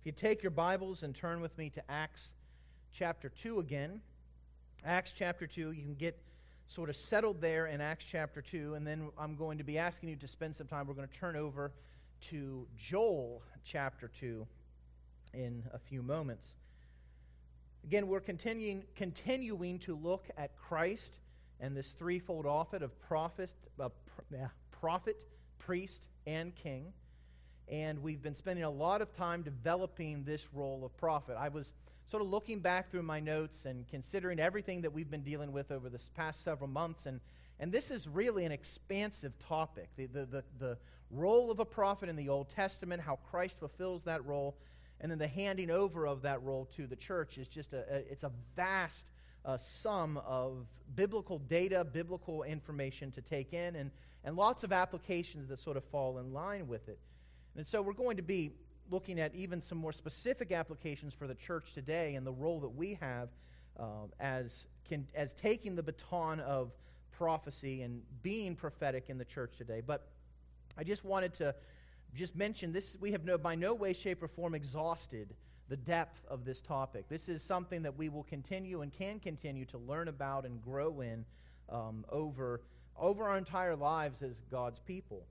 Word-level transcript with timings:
If 0.00 0.06
you 0.06 0.12
take 0.12 0.42
your 0.42 0.48
Bibles 0.48 1.02
and 1.02 1.14
turn 1.14 1.42
with 1.42 1.58
me 1.58 1.68
to 1.68 1.90
Acts 1.90 2.32
chapter 2.90 3.28
2 3.28 3.60
again, 3.60 4.00
Acts 4.82 5.12
chapter 5.12 5.46
2, 5.46 5.72
you 5.72 5.82
can 5.82 5.94
get 5.94 6.18
sort 6.68 6.88
of 6.88 6.96
settled 6.96 7.42
there 7.42 7.66
in 7.66 7.82
Acts 7.82 8.06
chapter 8.10 8.40
2, 8.40 8.76
and 8.76 8.86
then 8.86 9.10
I'm 9.18 9.36
going 9.36 9.58
to 9.58 9.64
be 9.64 9.76
asking 9.76 10.08
you 10.08 10.16
to 10.16 10.26
spend 10.26 10.56
some 10.56 10.66
time. 10.66 10.86
We're 10.86 10.94
going 10.94 11.06
to 11.06 11.14
turn 11.14 11.36
over 11.36 11.72
to 12.30 12.66
Joel 12.78 13.42
chapter 13.62 14.08
2 14.08 14.46
in 15.34 15.64
a 15.70 15.78
few 15.78 16.02
moments. 16.02 16.54
Again, 17.84 18.08
we're 18.08 18.20
continuing, 18.20 18.84
continuing 18.96 19.80
to 19.80 19.94
look 19.94 20.30
at 20.38 20.56
Christ 20.56 21.18
and 21.60 21.76
this 21.76 21.92
threefold 21.92 22.46
office 22.46 22.80
of 22.80 22.98
prophet, 23.02 23.52
of 23.78 23.92
prophet, 24.70 25.24
priest, 25.58 26.08
and 26.26 26.54
king 26.54 26.94
and 27.70 28.02
we've 28.02 28.20
been 28.20 28.34
spending 28.34 28.64
a 28.64 28.70
lot 28.70 29.00
of 29.00 29.12
time 29.12 29.42
developing 29.42 30.24
this 30.24 30.48
role 30.52 30.84
of 30.84 30.96
prophet. 30.96 31.36
I 31.38 31.48
was 31.48 31.72
sort 32.10 32.22
of 32.22 32.28
looking 32.28 32.58
back 32.58 32.90
through 32.90 33.04
my 33.04 33.20
notes 33.20 33.64
and 33.64 33.86
considering 33.88 34.40
everything 34.40 34.82
that 34.82 34.92
we've 34.92 35.10
been 35.10 35.22
dealing 35.22 35.52
with 35.52 35.70
over 35.70 35.88
this 35.88 36.10
past 36.16 36.42
several 36.42 36.68
months, 36.68 37.06
and, 37.06 37.20
and 37.60 37.70
this 37.70 37.92
is 37.92 38.08
really 38.08 38.44
an 38.44 38.50
expansive 38.50 39.38
topic. 39.38 39.88
The, 39.96 40.06
the, 40.06 40.26
the, 40.26 40.44
the 40.58 40.78
role 41.10 41.52
of 41.52 41.60
a 41.60 41.64
prophet 41.64 42.08
in 42.08 42.16
the 42.16 42.28
Old 42.28 42.48
Testament, 42.48 43.02
how 43.02 43.20
Christ 43.30 43.60
fulfills 43.60 44.02
that 44.04 44.26
role, 44.26 44.56
and 45.00 45.12
then 45.12 45.18
the 45.18 45.28
handing 45.28 45.70
over 45.70 46.06
of 46.06 46.22
that 46.22 46.42
role 46.42 46.68
to 46.76 46.88
the 46.88 46.96
church 46.96 47.38
is 47.38 47.46
just 47.46 47.72
a, 47.72 47.84
a 47.88 47.96
it's 48.10 48.24
a 48.24 48.32
vast 48.56 49.10
uh, 49.44 49.56
sum 49.56 50.20
of 50.26 50.66
biblical 50.96 51.38
data, 51.38 51.84
biblical 51.84 52.42
information 52.42 53.12
to 53.12 53.22
take 53.22 53.52
in, 53.52 53.76
and, 53.76 53.92
and 54.24 54.36
lots 54.36 54.64
of 54.64 54.72
applications 54.72 55.48
that 55.48 55.60
sort 55.60 55.76
of 55.76 55.84
fall 55.84 56.18
in 56.18 56.32
line 56.32 56.66
with 56.66 56.88
it. 56.88 56.98
And 57.56 57.66
so 57.66 57.82
we're 57.82 57.92
going 57.92 58.16
to 58.16 58.22
be 58.22 58.52
looking 58.90 59.20
at 59.20 59.34
even 59.34 59.60
some 59.60 59.78
more 59.78 59.92
specific 59.92 60.52
applications 60.52 61.14
for 61.14 61.26
the 61.26 61.34
church 61.34 61.72
today 61.72 62.14
and 62.14 62.26
the 62.26 62.32
role 62.32 62.60
that 62.60 62.70
we 62.70 62.94
have 63.00 63.28
uh, 63.78 64.06
as, 64.18 64.66
can, 64.88 65.06
as 65.14 65.32
taking 65.32 65.76
the 65.76 65.82
baton 65.82 66.40
of 66.40 66.72
prophecy 67.12 67.82
and 67.82 68.02
being 68.22 68.56
prophetic 68.56 69.08
in 69.08 69.18
the 69.18 69.24
church 69.24 69.56
today. 69.56 69.80
But 69.84 70.08
I 70.76 70.84
just 70.84 71.04
wanted 71.04 71.34
to 71.34 71.54
just 72.14 72.34
mention 72.34 72.72
this 72.72 72.96
we 73.00 73.12
have 73.12 73.24
no, 73.24 73.38
by 73.38 73.54
no 73.54 73.74
way, 73.74 73.92
shape, 73.92 74.22
or 74.22 74.28
form 74.28 74.54
exhausted 74.54 75.34
the 75.68 75.76
depth 75.76 76.24
of 76.28 76.44
this 76.44 76.60
topic. 76.60 77.08
This 77.08 77.28
is 77.28 77.42
something 77.44 77.82
that 77.82 77.96
we 77.96 78.08
will 78.08 78.24
continue 78.24 78.82
and 78.82 78.92
can 78.92 79.20
continue 79.20 79.64
to 79.66 79.78
learn 79.78 80.08
about 80.08 80.44
and 80.44 80.60
grow 80.60 81.00
in 81.00 81.24
um, 81.68 82.04
over, 82.08 82.62
over 82.98 83.28
our 83.28 83.38
entire 83.38 83.76
lives 83.76 84.22
as 84.22 84.42
God's 84.50 84.80
people. 84.80 85.26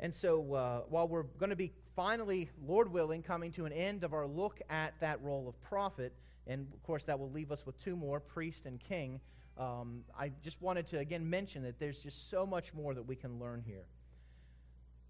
And 0.00 0.14
so, 0.14 0.54
uh, 0.54 0.80
while 0.88 1.08
we're 1.08 1.24
going 1.24 1.50
to 1.50 1.56
be 1.56 1.72
finally, 1.96 2.50
Lord 2.64 2.92
willing, 2.92 3.22
coming 3.22 3.50
to 3.52 3.64
an 3.66 3.72
end 3.72 4.04
of 4.04 4.12
our 4.12 4.26
look 4.26 4.60
at 4.70 4.98
that 5.00 5.20
role 5.22 5.48
of 5.48 5.60
prophet, 5.62 6.12
and 6.46 6.68
of 6.72 6.82
course, 6.84 7.04
that 7.04 7.18
will 7.18 7.30
leave 7.30 7.50
us 7.50 7.66
with 7.66 7.82
two 7.82 7.96
more 7.96 8.20
priest 8.20 8.66
and 8.66 8.78
king, 8.78 9.20
um, 9.58 10.04
I 10.16 10.30
just 10.42 10.62
wanted 10.62 10.86
to 10.88 10.98
again 10.98 11.28
mention 11.28 11.64
that 11.64 11.80
there's 11.80 12.00
just 12.00 12.30
so 12.30 12.46
much 12.46 12.72
more 12.72 12.94
that 12.94 13.02
we 13.02 13.16
can 13.16 13.40
learn 13.40 13.62
here. 13.66 13.86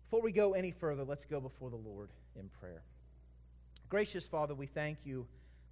Before 0.09 0.23
we 0.23 0.33
go 0.33 0.55
any 0.55 0.71
further, 0.71 1.05
let's 1.05 1.27
go 1.27 1.39
before 1.39 1.69
the 1.69 1.77
Lord 1.77 2.09
in 2.35 2.49
prayer. 2.61 2.83
Gracious 3.91 4.27
Father, 4.27 4.55
we 4.55 4.67
thank 4.67 4.99
you 5.05 5.27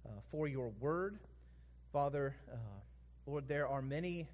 uh, 0.05 0.09
for 0.29 0.47
your 0.47 0.69
word. 0.79 1.17
Father, 1.91 2.35
uh, 2.51 2.57
Lord, 3.25 3.47
there 3.47 3.67
are 3.67 3.81
many 3.81 4.27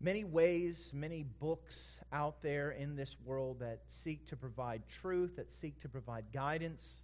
many 0.00 0.24
ways, 0.24 0.90
many 0.94 1.22
books 1.22 1.98
out 2.12 2.42
there 2.42 2.70
in 2.70 2.96
this 2.96 3.16
world 3.24 3.60
that 3.60 3.82
seek 3.88 4.26
to 4.28 4.36
provide 4.36 4.82
truth, 4.88 5.36
that 5.36 5.50
seek 5.50 5.80
to 5.82 5.88
provide 5.88 6.24
guidance. 6.32 7.02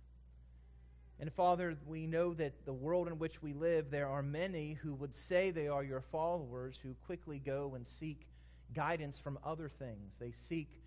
And 1.20 1.32
Father, 1.32 1.76
we 1.86 2.06
know 2.06 2.34
that 2.34 2.64
the 2.64 2.72
world 2.72 3.06
in 3.08 3.18
which 3.18 3.42
we 3.42 3.52
live, 3.52 3.90
there 3.90 4.08
are 4.08 4.22
many 4.22 4.74
who 4.74 4.94
would 4.94 5.14
say 5.14 5.50
they 5.50 5.68
are 5.68 5.84
your 5.84 6.00
followers 6.00 6.78
who 6.82 6.94
quickly 7.06 7.38
go 7.38 7.74
and 7.74 7.86
seek 7.86 8.26
guidance 8.74 9.18
from 9.18 9.38
other 9.44 9.68
things. 9.68 10.16
They 10.18 10.32
seek 10.32 10.82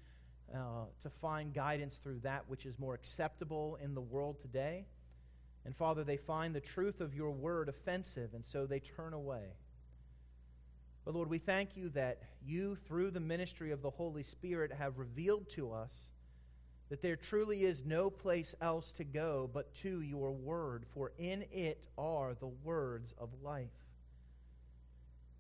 uh, 0.53 0.85
to 1.03 1.09
find 1.09 1.53
guidance 1.53 1.95
through 1.97 2.19
that 2.19 2.45
which 2.47 2.65
is 2.65 2.77
more 2.79 2.93
acceptable 2.93 3.77
in 3.81 3.93
the 3.93 4.01
world 4.01 4.41
today. 4.41 4.85
And 5.65 5.75
Father, 5.75 6.03
they 6.03 6.17
find 6.17 6.55
the 6.55 6.61
truth 6.61 7.01
of 7.01 7.13
your 7.13 7.31
word 7.31 7.69
offensive, 7.69 8.33
and 8.33 8.43
so 8.43 8.65
they 8.65 8.79
turn 8.79 9.13
away. 9.13 9.53
But 11.05 11.15
Lord, 11.15 11.29
we 11.29 11.39
thank 11.39 11.75
you 11.75 11.89
that 11.89 12.21
you, 12.45 12.75
through 12.75 13.11
the 13.11 13.19
ministry 13.19 13.71
of 13.71 13.81
the 13.81 13.89
Holy 13.89 14.23
Spirit, 14.23 14.71
have 14.71 14.97
revealed 14.97 15.49
to 15.51 15.71
us 15.71 15.93
that 16.89 17.01
there 17.01 17.15
truly 17.15 17.63
is 17.63 17.85
no 17.85 18.09
place 18.09 18.55
else 18.61 18.93
to 18.93 19.03
go 19.03 19.49
but 19.53 19.73
to 19.75 20.01
your 20.01 20.31
word, 20.31 20.85
for 20.93 21.11
in 21.17 21.45
it 21.51 21.79
are 21.97 22.33
the 22.33 22.47
words 22.47 23.13
of 23.17 23.29
life. 23.43 23.67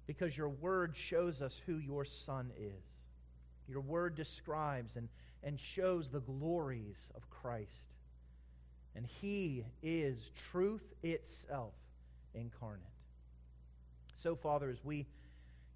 Because 0.05 0.37
your 0.37 0.49
word 0.49 0.95
shows 0.95 1.41
us 1.41 1.59
who 1.65 1.77
your 1.77 2.05
Son 2.05 2.51
is. 2.57 2.83
Your 3.67 3.81
word 3.81 4.15
describes 4.15 4.95
and, 4.95 5.09
and 5.43 5.59
shows 5.59 6.09
the 6.09 6.21
glories 6.21 7.11
of 7.15 7.29
Christ. 7.29 7.93
And 8.95 9.05
he 9.05 9.65
is 9.83 10.31
truth 10.51 10.93
itself 11.03 11.73
incarnate. 12.33 12.83
So, 14.15 14.35
Father, 14.35 14.69
as 14.69 14.83
we 14.83 15.05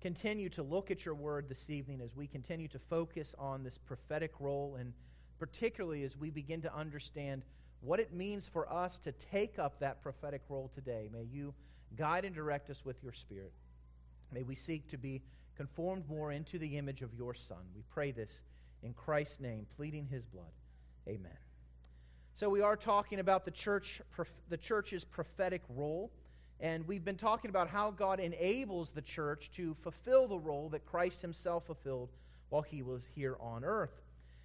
continue 0.03 0.49
to 0.49 0.61
look 0.61 0.91
at 0.91 1.05
your 1.05 1.15
word 1.15 1.47
this 1.47 1.69
evening 1.69 2.01
as 2.01 2.13
we 2.13 2.27
continue 2.27 2.67
to 2.67 2.77
focus 2.77 3.33
on 3.39 3.63
this 3.63 3.77
prophetic 3.77 4.33
role, 4.37 4.75
and 4.77 4.91
particularly 5.39 6.03
as 6.03 6.17
we 6.17 6.29
begin 6.29 6.61
to 6.61 6.75
understand 6.75 7.41
what 7.79 8.01
it 8.01 8.13
means 8.13 8.45
for 8.45 8.71
us 8.71 8.99
to 8.99 9.13
take 9.13 9.57
up 9.57 9.79
that 9.79 10.03
prophetic 10.03 10.41
role 10.49 10.69
today. 10.75 11.09
May 11.09 11.23
you 11.23 11.53
guide 11.95 12.25
and 12.25 12.35
direct 12.35 12.69
us 12.69 12.83
with 12.83 13.01
your 13.01 13.13
Spirit. 13.13 13.53
May 14.29 14.43
we 14.43 14.55
seek 14.55 14.89
to 14.89 14.97
be 14.97 15.21
conformed 15.55 16.09
more 16.09 16.33
into 16.33 16.59
the 16.59 16.77
image 16.77 17.01
of 17.01 17.13
your 17.13 17.33
Son. 17.33 17.63
We 17.73 17.83
pray 17.89 18.11
this 18.11 18.41
in 18.83 18.93
Christ's 18.93 19.39
name, 19.39 19.67
pleading 19.77 20.07
his 20.11 20.25
blood. 20.25 20.51
Amen. 21.07 21.37
So 22.33 22.49
we 22.49 22.59
are 22.59 22.75
talking 22.75 23.19
about 23.21 23.45
the 23.45 23.51
church 23.51 24.01
the 24.49 24.57
church's 24.57 25.05
prophetic 25.05 25.61
role. 25.69 26.11
And 26.59 26.87
we've 26.87 27.03
been 27.03 27.17
talking 27.17 27.49
about 27.49 27.69
how 27.69 27.91
God 27.91 28.19
enables 28.19 28.91
the 28.91 29.01
church 29.01 29.51
to 29.55 29.73
fulfill 29.75 30.27
the 30.27 30.39
role 30.39 30.69
that 30.69 30.85
Christ 30.85 31.21
himself 31.21 31.65
fulfilled 31.65 32.09
while 32.49 32.61
he 32.61 32.81
was 32.81 33.09
here 33.15 33.35
on 33.39 33.65
earth. 33.65 34.01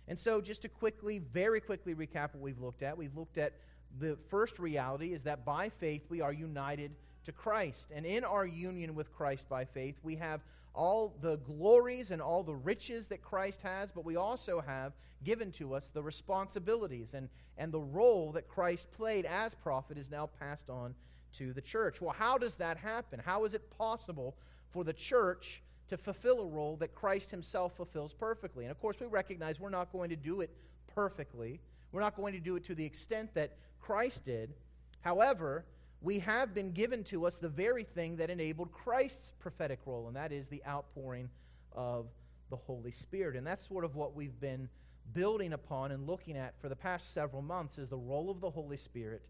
And 0.08 0.18
so, 0.18 0.40
just 0.40 0.62
to 0.62 0.68
quickly, 0.68 1.18
very 1.18 1.60
quickly 1.60 1.94
recap 1.94 2.32
what 2.32 2.40
we've 2.40 2.60
looked 2.60 2.82
at, 2.82 2.96
we've 2.96 3.16
looked 3.16 3.38
at 3.38 3.52
the 4.00 4.16
first 4.28 4.58
reality 4.58 5.12
is 5.12 5.24
that 5.24 5.44
by 5.44 5.68
faith 5.68 6.02
we 6.08 6.20
are 6.20 6.32
united 6.32 6.92
to 7.24 7.32
Christ. 7.32 7.90
And 7.94 8.06
in 8.06 8.24
our 8.24 8.46
union 8.46 8.94
with 8.94 9.12
Christ 9.12 9.48
by 9.48 9.64
faith, 9.64 9.96
we 10.02 10.16
have 10.16 10.40
all 10.74 11.14
the 11.20 11.36
glories 11.36 12.10
and 12.10 12.22
all 12.22 12.42
the 12.42 12.54
riches 12.54 13.08
that 13.08 13.22
Christ 13.22 13.62
has, 13.62 13.92
but 13.92 14.04
we 14.04 14.16
also 14.16 14.60
have 14.60 14.92
given 15.24 15.50
to 15.52 15.74
us 15.74 15.90
the 15.90 16.02
responsibilities 16.02 17.14
and, 17.14 17.28
and 17.56 17.72
the 17.72 17.80
role 17.80 18.32
that 18.32 18.48
Christ 18.48 18.92
played 18.92 19.26
as 19.26 19.54
prophet 19.54 19.98
is 19.98 20.10
now 20.10 20.30
passed 20.38 20.70
on 20.70 20.94
to 21.36 21.52
the 21.52 21.60
church. 21.60 22.00
Well, 22.00 22.14
how 22.16 22.38
does 22.38 22.56
that 22.56 22.78
happen? 22.78 23.20
How 23.24 23.44
is 23.44 23.54
it 23.54 23.70
possible 23.76 24.36
for 24.70 24.84
the 24.84 24.92
church 24.92 25.62
to 25.88 25.96
fulfill 25.96 26.40
a 26.40 26.46
role 26.46 26.76
that 26.76 26.94
Christ 26.94 27.30
himself 27.30 27.76
fulfills 27.76 28.12
perfectly? 28.12 28.64
And 28.64 28.70
of 28.70 28.80
course, 28.80 28.98
we 29.00 29.06
recognize 29.06 29.60
we're 29.60 29.70
not 29.70 29.92
going 29.92 30.10
to 30.10 30.16
do 30.16 30.40
it 30.40 30.50
perfectly. 30.94 31.60
We're 31.92 32.00
not 32.00 32.16
going 32.16 32.34
to 32.34 32.40
do 32.40 32.56
it 32.56 32.64
to 32.64 32.74
the 32.74 32.84
extent 32.84 33.34
that 33.34 33.56
Christ 33.80 34.24
did. 34.24 34.54
However, 35.00 35.64
we 36.00 36.20
have 36.20 36.54
been 36.54 36.72
given 36.72 37.04
to 37.04 37.26
us 37.26 37.38
the 37.38 37.48
very 37.48 37.84
thing 37.84 38.16
that 38.16 38.30
enabled 38.30 38.72
Christ's 38.72 39.32
prophetic 39.38 39.80
role, 39.86 40.06
and 40.06 40.16
that 40.16 40.32
is 40.32 40.48
the 40.48 40.62
outpouring 40.66 41.28
of 41.72 42.06
the 42.50 42.56
Holy 42.56 42.90
Spirit. 42.90 43.36
And 43.36 43.46
that's 43.46 43.66
sort 43.66 43.84
of 43.84 43.96
what 43.96 44.14
we've 44.14 44.38
been 44.38 44.68
building 45.12 45.52
upon 45.52 45.90
and 45.90 46.06
looking 46.06 46.36
at 46.36 46.60
for 46.60 46.68
the 46.68 46.76
past 46.76 47.14
several 47.14 47.42
months 47.42 47.78
is 47.78 47.88
the 47.88 47.96
role 47.96 48.30
of 48.30 48.40
the 48.40 48.50
Holy 48.50 48.76
Spirit 48.76 49.22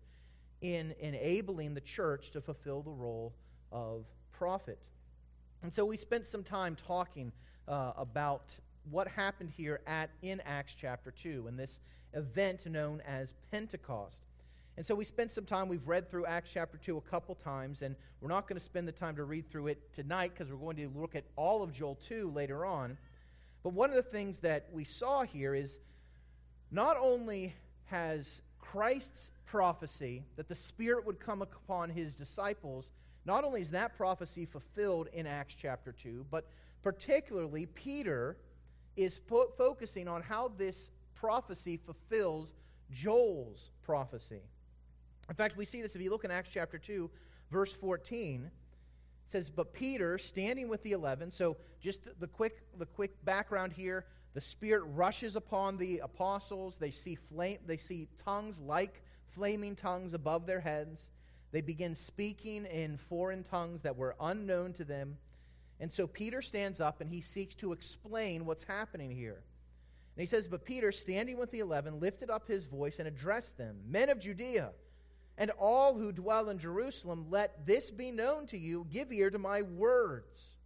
in 0.60 0.94
enabling 1.00 1.74
the 1.74 1.80
church 1.80 2.30
to 2.30 2.40
fulfill 2.40 2.82
the 2.82 2.90
role 2.90 3.34
of 3.70 4.04
prophet. 4.32 4.78
And 5.62 5.74
so 5.74 5.84
we 5.84 5.96
spent 5.96 6.26
some 6.26 6.42
time 6.42 6.76
talking 6.76 7.32
uh, 7.66 7.92
about 7.96 8.58
what 8.90 9.08
happened 9.08 9.50
here 9.56 9.80
at 9.86 10.10
in 10.22 10.40
Acts 10.40 10.74
chapter 10.78 11.10
2 11.10 11.46
in 11.48 11.56
this 11.56 11.80
event 12.14 12.66
known 12.66 13.02
as 13.06 13.34
Pentecost. 13.50 14.22
And 14.76 14.86
so 14.86 14.94
we 14.94 15.04
spent 15.04 15.32
some 15.32 15.44
time, 15.44 15.68
we've 15.68 15.88
read 15.88 16.08
through 16.08 16.26
Acts 16.26 16.50
chapter 16.54 16.78
2 16.78 16.96
a 16.96 17.00
couple 17.00 17.34
times, 17.34 17.82
and 17.82 17.96
we're 18.20 18.28
not 18.28 18.46
going 18.46 18.58
to 18.58 18.64
spend 18.64 18.86
the 18.86 18.92
time 18.92 19.16
to 19.16 19.24
read 19.24 19.50
through 19.50 19.66
it 19.66 19.92
tonight 19.92 20.32
because 20.34 20.52
we're 20.52 20.58
going 20.58 20.76
to 20.76 20.88
look 20.94 21.16
at 21.16 21.24
all 21.34 21.62
of 21.64 21.72
Joel 21.72 21.96
2 21.96 22.30
later 22.30 22.64
on. 22.64 22.96
But 23.64 23.72
one 23.72 23.90
of 23.90 23.96
the 23.96 24.02
things 24.02 24.38
that 24.40 24.68
we 24.72 24.84
saw 24.84 25.24
here 25.24 25.54
is 25.54 25.80
not 26.70 26.96
only 26.96 27.54
has 27.86 28.40
Christ's 28.72 29.30
prophecy 29.46 30.24
that 30.36 30.48
the 30.48 30.54
Spirit 30.54 31.06
would 31.06 31.18
come 31.18 31.40
upon 31.40 31.88
his 31.88 32.16
disciples, 32.16 32.90
not 33.24 33.42
only 33.42 33.62
is 33.62 33.70
that 33.70 33.96
prophecy 33.96 34.44
fulfilled 34.44 35.08
in 35.14 35.26
Acts 35.26 35.54
chapter 35.58 35.90
2, 35.90 36.26
but 36.30 36.46
particularly 36.82 37.64
Peter 37.64 38.36
is 38.94 39.16
fo- 39.26 39.52
focusing 39.56 40.06
on 40.06 40.20
how 40.20 40.52
this 40.58 40.90
prophecy 41.14 41.78
fulfills 41.78 42.52
Joel's 42.92 43.70
prophecy. 43.82 44.42
In 45.30 45.34
fact, 45.34 45.56
we 45.56 45.64
see 45.64 45.80
this 45.80 45.94
if 45.94 46.02
you 46.02 46.10
look 46.10 46.24
in 46.24 46.30
Acts 46.30 46.50
chapter 46.52 46.76
2, 46.76 47.10
verse 47.50 47.72
14. 47.72 48.44
It 48.44 48.50
says, 49.30 49.48
But 49.48 49.72
Peter, 49.72 50.18
standing 50.18 50.68
with 50.68 50.82
the 50.82 50.92
eleven, 50.92 51.30
so 51.30 51.56
just 51.80 52.08
the 52.20 52.26
quick, 52.26 52.62
the 52.76 52.86
quick 52.86 53.24
background 53.24 53.72
here 53.72 54.04
the 54.34 54.40
Spirit 54.40 54.84
rushes 54.84 55.36
upon 55.36 55.78
the 55.78 55.98
apostles. 55.98 56.78
They 56.78 56.90
see, 56.90 57.14
flame, 57.14 57.58
they 57.66 57.76
see 57.76 58.08
tongues 58.24 58.60
like 58.60 59.02
flaming 59.26 59.76
tongues 59.76 60.14
above 60.14 60.46
their 60.46 60.60
heads. 60.60 61.10
They 61.50 61.60
begin 61.60 61.94
speaking 61.94 62.66
in 62.66 62.98
foreign 62.98 63.42
tongues 63.42 63.82
that 63.82 63.96
were 63.96 64.16
unknown 64.20 64.74
to 64.74 64.84
them. 64.84 65.16
And 65.80 65.92
so 65.92 66.06
Peter 66.06 66.42
stands 66.42 66.80
up 66.80 67.00
and 67.00 67.10
he 67.10 67.20
seeks 67.20 67.54
to 67.56 67.72
explain 67.72 68.44
what's 68.44 68.64
happening 68.64 69.10
here. 69.10 69.42
And 70.16 70.20
he 70.20 70.26
says, 70.26 70.48
But 70.48 70.64
Peter, 70.64 70.90
standing 70.92 71.38
with 71.38 71.52
the 71.52 71.60
eleven, 71.60 72.00
lifted 72.00 72.28
up 72.28 72.48
his 72.48 72.66
voice 72.66 72.98
and 72.98 73.06
addressed 73.06 73.56
them 73.56 73.76
Men 73.88 74.08
of 74.08 74.18
Judea, 74.18 74.72
and 75.38 75.52
all 75.52 75.96
who 75.96 76.10
dwell 76.10 76.48
in 76.48 76.58
Jerusalem, 76.58 77.26
let 77.30 77.64
this 77.64 77.92
be 77.92 78.10
known 78.10 78.46
to 78.46 78.58
you. 78.58 78.86
Give 78.90 79.12
ear 79.12 79.30
to 79.30 79.38
my 79.38 79.62
words. 79.62 80.57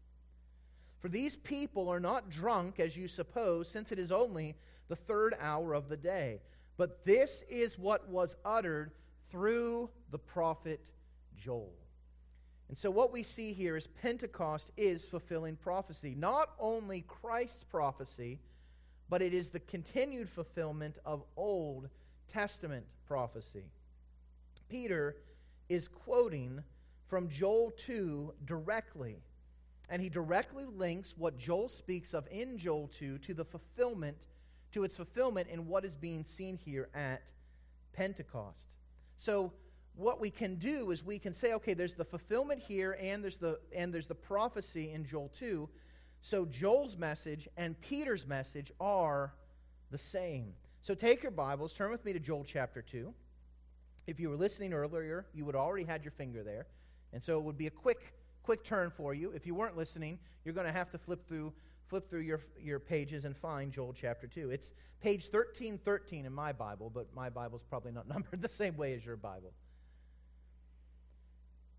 For 1.03 1.09
these 1.09 1.35
people 1.35 1.89
are 1.89 2.01
not 2.01 2.31
drunk, 2.31 2.79
as 2.79 2.97
you 2.97 3.09
suppose, 3.09 3.69
since 3.69 3.91
it 3.91 3.99
is 3.99 4.13
only 4.13 4.55
the 4.87 4.95
third 4.95 5.35
hour 5.41 5.75
of 5.75 5.89
the 5.89 5.97
day. 5.97 6.41
But 6.77 7.05
this 7.05 7.43
is 7.51 7.77
what 7.77 8.09
was 8.09 8.37
uttered 8.45 8.93
through 9.29 9.91
the 10.13 10.19
prophet 10.19 10.93
Joel. 11.37 11.75
And 12.69 12.79
so, 12.79 12.89
what 12.89 13.13
we 13.13 13.25
see 13.25 13.53
here 13.53 13.77
is 13.77 13.89
Pentecost 13.89 14.71
is 14.77 15.07
fulfilling 15.07 15.57
prophecy. 15.57 16.15
Not 16.17 16.51
only 16.61 17.01
Christ's 17.01 17.65
prophecy, 17.65 18.39
but 19.09 19.23
it 19.23 19.35
is 19.35 19.51
the 19.51 19.61
continued 19.61 20.29
fulfillment 20.29 20.99
of 21.05 21.25
Old 21.37 21.89
Testament 22.29 22.87
prophecy. 23.07 23.65
Peter 24.69 25.17
is 25.69 25.89
quoting 25.89 26.63
from 27.09 27.29
Joel 27.29 27.73
2 27.77 28.35
directly 28.45 29.19
and 29.93 30.01
he 30.01 30.09
directly 30.09 30.65
links 30.65 31.13
what 31.19 31.37
Joel 31.37 31.69
speaks 31.69 32.15
of 32.15 32.27
in 32.31 32.57
Joel 32.57 32.89
2 32.99 33.19
to 33.19 33.35
the 33.35 33.45
fulfillment, 33.45 34.17
to 34.73 34.85
its 34.85 34.97
fulfillment 34.97 35.51
in 35.51 35.67
what 35.69 35.85
is 35.85 35.95
being 35.95 36.25
seen 36.25 36.57
here 36.57 36.89
at 36.95 37.31
Pentecost. 37.93 38.75
So 39.19 39.53
what 39.95 40.19
we 40.19 40.31
can 40.31 40.55
do 40.55 40.93
is 40.93 41.05
we 41.05 41.19
can 41.19 41.35
say, 41.35 41.53
okay, 41.53 41.75
there's 41.75 41.95
the 41.95 42.07
fulfillment 42.07 42.63
here 42.67 42.97
and 42.99 43.23
there's 43.23 43.37
the 43.37 43.61
and 43.77 43.93
there's 43.93 44.07
the 44.07 44.15
prophecy 44.15 44.91
in 44.91 45.05
Joel 45.05 45.31
2. 45.37 45.69
So 46.23 46.47
Joel's 46.47 46.97
message 46.97 47.47
and 47.59 47.79
Peter's 47.83 48.27
message 48.27 48.73
are 48.81 49.35
the 49.91 49.99
same. 49.99 50.55
So 50.81 50.95
take 50.95 51.23
your 51.23 51.33
Bibles, 51.33 51.75
turn 51.75 51.91
with 51.91 52.03
me 52.07 52.15
to 52.15 52.19
Joel 52.19 52.45
chapter 52.45 52.81
2. 52.81 53.13
If 54.07 54.19
you 54.19 54.31
were 54.31 54.37
listening 54.37 54.73
earlier, 54.73 55.27
you 55.35 55.45
would 55.45 55.55
already 55.55 55.85
had 55.85 56.03
your 56.03 56.13
finger 56.13 56.43
there. 56.43 56.67
And 57.13 57.23
so 57.23 57.37
it 57.37 57.45
would 57.45 57.59
be 57.59 57.67
a 57.67 57.71
quick 57.71 58.15
quick 58.43 58.65
turn 58.65 58.91
for 58.91 59.15
you. 59.15 59.31
If 59.33 59.47
you 59.47 59.55
weren't 59.55 59.77
listening, 59.77 60.19
you're 60.45 60.55
going 60.55 60.67
to 60.67 60.73
have 60.73 60.91
to 60.91 60.99
flip 60.99 61.27
through 61.27 61.53
flip 61.93 62.09
through 62.09 62.21
your, 62.21 62.41
your 62.59 62.79
pages 62.79 63.27
and 63.27 63.37
find 63.37 63.71
Joel 63.71 63.93
chapter 63.93 64.27
2. 64.27 64.51
It's 64.51 64.73
page 65.03 65.25
1313 65.25 66.25
in 66.25 66.33
my 66.33 66.51
Bible, 66.51 66.89
but 66.89 67.15
my 67.15 67.29
Bible's 67.29 67.63
probably 67.63 67.93
not 67.93 68.09
numbered 68.09 68.41
the 68.41 68.49
same 68.49 68.79
way 68.79 68.95
as 68.95 69.05
your 69.05 69.17
Bible. 69.17 69.53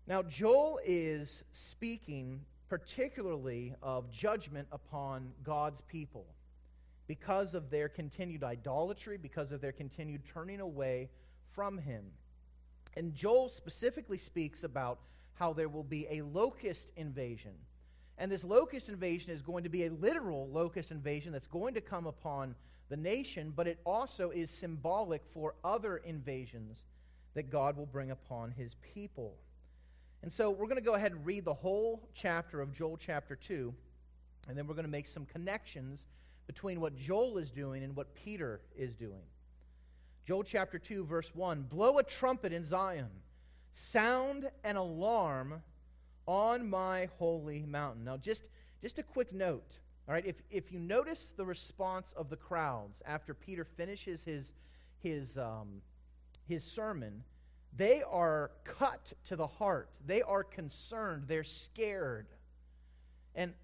Now, 0.06 0.22
Joel 0.22 0.78
is 0.84 1.42
speaking 1.50 2.42
particularly 2.68 3.74
of 3.82 4.08
judgment 4.12 4.68
upon 4.70 5.32
God's 5.42 5.80
people 5.80 6.26
because 7.08 7.54
of 7.54 7.70
their 7.70 7.88
continued 7.88 8.44
idolatry, 8.44 9.16
because 9.16 9.50
of 9.50 9.60
their 9.60 9.72
continued 9.72 10.24
turning 10.24 10.60
away 10.60 11.10
from 11.50 11.78
Him. 11.78 12.04
And 12.96 13.14
Joel 13.14 13.48
specifically 13.48 14.18
speaks 14.18 14.62
about 14.62 15.00
how 15.34 15.52
there 15.52 15.68
will 15.68 15.84
be 15.84 16.06
a 16.10 16.22
locust 16.22 16.92
invasion. 16.96 17.52
And 18.16 18.30
this 18.30 18.44
locust 18.44 18.88
invasion 18.88 19.32
is 19.32 19.42
going 19.42 19.64
to 19.64 19.70
be 19.70 19.86
a 19.86 19.90
literal 19.90 20.48
locust 20.48 20.90
invasion 20.90 21.32
that's 21.32 21.46
going 21.46 21.74
to 21.74 21.80
come 21.80 22.06
upon 22.06 22.54
the 22.88 22.96
nation, 22.96 23.52
but 23.54 23.66
it 23.66 23.80
also 23.84 24.30
is 24.30 24.50
symbolic 24.50 25.22
for 25.32 25.54
other 25.64 25.96
invasions 25.96 26.84
that 27.34 27.50
God 27.50 27.76
will 27.76 27.86
bring 27.86 28.10
upon 28.10 28.52
his 28.52 28.76
people. 28.76 29.34
And 30.22 30.32
so 30.32 30.50
we're 30.50 30.66
going 30.66 30.76
to 30.76 30.82
go 30.82 30.94
ahead 30.94 31.12
and 31.12 31.26
read 31.26 31.44
the 31.44 31.54
whole 31.54 32.08
chapter 32.14 32.60
of 32.60 32.72
Joel 32.72 32.96
chapter 32.96 33.34
2, 33.34 33.74
and 34.48 34.56
then 34.56 34.66
we're 34.66 34.74
going 34.74 34.86
to 34.86 34.90
make 34.90 35.06
some 35.06 35.26
connections 35.26 36.06
between 36.46 36.80
what 36.80 36.96
Joel 36.96 37.38
is 37.38 37.50
doing 37.50 37.82
and 37.82 37.96
what 37.96 38.14
Peter 38.14 38.60
is 38.76 38.94
doing. 38.94 39.22
Joel 40.26 40.44
chapter 40.44 40.78
2, 40.78 41.04
verse 41.04 41.30
1 41.34 41.62
Blow 41.62 41.98
a 41.98 42.02
trumpet 42.02 42.52
in 42.52 42.64
Zion 42.64 43.10
sound 43.76 44.48
an 44.62 44.76
alarm 44.76 45.60
on 46.26 46.70
my 46.70 47.08
holy 47.18 47.66
mountain. 47.66 48.04
Now, 48.04 48.16
just, 48.16 48.48
just 48.80 49.00
a 49.00 49.02
quick 49.02 49.32
note. 49.32 49.78
All 50.06 50.14
right, 50.14 50.24
if, 50.24 50.40
if 50.48 50.70
you 50.70 50.78
notice 50.78 51.32
the 51.36 51.44
response 51.44 52.12
of 52.16 52.30
the 52.30 52.36
crowds 52.36 53.02
after 53.04 53.34
Peter 53.34 53.64
finishes 53.64 54.22
his, 54.22 54.52
his, 55.02 55.36
um, 55.36 55.82
his 56.46 56.62
sermon, 56.62 57.24
they 57.76 58.04
are 58.08 58.52
cut 58.62 59.12
to 59.24 59.34
the 59.34 59.48
heart. 59.48 59.90
They 60.06 60.22
are 60.22 60.44
concerned. 60.44 61.24
They're 61.26 61.42
scared. 61.42 62.28
And 63.34 63.54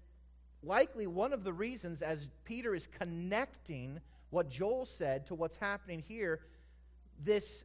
likely 0.61 1.07
one 1.07 1.31
of 1.31 1.45
the 1.45 1.53
reasons, 1.53 2.01
as 2.01 2.27
Peter 2.43 2.75
is 2.75 2.85
connecting 2.85 4.01
what 4.29 4.49
Joel 4.49 4.85
said 4.85 5.27
to 5.27 5.35
what's 5.35 5.55
happening 5.55 6.03
here, 6.05 6.41
this 7.23 7.63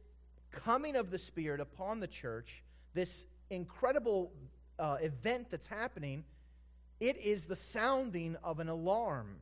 coming 0.51 0.95
of 0.95 1.11
the 1.11 1.19
Spirit 1.19 1.59
upon 1.59 1.99
the 1.99 2.07
church, 2.07 2.63
this 2.93 3.25
incredible 3.49 4.31
uh, 4.79 4.97
event 5.01 5.47
that's 5.49 5.67
happening, 5.67 6.23
it 6.99 7.17
is 7.17 7.45
the 7.45 7.55
sounding 7.55 8.35
of 8.43 8.59
an 8.59 8.69
alarm. 8.69 9.37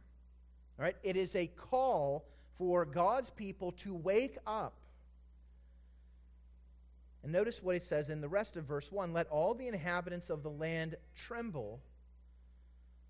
Right? 0.78 0.96
It 1.04 1.16
is 1.16 1.36
a 1.36 1.48
call 1.48 2.26
for 2.58 2.86
God's 2.86 3.30
people 3.30 3.72
to 3.74 3.94
wake 3.94 4.38
up. 4.46 4.74
And 7.24 7.32
notice 7.32 7.64
what 7.64 7.76
it 7.76 7.84
says 7.84 8.10
in 8.10 8.22
the 8.22 8.28
rest 8.28 8.56
of 8.56 8.66
verse 8.66 8.92
1 8.92 9.14
Let 9.14 9.28
all 9.30 9.54
the 9.54 9.68
inhabitants 9.68 10.30
of 10.30 10.44
the 10.44 10.50
land 10.50 10.96
tremble, 11.16 11.82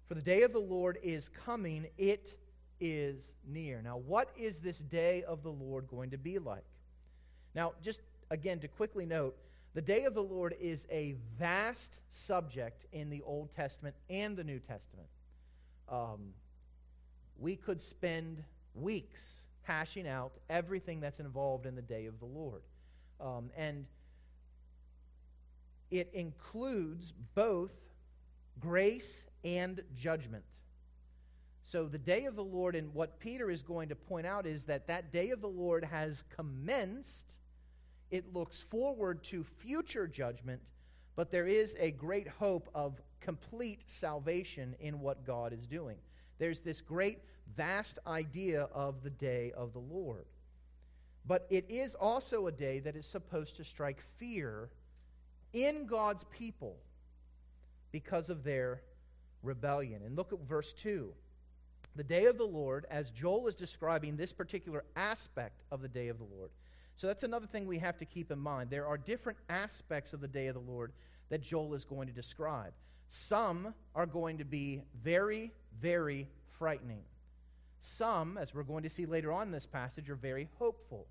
for 0.07 0.15
the 0.15 0.21
day 0.21 0.43
of 0.43 0.53
the 0.53 0.59
Lord 0.59 0.97
is 1.03 1.27
coming, 1.27 1.87
it 1.97 2.37
is 2.79 3.33
near. 3.45 3.81
Now, 3.81 3.97
what 3.97 4.29
is 4.37 4.59
this 4.59 4.77
day 4.77 5.23
of 5.23 5.43
the 5.43 5.51
Lord 5.51 5.87
going 5.87 6.11
to 6.11 6.17
be 6.17 6.39
like? 6.39 6.63
Now, 7.55 7.73
just 7.81 8.01
again 8.29 8.59
to 8.59 8.67
quickly 8.67 9.05
note, 9.05 9.37
the 9.73 9.81
day 9.81 10.03
of 10.03 10.13
the 10.13 10.23
Lord 10.23 10.55
is 10.59 10.85
a 10.91 11.15
vast 11.39 11.99
subject 12.09 12.85
in 12.91 13.09
the 13.09 13.21
Old 13.23 13.51
Testament 13.51 13.95
and 14.09 14.37
the 14.37 14.43
New 14.43 14.59
Testament. 14.59 15.07
Um, 15.89 16.33
we 17.37 17.55
could 17.55 17.81
spend 17.81 18.43
weeks 18.73 19.41
hashing 19.63 20.07
out 20.07 20.33
everything 20.49 20.99
that's 20.99 21.19
involved 21.19 21.65
in 21.65 21.75
the 21.75 21.81
day 21.81 22.05
of 22.05 22.19
the 22.19 22.25
Lord. 22.25 22.61
Um, 23.19 23.49
and 23.57 23.85
it 25.91 26.09
includes 26.13 27.13
both 27.33 27.73
grace 28.59 29.25
and 29.43 29.81
judgment. 29.95 30.43
So, 31.63 31.87
the 31.87 31.97
day 31.97 32.25
of 32.25 32.35
the 32.35 32.43
Lord, 32.43 32.75
and 32.75 32.93
what 32.93 33.19
Peter 33.19 33.49
is 33.49 33.63
going 33.63 33.89
to 33.89 33.95
point 33.95 34.27
out 34.27 34.45
is 34.45 34.65
that 34.65 34.87
that 34.87 35.11
day 35.11 35.31
of 35.31 35.41
the 35.41 35.49
Lord 35.49 35.83
has 35.83 36.23
commenced 36.35 37.35
it 38.15 38.33
looks 38.33 38.61
forward 38.61 39.25
to 39.25 39.43
future 39.43 40.07
judgment, 40.07 40.61
but 41.17 41.31
there 41.31 41.45
is 41.45 41.75
a 41.77 41.91
great 41.91 42.29
hope 42.29 42.69
of 42.73 43.01
complete 43.19 43.81
salvation 43.87 44.73
in 44.79 45.01
what 45.01 45.25
God 45.25 45.51
is 45.51 45.67
doing. 45.67 45.97
There's 46.37 46.61
this 46.61 46.79
great, 46.79 47.19
vast 47.57 47.99
idea 48.07 48.69
of 48.73 49.03
the 49.03 49.09
day 49.09 49.51
of 49.51 49.73
the 49.73 49.79
Lord. 49.79 50.27
But 51.27 51.45
it 51.49 51.65
is 51.69 51.93
also 51.93 52.47
a 52.47 52.53
day 52.53 52.79
that 52.79 52.95
is 52.95 53.05
supposed 53.05 53.57
to 53.57 53.65
strike 53.65 53.99
fear 53.99 54.69
in 55.51 55.85
God's 55.85 56.23
people 56.25 56.77
because 57.91 58.29
of 58.29 58.45
their 58.45 58.81
rebellion. 59.43 60.03
And 60.05 60.15
look 60.15 60.31
at 60.31 60.39
verse 60.39 60.71
2. 60.71 61.11
The 61.97 62.03
day 62.03 62.27
of 62.27 62.37
the 62.37 62.45
Lord, 62.45 62.85
as 62.89 63.11
Joel 63.11 63.47
is 63.49 63.55
describing 63.55 64.15
this 64.15 64.31
particular 64.31 64.85
aspect 64.95 65.63
of 65.69 65.81
the 65.81 65.89
day 65.89 66.07
of 66.07 66.17
the 66.17 66.25
Lord, 66.25 66.51
so 66.95 67.07
that's 67.07 67.23
another 67.23 67.47
thing 67.47 67.65
we 67.65 67.79
have 67.79 67.97
to 67.97 68.05
keep 68.05 68.31
in 68.31 68.39
mind. 68.39 68.69
There 68.69 68.87
are 68.87 68.97
different 68.97 69.39
aspects 69.49 70.13
of 70.13 70.21
the 70.21 70.27
day 70.27 70.47
of 70.47 70.55
the 70.55 70.61
Lord 70.61 70.93
that 71.29 71.41
Joel 71.41 71.73
is 71.73 71.83
going 71.83 72.07
to 72.07 72.13
describe. 72.13 72.73
Some 73.07 73.73
are 73.93 74.05
going 74.05 74.37
to 74.37 74.45
be 74.45 74.81
very, 75.03 75.51
very 75.79 76.29
frightening. 76.57 77.03
Some, 77.81 78.37
as 78.37 78.53
we're 78.53 78.63
going 78.63 78.83
to 78.83 78.89
see 78.89 79.05
later 79.05 79.31
on 79.31 79.47
in 79.47 79.51
this 79.51 79.65
passage, 79.65 80.09
are 80.09 80.15
very 80.15 80.49
hopeful. 80.57 81.07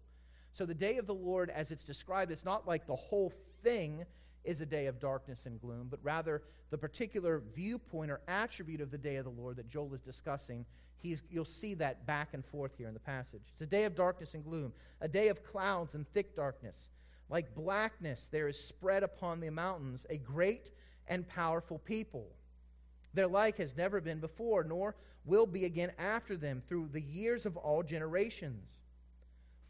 So 0.53 0.65
the 0.67 0.75
day 0.75 0.97
of 0.97 1.07
the 1.07 1.15
Lord, 1.15 1.51
as 1.51 1.71
it's 1.71 1.85
described, 1.85 2.33
it's 2.33 2.45
not 2.45 2.67
like 2.67 2.87
the 2.87 2.97
whole 2.97 3.33
thing 3.63 4.05
is 4.45 4.61
a 4.61 4.67
day 4.67 4.87
of 4.87 5.01
darkness 5.01 5.47
and 5.47 5.61
gloom, 5.61 5.89
but 5.91 6.01
rather 6.03 6.43
the 6.71 6.79
particular 6.79 7.43
viewpoint 7.55 8.11
or 8.11 8.21
attribute 8.29 8.81
of 8.81 8.91
the 8.91 8.99
day 8.99 9.17
of 9.17 9.25
the 9.25 9.31
Lord 9.31 9.57
that 9.57 9.69
Joel 9.69 9.95
is 9.95 10.01
discussing 10.01 10.67
He's, 11.05 11.23
you'll 11.31 11.45
see 11.45 11.75
that 11.75 12.07
back 12.07 12.33
and 12.33 12.43
forth 12.43 12.79
here 12.79 12.89
in 12.89 12.95
the 12.95 12.99
passage. 12.99 13.43
It's 13.53 13.61
a 13.61 13.67
day 13.67 13.85
of 13.85 13.95
darkness 13.95 14.33
and 14.33 14.43
gloom, 14.43 14.73
a 15.03 15.07
day 15.07 15.29
of 15.29 15.45
clouds 15.45 15.95
and 15.95 16.09
thick 16.15 16.35
darkness, 16.35 16.89
Like 17.29 17.55
blackness, 17.55 18.29
there 18.33 18.49
is 18.49 18.59
spread 18.59 19.03
upon 19.03 19.41
the 19.41 19.51
mountains 19.51 20.07
a 20.09 20.17
great 20.17 20.71
and 21.07 21.29
powerful 21.29 21.79
people. 21.79 22.29
Their 23.13 23.27
like 23.29 23.59
has 23.59 23.77
never 23.77 24.01
been 24.01 24.21
before, 24.21 24.65
nor 24.65 24.97
will 25.27 25.47
be 25.47 25.67
again 25.67 25.93
after 25.99 26.37
them 26.37 26.63
through 26.67 26.89
the 26.93 27.03
years 27.03 27.45
of 27.45 27.57
all 27.57 27.83
generations. 27.83 28.81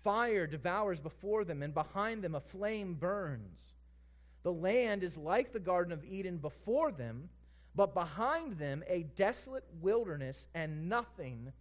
Fire 0.04 0.46
devours 0.46 1.00
before 1.00 1.44
them, 1.44 1.62
and 1.62 1.74
behind 1.74 2.22
them 2.22 2.36
a 2.36 2.40
flame 2.40 2.94
burns. 2.94 3.73
The 4.44 4.52
land 4.52 5.02
is 5.02 5.16
like 5.16 5.52
the 5.52 5.58
Garden 5.58 5.92
of 5.92 6.04
Eden 6.04 6.36
before 6.36 6.92
them, 6.92 7.30
but 7.74 7.94
behind 7.94 8.58
them 8.58 8.84
a 8.86 9.02
desolate 9.02 9.64
wilderness, 9.80 10.46
and 10.54 10.88
nothing 10.88 11.52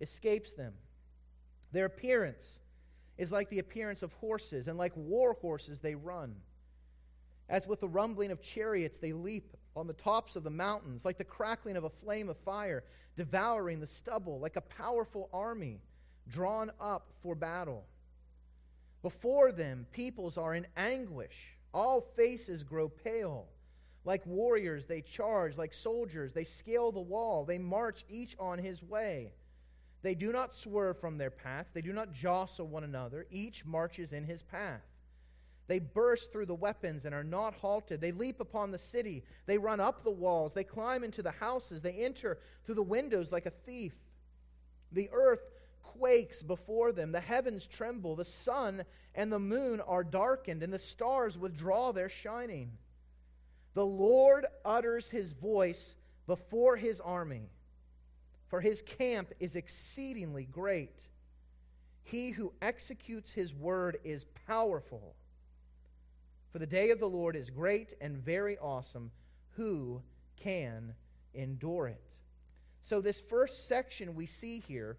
escapes 0.00 0.54
them. 0.54 0.72
Their 1.70 1.84
appearance 1.84 2.58
is 3.18 3.30
like 3.30 3.50
the 3.50 3.58
appearance 3.58 4.02
of 4.02 4.14
horses, 4.14 4.66
and 4.66 4.76
like 4.76 4.96
war 4.96 5.34
horses 5.40 5.80
they 5.80 5.94
run. 5.94 6.36
As 7.48 7.66
with 7.66 7.80
the 7.80 7.88
rumbling 7.88 8.30
of 8.30 8.42
chariots, 8.42 8.98
they 8.98 9.12
leap 9.12 9.54
on 9.76 9.86
the 9.86 9.92
tops 9.92 10.34
of 10.34 10.42
the 10.42 10.50
mountains, 10.50 11.04
like 11.04 11.18
the 11.18 11.24
crackling 11.24 11.76
of 11.76 11.84
a 11.84 11.90
flame 11.90 12.28
of 12.28 12.38
fire, 12.38 12.84
devouring 13.16 13.80
the 13.80 13.86
stubble, 13.86 14.40
like 14.40 14.56
a 14.56 14.62
powerful 14.62 15.28
army 15.32 15.80
drawn 16.28 16.70
up 16.80 17.12
for 17.22 17.34
battle. 17.34 17.84
Before 19.02 19.52
them, 19.52 19.86
peoples 19.92 20.38
are 20.38 20.54
in 20.54 20.66
anguish. 20.76 21.56
All 21.72 22.00
faces 22.00 22.62
grow 22.62 22.88
pale. 22.88 23.46
Like 24.04 24.26
warriors, 24.26 24.86
they 24.86 25.02
charge. 25.02 25.56
Like 25.56 25.72
soldiers, 25.72 26.32
they 26.32 26.44
scale 26.44 26.92
the 26.92 27.00
wall. 27.00 27.44
They 27.44 27.58
march 27.58 28.04
each 28.08 28.36
on 28.38 28.58
his 28.58 28.82
way. 28.82 29.32
They 30.02 30.14
do 30.14 30.32
not 30.32 30.54
swerve 30.54 30.98
from 30.98 31.18
their 31.18 31.30
path. 31.30 31.70
They 31.74 31.82
do 31.82 31.92
not 31.92 32.12
jostle 32.12 32.66
one 32.66 32.84
another. 32.84 33.26
Each 33.30 33.64
marches 33.66 34.12
in 34.12 34.24
his 34.24 34.42
path. 34.42 34.80
They 35.66 35.78
burst 35.78 36.32
through 36.32 36.46
the 36.46 36.54
weapons 36.54 37.04
and 37.04 37.14
are 37.14 37.22
not 37.22 37.54
halted. 37.54 38.00
They 38.00 38.10
leap 38.10 38.40
upon 38.40 38.72
the 38.72 38.78
city. 38.78 39.22
They 39.46 39.58
run 39.58 39.78
up 39.78 40.02
the 40.02 40.10
walls. 40.10 40.54
They 40.54 40.64
climb 40.64 41.04
into 41.04 41.22
the 41.22 41.30
houses. 41.30 41.82
They 41.82 41.92
enter 41.92 42.38
through 42.64 42.74
the 42.74 42.82
windows 42.82 43.30
like 43.30 43.46
a 43.46 43.50
thief. 43.50 43.94
The 44.90 45.10
earth 45.12 45.42
quakes 45.98 46.42
before 46.42 46.92
them. 46.92 47.12
The 47.12 47.20
heavens 47.20 47.66
tremble. 47.66 48.16
The 48.16 48.24
sun 48.24 48.84
and 49.14 49.32
the 49.32 49.38
moon 49.38 49.80
are 49.80 50.04
darkened, 50.04 50.62
and 50.62 50.72
the 50.72 50.78
stars 50.78 51.36
withdraw 51.36 51.92
their 51.92 52.08
shining. 52.08 52.72
The 53.74 53.86
Lord 53.86 54.46
utters 54.64 55.10
his 55.10 55.32
voice 55.32 55.94
before 56.26 56.76
his 56.76 57.00
army, 57.00 57.50
for 58.48 58.60
his 58.60 58.82
camp 58.82 59.32
is 59.40 59.56
exceedingly 59.56 60.44
great. 60.44 61.08
He 62.02 62.30
who 62.30 62.52
executes 62.60 63.32
his 63.32 63.54
word 63.54 63.98
is 64.04 64.24
powerful. 64.46 65.14
For 66.52 66.58
the 66.58 66.66
day 66.66 66.90
of 66.90 66.98
the 66.98 67.08
Lord 67.08 67.36
is 67.36 67.50
great 67.50 67.94
and 68.00 68.16
very 68.16 68.58
awesome. 68.58 69.12
Who 69.50 70.02
can 70.36 70.94
endure 71.32 71.86
it? 71.88 72.16
So, 72.82 73.00
this 73.00 73.20
first 73.20 73.68
section 73.68 74.14
we 74.14 74.26
see 74.26 74.58
here 74.58 74.98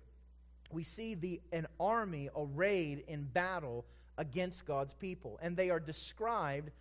we 0.74 0.84
see 0.84 1.16
the, 1.16 1.42
an 1.52 1.68
army 1.80 2.30
arrayed 2.36 3.04
in 3.08 3.24
battle 3.24 3.86
against 4.18 4.66
God's 4.66 4.94
people. 4.94 5.40
And 5.42 5.56
they 5.56 5.70
are 5.70 5.80
described 5.80 6.72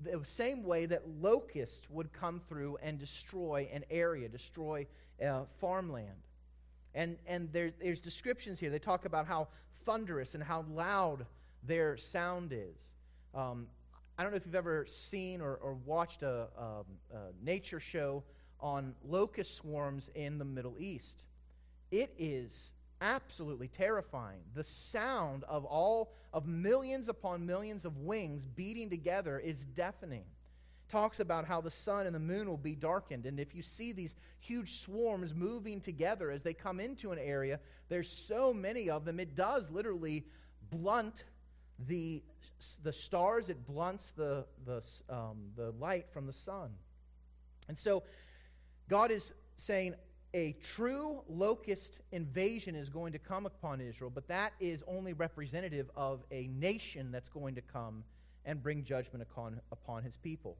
the 0.00 0.20
same 0.24 0.62
way 0.62 0.86
that 0.86 1.02
locusts 1.20 1.88
would 1.90 2.12
come 2.12 2.40
through 2.48 2.78
and 2.82 2.98
destroy 2.98 3.68
an 3.72 3.84
area, 3.90 4.28
destroy 4.28 4.86
uh, 5.24 5.42
farmland. 5.60 6.22
And, 6.94 7.16
and 7.26 7.52
there, 7.52 7.72
there's 7.80 8.00
descriptions 8.00 8.60
here. 8.60 8.70
They 8.70 8.78
talk 8.78 9.04
about 9.04 9.26
how 9.26 9.48
thunderous 9.84 10.34
and 10.34 10.42
how 10.42 10.64
loud 10.72 11.26
their 11.62 11.96
sound 11.96 12.52
is. 12.52 12.92
Um, 13.34 13.66
I 14.16 14.22
don't 14.22 14.32
know 14.32 14.36
if 14.36 14.46
you've 14.46 14.54
ever 14.54 14.84
seen 14.86 15.40
or, 15.40 15.54
or 15.56 15.74
watched 15.74 16.22
a, 16.22 16.48
a, 16.58 16.62
a 17.14 17.18
nature 17.42 17.80
show 17.80 18.24
on 18.60 18.94
locust 19.04 19.56
swarms 19.56 20.10
in 20.14 20.38
the 20.38 20.44
Middle 20.44 20.76
East. 20.78 21.22
It 21.90 22.14
is 22.18 22.72
absolutely 23.00 23.68
terrifying. 23.68 24.40
The 24.54 24.64
sound 24.64 25.44
of 25.44 25.64
all 25.64 26.12
of 26.32 26.46
millions 26.46 27.08
upon 27.08 27.46
millions 27.46 27.84
of 27.84 27.98
wings 27.98 28.44
beating 28.44 28.90
together 28.90 29.38
is 29.38 29.64
deafening. 29.64 30.24
Talks 30.88 31.20
about 31.20 31.44
how 31.44 31.60
the 31.60 31.70
sun 31.70 32.06
and 32.06 32.14
the 32.14 32.20
moon 32.20 32.48
will 32.48 32.56
be 32.56 32.74
darkened. 32.74 33.26
And 33.26 33.38
if 33.38 33.54
you 33.54 33.62
see 33.62 33.92
these 33.92 34.14
huge 34.40 34.80
swarms 34.80 35.34
moving 35.34 35.80
together 35.80 36.30
as 36.30 36.42
they 36.42 36.54
come 36.54 36.80
into 36.80 37.12
an 37.12 37.18
area, 37.18 37.60
there's 37.88 38.10
so 38.10 38.52
many 38.54 38.88
of 38.88 39.04
them, 39.04 39.20
it 39.20 39.34
does 39.34 39.70
literally 39.70 40.24
blunt 40.70 41.24
the, 41.86 42.22
the 42.82 42.92
stars, 42.92 43.48
it 43.50 43.66
blunts 43.66 44.12
the, 44.16 44.46
the, 44.64 44.82
um, 45.10 45.50
the 45.56 45.72
light 45.72 46.06
from 46.10 46.26
the 46.26 46.32
sun. 46.32 46.70
And 47.68 47.78
so 47.78 48.02
God 48.88 49.10
is 49.10 49.32
saying, 49.56 49.94
a 50.34 50.52
true 50.62 51.22
locust 51.28 52.00
invasion 52.12 52.74
is 52.74 52.88
going 52.88 53.12
to 53.12 53.18
come 53.18 53.46
upon 53.46 53.80
Israel, 53.80 54.10
but 54.14 54.28
that 54.28 54.52
is 54.60 54.84
only 54.86 55.12
representative 55.12 55.90
of 55.96 56.24
a 56.30 56.48
nation 56.48 57.10
that's 57.10 57.28
going 57.28 57.54
to 57.54 57.62
come 57.62 58.04
and 58.44 58.62
bring 58.62 58.84
judgment 58.84 59.22
upon, 59.22 59.60
upon 59.72 60.02
his 60.02 60.16
people. 60.16 60.56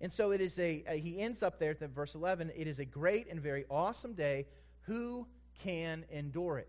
And 0.00 0.12
so 0.12 0.30
it 0.30 0.40
is 0.40 0.58
a, 0.58 0.84
he 1.02 1.20
ends 1.20 1.42
up 1.42 1.58
there 1.58 1.70
at 1.70 1.90
verse 1.90 2.14
11, 2.14 2.52
it 2.56 2.66
is 2.66 2.78
a 2.78 2.84
great 2.84 3.28
and 3.30 3.40
very 3.40 3.64
awesome 3.70 4.14
day. 4.14 4.46
Who 4.82 5.26
can 5.62 6.04
endure 6.10 6.58
it? 6.58 6.68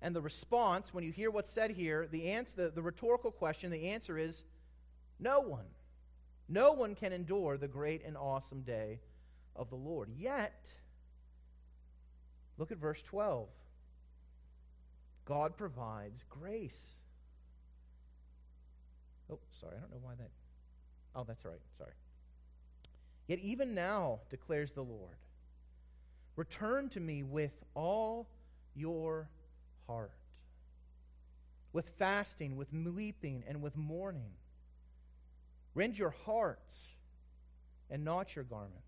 And 0.00 0.14
the 0.14 0.20
response, 0.20 0.94
when 0.94 1.02
you 1.02 1.10
hear 1.10 1.30
what's 1.30 1.50
said 1.50 1.72
here, 1.72 2.06
the, 2.10 2.30
answer, 2.30 2.64
the, 2.64 2.70
the 2.70 2.82
rhetorical 2.82 3.32
question, 3.32 3.70
the 3.70 3.88
answer 3.88 4.16
is 4.16 4.44
no 5.18 5.40
one. 5.40 5.66
No 6.48 6.72
one 6.72 6.94
can 6.94 7.12
endure 7.12 7.58
the 7.58 7.68
great 7.68 8.04
and 8.04 8.16
awesome 8.16 8.62
day 8.62 9.00
of 9.56 9.70
the 9.70 9.76
Lord. 9.76 10.10
Yet, 10.16 10.68
Look 12.58 12.72
at 12.72 12.78
verse 12.78 13.02
12. 13.02 13.48
God 15.24 15.56
provides 15.56 16.24
grace. 16.28 16.78
Oh, 19.30 19.38
sorry, 19.60 19.76
I 19.76 19.80
don't 19.80 19.90
know 19.90 20.00
why 20.00 20.14
that. 20.18 20.30
Oh, 21.14 21.24
that's 21.26 21.44
right. 21.44 21.60
Sorry. 21.76 21.92
Yet 23.26 23.38
even 23.40 23.74
now, 23.74 24.20
declares 24.30 24.72
the 24.72 24.82
Lord, 24.82 25.16
return 26.34 26.88
to 26.90 27.00
me 27.00 27.22
with 27.22 27.62
all 27.74 28.28
your 28.74 29.28
heart, 29.86 30.12
with 31.72 31.90
fasting, 31.98 32.56
with 32.56 32.72
weeping, 32.72 33.44
and 33.46 33.60
with 33.60 33.76
mourning. 33.76 34.32
Rend 35.74 35.98
your 35.98 36.14
hearts 36.24 36.76
and 37.90 38.04
not 38.04 38.34
your 38.34 38.44
garments. 38.44 38.87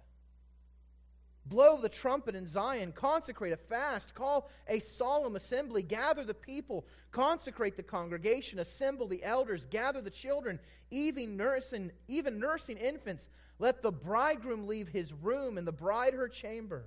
Blow 1.45 1.77
the 1.77 1.89
trumpet 1.89 2.35
in 2.35 2.45
Zion, 2.45 2.91
consecrate 2.91 3.51
a 3.51 3.57
fast, 3.57 4.13
call 4.13 4.49
a 4.67 4.79
solemn 4.79 5.35
assembly, 5.35 5.81
gather 5.81 6.23
the 6.23 6.35
people, 6.35 6.85
consecrate 7.11 7.75
the 7.75 7.83
congregation, 7.83 8.59
assemble 8.59 9.07
the 9.07 9.23
elders, 9.23 9.65
gather 9.65 10.01
the 10.01 10.11
children, 10.11 10.59
even 10.91 11.35
nursing, 11.37 11.91
even 12.07 12.39
nursing 12.39 12.77
infants. 12.77 13.27
Let 13.57 13.81
the 13.81 13.91
bridegroom 13.91 14.67
leave 14.67 14.89
his 14.89 15.13
room 15.13 15.57
and 15.57 15.65
the 15.67 15.71
bride 15.71 16.13
her 16.13 16.27
chamber. 16.27 16.85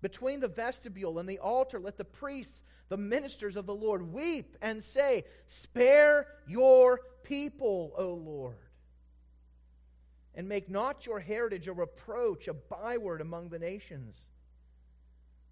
Between 0.00 0.40
the 0.40 0.48
vestibule 0.48 1.18
and 1.18 1.28
the 1.28 1.38
altar, 1.38 1.80
let 1.80 1.98
the 1.98 2.04
priests, 2.04 2.62
the 2.88 2.96
ministers 2.96 3.56
of 3.56 3.66
the 3.66 3.74
Lord, 3.74 4.12
weep 4.12 4.56
and 4.62 4.82
say, 4.82 5.24
Spare 5.46 6.26
your 6.46 7.00
people, 7.24 7.92
O 7.96 8.14
Lord 8.14 8.56
and 10.34 10.48
make 10.48 10.70
not 10.70 11.06
your 11.06 11.20
heritage 11.20 11.68
a 11.68 11.72
reproach, 11.72 12.48
a 12.48 12.54
byword 12.54 13.20
among 13.20 13.50
the 13.50 13.58
nations. 13.58 14.16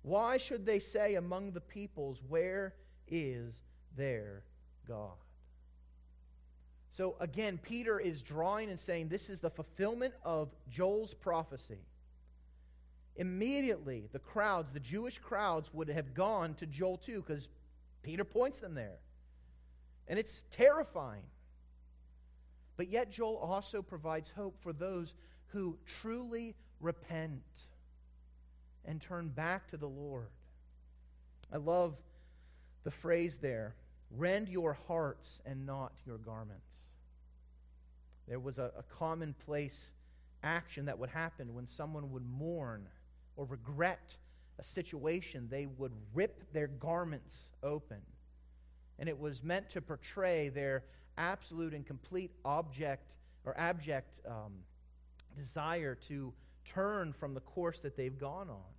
Why 0.03 0.39
should 0.39 0.65
they 0.65 0.79
say 0.79 1.15
among 1.15 1.53
the 1.53 1.61
peoples, 1.61 2.23
Where 2.27 2.75
is 3.07 3.61
their 3.97 4.45
God? 4.87 5.17
So 6.91 7.15
again, 7.21 7.59
Peter 7.63 8.01
is 8.01 8.23
drawing 8.23 8.69
and 8.69 8.79
saying 8.79 9.09
this 9.09 9.31
is 9.31 9.41
the 9.41 9.51
fulfillment 9.51 10.15
of 10.25 10.51
Joel's 10.69 11.15
prophecy. 11.15 11.87
Immediately, 13.17 14.09
the 14.13 14.19
crowds, 14.19 14.73
the 14.73 14.81
Jewish 14.81 15.19
crowds, 15.19 15.73
would 15.73 15.89
have 15.89 16.15
gone 16.15 16.55
to 16.55 16.67
Joel 16.67 16.97
2 16.97 17.23
because 17.23 17.49
Peter 18.03 18.25
points 18.25 18.59
them 18.59 18.75
there. 18.75 18.99
And 20.09 20.19
it's 20.19 20.45
terrifying. 20.51 21.23
But 22.81 22.89
yet, 22.89 23.11
Joel 23.11 23.37
also 23.37 23.83
provides 23.83 24.31
hope 24.31 24.57
for 24.63 24.73
those 24.73 25.13
who 25.49 25.77
truly 26.01 26.57
repent 26.81 27.43
and 28.87 29.03
turn 29.03 29.29
back 29.29 29.69
to 29.69 29.77
the 29.77 29.87
Lord. 29.87 30.31
I 31.53 31.59
love 31.59 31.99
the 32.83 32.91
phrase 32.91 33.37
there 33.37 33.75
rend 34.11 34.49
your 34.49 34.79
hearts 34.89 35.43
and 35.45 35.67
not 35.67 35.93
your 36.07 36.17
garments. 36.17 36.75
There 38.27 38.41
was 38.41 38.59
a, 38.59 38.73
a 38.79 38.83
commonplace 38.85 39.93
action 40.43 40.87
that 40.87 40.99
would 40.99 41.11
happen 41.11 41.53
when 41.53 41.67
someone 41.67 42.11
would 42.13 42.25
mourn 42.25 42.89
or 43.37 43.45
regret 43.45 44.17
a 44.59 44.65
situation, 44.65 45.49
they 45.51 45.67
would 45.67 45.93
rip 46.15 46.51
their 46.55 46.69
garments 46.69 47.51
open. 47.63 48.01
And 48.99 49.07
it 49.07 49.19
was 49.19 49.43
meant 49.43 49.69
to 49.69 49.83
portray 49.83 50.49
their 50.49 50.85
absolute 51.19 51.75
and 51.75 51.87
complete 51.87 52.31
object 52.45 53.17
or 53.45 53.57
abject 53.59 54.21
um, 54.26 54.52
desire 55.37 55.95
to 55.95 56.33
turn 56.64 57.12
from 57.12 57.35
the 57.35 57.40
course 57.40 57.81
that 57.81 57.97
they've 57.97 58.19
gone 58.19 58.49
on. 58.49 58.75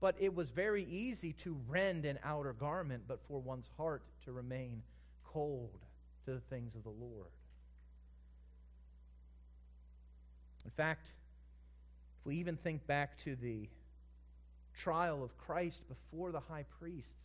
But 0.00 0.16
it 0.18 0.34
was 0.34 0.50
very 0.50 0.84
easy 0.84 1.32
to 1.44 1.56
rend 1.68 2.04
an 2.04 2.18
outer 2.22 2.52
garment, 2.52 3.04
but 3.08 3.20
for 3.26 3.40
one's 3.40 3.70
heart 3.76 4.02
to 4.24 4.32
remain 4.32 4.82
cold 5.24 5.80
to 6.24 6.32
the 6.32 6.40
things 6.40 6.74
of 6.74 6.82
the 6.82 6.90
Lord. 6.90 7.30
In 10.64 10.70
fact, 10.70 11.12
if 12.18 12.26
we 12.26 12.36
even 12.36 12.56
think 12.56 12.86
back 12.86 13.16
to 13.18 13.36
the 13.36 13.68
trial 14.74 15.22
of 15.22 15.38
Christ 15.38 15.84
before 15.88 16.32
the 16.32 16.40
high 16.40 16.64
priests, 16.78 17.16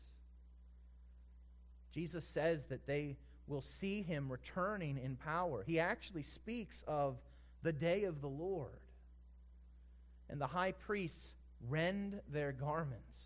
Jesus 1.92 2.24
says 2.24 2.66
that 2.66 2.88
they 2.88 3.18
will 3.48 3.62
see 3.62 4.02
him 4.02 4.32
returning 4.32 4.98
in 4.98 5.16
power. 5.16 5.64
He 5.66 5.80
actually 5.80 6.24
speaks 6.24 6.84
of 6.88 7.18
the 7.64 7.74
day 7.74 8.04
of 8.04 8.22
the 8.22 8.28
Lord. 8.28 8.80
And 10.30 10.40
the 10.40 10.48
high 10.48 10.72
priests 10.72 11.36
rend 11.68 12.22
their 12.32 12.52
garments. 12.52 13.18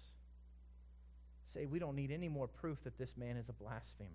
Say, 1.45 1.65
we 1.65 1.79
don't 1.79 1.95
need 1.95 2.11
any 2.11 2.27
more 2.27 2.47
proof 2.47 2.83
that 2.83 2.97
this 2.97 3.15
man 3.15 3.37
is 3.37 3.49
a 3.49 3.53
blasphemer. 3.53 4.09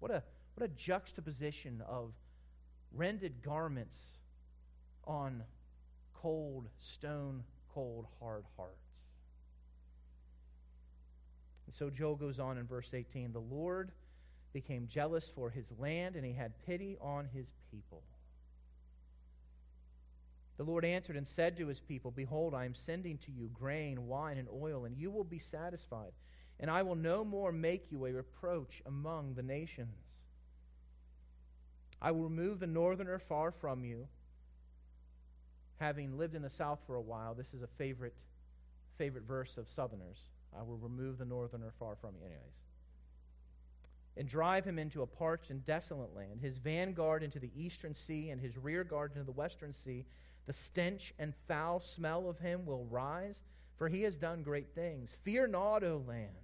What 0.00 0.10
a, 0.10 0.22
what 0.54 0.64
a 0.64 0.68
juxtaposition 0.68 1.82
of 1.88 2.12
rended 2.92 3.42
garments 3.42 3.96
on 5.04 5.44
cold, 6.14 6.68
stone 6.78 7.44
cold, 7.72 8.06
hard 8.20 8.44
hearts. 8.56 8.76
And 11.66 11.74
so 11.74 11.88
Joel 11.88 12.16
goes 12.16 12.40
on 12.40 12.58
in 12.58 12.66
verse 12.66 12.92
18 12.92 13.32
The 13.32 13.38
Lord 13.38 13.92
became 14.52 14.88
jealous 14.88 15.28
for 15.28 15.50
his 15.50 15.72
land, 15.78 16.16
and 16.16 16.24
he 16.24 16.32
had 16.32 16.64
pity 16.66 16.96
on 17.00 17.28
his 17.32 17.52
people. 17.70 18.02
The 20.56 20.64
Lord 20.64 20.84
answered 20.84 21.16
and 21.16 21.26
said 21.26 21.56
to 21.56 21.68
his 21.68 21.80
people, 21.80 22.10
Behold, 22.10 22.54
I 22.54 22.66
am 22.66 22.74
sending 22.74 23.16
to 23.18 23.32
you 23.32 23.48
grain, 23.48 24.06
wine, 24.06 24.36
and 24.36 24.48
oil, 24.52 24.84
and 24.84 24.96
you 24.96 25.10
will 25.10 25.24
be 25.24 25.38
satisfied. 25.38 26.12
And 26.58 26.70
I 26.70 26.82
will 26.82 26.96
no 26.96 27.24
more 27.24 27.50
make 27.50 27.90
you 27.90 28.04
a 28.04 28.12
reproach 28.12 28.82
among 28.84 29.34
the 29.34 29.42
nations. 29.42 29.96
I 32.02 32.10
will 32.10 32.24
remove 32.24 32.60
the 32.60 32.66
northerner 32.66 33.18
far 33.18 33.50
from 33.50 33.84
you. 33.84 34.08
Having 35.78 36.18
lived 36.18 36.34
in 36.34 36.42
the 36.42 36.50
south 36.50 36.80
for 36.86 36.94
a 36.94 37.00
while, 37.00 37.34
this 37.34 37.54
is 37.54 37.62
a 37.62 37.66
favorite, 37.66 38.14
favorite 38.98 39.24
verse 39.24 39.56
of 39.56 39.70
southerners. 39.70 40.28
I 40.54 40.62
will 40.62 40.76
remove 40.76 41.16
the 41.16 41.24
northerner 41.24 41.72
far 41.78 41.96
from 41.96 42.16
you. 42.16 42.26
Anyways. 42.26 42.69
And 44.16 44.28
drive 44.28 44.64
him 44.64 44.78
into 44.78 45.02
a 45.02 45.06
parched 45.06 45.50
and 45.50 45.64
desolate 45.64 46.14
land, 46.14 46.40
his 46.40 46.58
vanguard 46.58 47.22
into 47.22 47.38
the 47.38 47.52
eastern 47.54 47.94
sea, 47.94 48.30
and 48.30 48.40
his 48.40 48.58
rear 48.58 48.84
guard 48.84 49.12
into 49.12 49.24
the 49.24 49.32
western 49.32 49.72
sea 49.72 50.04
the 50.50 50.52
stench 50.54 51.14
and 51.16 51.32
foul 51.46 51.78
smell 51.78 52.28
of 52.28 52.40
him 52.40 52.66
will 52.66 52.84
rise, 52.86 53.42
for 53.76 53.88
he 53.88 54.02
has 54.02 54.16
done 54.16 54.42
great 54.42 54.74
things. 54.74 55.14
Fear 55.22 55.46
not, 55.46 55.84
O 55.84 56.02
land. 56.04 56.34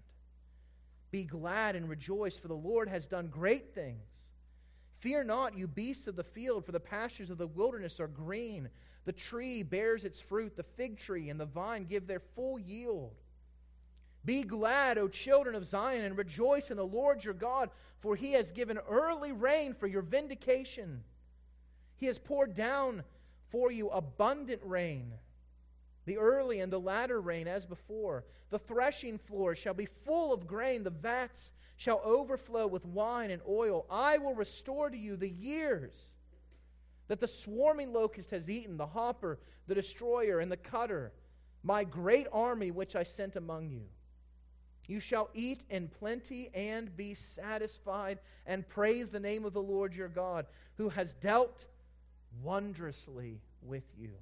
Be 1.10 1.24
glad 1.24 1.74
and 1.74 1.88
rejoice, 1.88 2.38
for 2.38 2.46
the 2.46 2.54
Lord 2.54 2.88
has 2.88 3.08
done 3.08 3.26
great 3.26 3.74
things. 3.74 4.30
Fear 5.00 5.24
not, 5.24 5.58
you 5.58 5.66
beasts 5.66 6.06
of 6.06 6.14
the 6.14 6.22
field, 6.22 6.64
for 6.64 6.70
the 6.70 6.78
pastures 6.78 7.30
of 7.30 7.38
the 7.38 7.48
wilderness 7.48 7.98
are 7.98 8.06
green. 8.06 8.68
The 9.06 9.12
tree 9.12 9.64
bears 9.64 10.04
its 10.04 10.20
fruit, 10.20 10.56
the 10.56 10.62
fig 10.62 10.98
tree 10.98 11.28
and 11.28 11.40
the 11.40 11.44
vine 11.44 11.84
give 11.84 12.06
their 12.06 12.22
full 12.36 12.60
yield. 12.60 13.16
Be 14.26 14.42
glad, 14.42 14.98
O 14.98 15.06
children 15.06 15.54
of 15.54 15.64
Zion, 15.64 16.04
and 16.04 16.18
rejoice 16.18 16.72
in 16.72 16.76
the 16.76 16.86
Lord 16.86 17.22
your 17.24 17.32
God, 17.32 17.70
for 18.00 18.16
he 18.16 18.32
has 18.32 18.50
given 18.50 18.76
early 18.76 19.30
rain 19.30 19.72
for 19.72 19.86
your 19.86 20.02
vindication. 20.02 21.04
He 21.96 22.06
has 22.06 22.18
poured 22.18 22.54
down 22.54 23.04
for 23.48 23.70
you 23.70 23.88
abundant 23.88 24.60
rain, 24.64 25.14
the 26.04 26.18
early 26.18 26.58
and 26.58 26.72
the 26.72 26.80
latter 26.80 27.20
rain 27.20 27.46
as 27.46 27.66
before. 27.66 28.24
The 28.50 28.58
threshing 28.58 29.18
floor 29.18 29.54
shall 29.54 29.74
be 29.74 29.86
full 29.86 30.32
of 30.32 30.48
grain, 30.48 30.82
the 30.82 30.90
vats 30.90 31.52
shall 31.76 32.00
overflow 32.04 32.66
with 32.66 32.84
wine 32.84 33.30
and 33.30 33.42
oil. 33.48 33.86
I 33.88 34.18
will 34.18 34.34
restore 34.34 34.90
to 34.90 34.96
you 34.96 35.16
the 35.16 35.30
years 35.30 36.10
that 37.06 37.20
the 37.20 37.28
swarming 37.28 37.92
locust 37.92 38.30
has 38.30 38.50
eaten, 38.50 38.76
the 38.76 38.86
hopper, 38.86 39.38
the 39.68 39.74
destroyer, 39.76 40.40
and 40.40 40.50
the 40.50 40.56
cutter, 40.56 41.12
my 41.62 41.84
great 41.84 42.26
army 42.32 42.72
which 42.72 42.96
I 42.96 43.04
sent 43.04 43.36
among 43.36 43.68
you. 43.68 43.82
You 44.88 45.00
shall 45.00 45.30
eat 45.34 45.64
in 45.68 45.88
plenty 45.88 46.50
and 46.54 46.96
be 46.96 47.14
satisfied, 47.14 48.18
and 48.46 48.68
praise 48.68 49.10
the 49.10 49.20
name 49.20 49.44
of 49.44 49.52
the 49.52 49.62
Lord 49.62 49.94
your 49.94 50.08
God, 50.08 50.46
who 50.76 50.90
has 50.90 51.14
dealt 51.14 51.66
wondrously 52.42 53.40
with 53.62 53.84
you. 53.98 54.12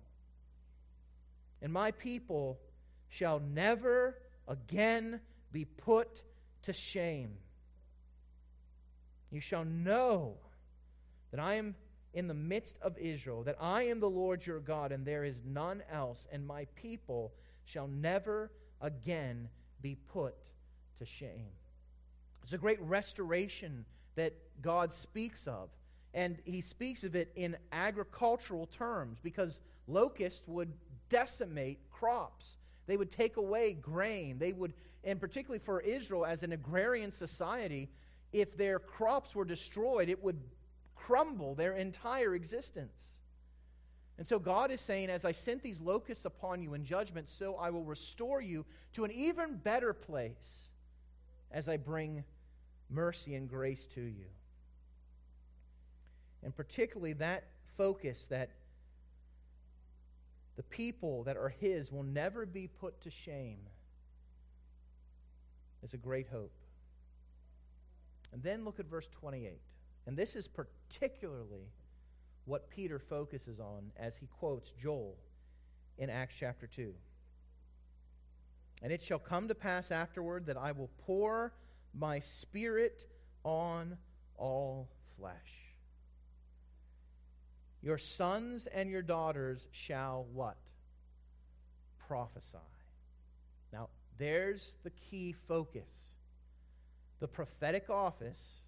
And 1.61 1.73
my 1.73 1.91
people 1.91 2.61
shall 3.09 3.41
never 3.41 4.19
again 4.49 5.21
be 5.53 5.65
put 5.65 6.23
to 6.63 6.73
shame. 6.73 7.37
You 9.31 9.41
shall 9.41 9.65
know 9.65 10.37
that 11.31 11.41
I 11.41 11.55
am 11.55 11.75
in 12.13 12.29
the 12.29 12.35
midst 12.35 12.79
of 12.81 12.97
Israel, 12.97 13.43
that 13.43 13.57
I 13.61 13.83
am 13.85 14.01
the 14.01 14.09
Lord 14.09 14.47
your 14.47 14.61
God, 14.61 14.93
and 14.93 15.05
there 15.05 15.25
is 15.25 15.43
none 15.45 15.83
else, 15.91 16.27
and 16.31 16.47
my 16.47 16.67
people 16.77 17.35
shall 17.65 17.89
never 17.89 18.53
again 18.81 19.49
be 19.83 19.97
put 19.97 20.37
to 20.99 21.07
shame. 21.07 21.53
It's 22.43 22.53
a 22.53 22.59
great 22.59 22.81
restoration 22.81 23.85
that 24.17 24.35
God 24.63 24.93
speaks 24.93 25.47
of 25.47 25.71
and 26.15 26.39
he 26.45 26.61
speaks 26.61 27.03
of 27.03 27.17
it 27.17 27.33
in 27.35 27.57
agricultural 27.73 28.67
terms 28.67 29.19
because 29.23 29.61
locusts 29.89 30.47
would 30.47 30.73
decimate 31.09 31.79
crops. 31.91 32.57
They 32.87 32.97
would 32.97 33.11
take 33.11 33.37
away 33.37 33.73
grain. 33.73 34.39
They 34.39 34.53
would, 34.53 34.75
and 35.03 35.21
particularly 35.21 35.59
for 35.59 35.81
Israel 35.81 36.25
as 36.25 36.45
an 36.45 36.53
agrarian 36.53 37.11
society, 37.11 37.89
if 38.33 38.57
their 38.57 38.79
crops 38.79 39.35
were 39.35 39.45
destroyed, 39.45 40.09
it 40.09 40.23
would 40.23 40.41
crumble 40.95 41.57
their 41.57 41.73
entire 41.73 42.35
existence. 42.35 43.09
And 44.17 44.27
so 44.27 44.39
God 44.39 44.71
is 44.71 44.81
saying, 44.81 45.11
As 45.11 45.25
I 45.25 45.33
sent 45.33 45.63
these 45.63 45.81
locusts 45.81 46.25
upon 46.25 46.63
you 46.63 46.75
in 46.75 46.85
judgment, 46.85 47.29
so 47.29 47.57
I 47.57 47.71
will 47.71 47.83
restore 47.83 48.41
you 48.41 48.65
to 48.93 49.05
an 49.05 49.11
even 49.11 49.57
better 49.57 49.93
place 49.93 50.69
as 51.55 51.71
I 51.71 51.79
bring 51.79 52.25
mercy 52.91 53.35
and 53.35 53.49
grace 53.49 53.87
to 53.95 54.03
you 54.03 54.27
and 56.45 56.55
particularly 56.55 57.15
that 57.15 57.45
focus 57.77 58.27
that 58.27 58.51
the 60.57 60.63
people 60.63 61.25
that 61.25 61.37
are 61.37 61.49
His 61.49 61.91
will 61.91 62.05
never 62.05 62.47
be 62.47 62.69
put 62.69 63.01
to 63.01 63.11
shame 63.11 63.59
is 65.83 65.95
a 65.95 65.97
great 65.97 66.29
hope. 66.29 66.53
And 68.33 68.43
then 68.43 68.65
look 68.65 68.79
at 68.79 68.87
verse 68.87 69.09
28. 69.09 69.61
And 70.07 70.17
this 70.17 70.37
is 70.37 70.47
particularly 70.47 71.73
what 72.45 72.71
Peter 72.71 72.99
focuses 72.99 73.59
on 73.59 73.91
as 73.97 74.17
he 74.19 74.27
quotes 74.27 74.71
Joel 74.73 75.17
in 75.97 76.11
Acts 76.11 76.37
chapter 76.39 76.67
2. 76.67 76.93
And 78.83 78.93
it 78.93 79.03
shall 79.03 79.19
come 79.19 79.49
to 79.49 79.55
pass 79.55 79.91
afterward 79.91 80.47
that 80.47 80.57
I 80.57 80.73
will 80.73 80.91
pour 81.07 81.53
my 81.95 82.21
spirit 82.21 83.05
on 83.45 83.97
all 84.37 84.91
flesh. 85.17 85.75
Your 87.83 87.99
sons 87.99 88.67
and 88.67 88.91
your 88.91 89.03
daughters 89.03 89.69
shall 89.71 90.27
what? 90.33 90.57
Prophesy. 92.09 92.59
Now, 93.73 93.91
there's 94.19 94.77
the 94.85 94.91
key 94.91 95.33
focus. 95.33 96.13
The 97.21 97.29
prophetic 97.29 97.91
office 97.91 98.65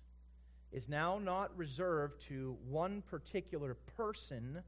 is 0.73 0.89
now 0.89 1.19
not 1.19 1.57
reserved 1.57 2.21
to 2.29 2.57
one 2.69 3.03
particular 3.03 3.75
person 3.97 4.63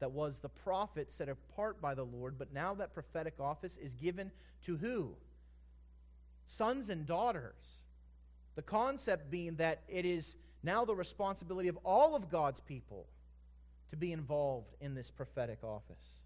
that 0.00 0.10
was 0.10 0.38
the 0.38 0.48
prophet 0.48 1.10
set 1.10 1.28
apart 1.28 1.80
by 1.80 1.94
the 1.94 2.04
Lord, 2.04 2.38
but 2.38 2.52
now 2.52 2.74
that 2.74 2.94
prophetic 2.94 3.34
office 3.40 3.76
is 3.76 3.94
given 3.94 4.30
to 4.62 4.76
who? 4.76 5.16
Sons 6.46 6.88
and 6.88 7.06
daughters. 7.06 7.82
The 8.54 8.62
concept 8.62 9.30
being 9.30 9.56
that 9.56 9.82
it 9.88 10.04
is 10.04 10.36
Now, 10.62 10.86
the 10.86 10.94
responsibility 10.94 11.68
of 11.68 11.78
all 11.84 12.16
of 12.16 12.30
God's 12.30 12.60
people 12.60 13.06
to 13.90 13.96
be 13.96 14.12
involved 14.12 14.74
in 14.80 14.94
this 14.94 15.10
prophetic 15.10 15.62
office. 15.62 16.22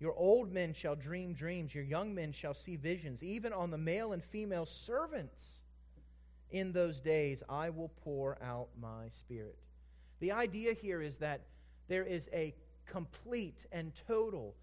Your 0.00 0.14
old 0.14 0.50
men 0.50 0.72
shall 0.72 0.96
dream 0.96 1.34
dreams, 1.34 1.74
your 1.74 1.84
young 1.84 2.14
men 2.14 2.32
shall 2.32 2.54
see 2.54 2.76
visions. 2.76 3.22
Even 3.22 3.52
on 3.52 3.70
the 3.70 3.78
male 3.78 4.12
and 4.12 4.24
female 4.24 4.64
servants 4.64 5.58
in 6.50 6.72
those 6.72 7.00
days, 7.00 7.42
I 7.48 7.68
will 7.68 7.90
pour 8.02 8.38
out 8.42 8.68
my 8.80 9.08
spirit. 9.10 9.58
The 10.20 10.32
idea 10.32 10.72
here 10.72 11.00
is 11.00 11.18
that 11.18 11.42
there 11.88 12.04
is 12.04 12.28
a 12.32 12.54
complete 12.86 13.66
and 13.72 13.92
total 14.06 14.54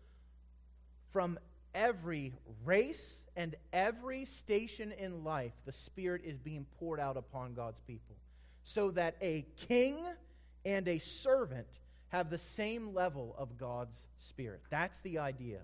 from 1.11 1.39
every 1.73 2.33
race 2.63 3.23
and 3.35 3.55
every 3.73 4.25
station 4.25 4.91
in 4.91 5.23
life, 5.23 5.53
the 5.65 5.71
Spirit 5.71 6.21
is 6.23 6.37
being 6.37 6.65
poured 6.79 6.99
out 6.99 7.17
upon 7.17 7.53
God's 7.53 7.79
people. 7.81 8.15
So 8.63 8.91
that 8.91 9.15
a 9.21 9.45
king 9.67 9.97
and 10.65 10.87
a 10.87 10.99
servant 10.99 11.67
have 12.09 12.29
the 12.29 12.39
same 12.39 12.93
level 12.93 13.35
of 13.37 13.57
God's 13.57 14.07
Spirit. 14.17 14.61
That's 14.69 15.01
the 15.01 15.19
idea. 15.19 15.61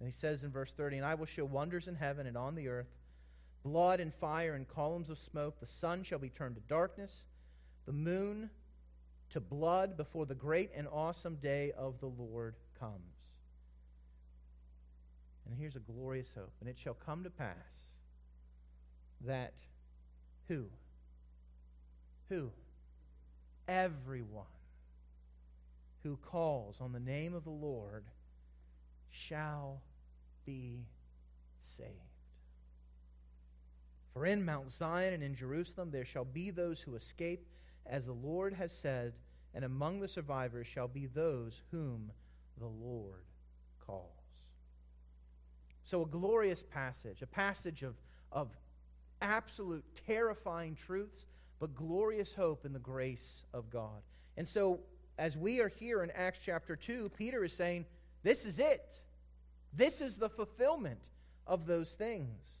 And 0.00 0.08
he 0.08 0.12
says 0.12 0.42
in 0.42 0.50
verse 0.50 0.72
30, 0.72 0.98
And 0.98 1.06
I 1.06 1.14
will 1.14 1.26
show 1.26 1.44
wonders 1.44 1.88
in 1.88 1.94
heaven 1.94 2.26
and 2.26 2.36
on 2.36 2.56
the 2.56 2.68
earth, 2.68 2.88
blood 3.64 3.98
and 3.98 4.12
fire 4.12 4.54
and 4.54 4.68
columns 4.68 5.10
of 5.10 5.18
smoke. 5.18 5.58
The 5.58 5.66
sun 5.66 6.04
shall 6.04 6.18
be 6.18 6.28
turned 6.28 6.54
to 6.56 6.60
darkness, 6.60 7.24
the 7.86 7.92
moon 7.92 8.50
to 9.30 9.40
blood 9.40 9.96
before 9.96 10.26
the 10.26 10.34
great 10.34 10.70
and 10.76 10.86
awesome 10.92 11.36
day 11.36 11.72
of 11.76 11.98
the 11.98 12.06
Lord 12.06 12.54
comes. 12.78 13.00
And 15.48 15.58
here's 15.58 15.76
a 15.76 15.80
glorious 15.80 16.32
hope. 16.34 16.52
And 16.60 16.68
it 16.68 16.78
shall 16.78 16.94
come 16.94 17.24
to 17.24 17.30
pass 17.30 17.92
that 19.22 19.54
who? 20.48 20.66
Who? 22.28 22.50
Everyone 23.66 24.44
who 26.02 26.16
calls 26.16 26.80
on 26.80 26.92
the 26.92 27.00
name 27.00 27.34
of 27.34 27.44
the 27.44 27.50
Lord 27.50 28.04
shall 29.10 29.80
be 30.44 30.84
saved. 31.60 32.13
For 34.14 34.24
in 34.24 34.44
Mount 34.44 34.70
Zion 34.70 35.12
and 35.12 35.22
in 35.22 35.34
Jerusalem 35.34 35.90
there 35.90 36.04
shall 36.04 36.24
be 36.24 36.50
those 36.50 36.80
who 36.80 36.94
escape, 36.94 37.46
as 37.84 38.06
the 38.06 38.12
Lord 38.12 38.54
has 38.54 38.72
said, 38.72 39.14
and 39.52 39.64
among 39.64 40.00
the 40.00 40.08
survivors 40.08 40.68
shall 40.68 40.88
be 40.88 41.06
those 41.06 41.60
whom 41.72 42.12
the 42.58 42.66
Lord 42.66 43.24
calls. 43.84 44.10
So, 45.82 46.02
a 46.02 46.06
glorious 46.06 46.62
passage, 46.62 47.22
a 47.22 47.26
passage 47.26 47.82
of, 47.82 47.96
of 48.32 48.48
absolute 49.20 49.84
terrifying 50.06 50.76
truths, 50.76 51.26
but 51.60 51.74
glorious 51.74 52.32
hope 52.32 52.64
in 52.64 52.72
the 52.72 52.78
grace 52.78 53.44
of 53.52 53.68
God. 53.68 54.02
And 54.36 54.48
so, 54.48 54.80
as 55.18 55.36
we 55.36 55.60
are 55.60 55.68
here 55.68 56.02
in 56.02 56.10
Acts 56.12 56.40
chapter 56.44 56.76
2, 56.76 57.10
Peter 57.16 57.44
is 57.44 57.56
saying, 57.56 57.84
This 58.22 58.44
is 58.44 58.58
it. 58.58 59.00
This 59.72 60.00
is 60.00 60.16
the 60.16 60.28
fulfillment 60.28 61.00
of 61.46 61.66
those 61.66 61.94
things. 61.94 62.54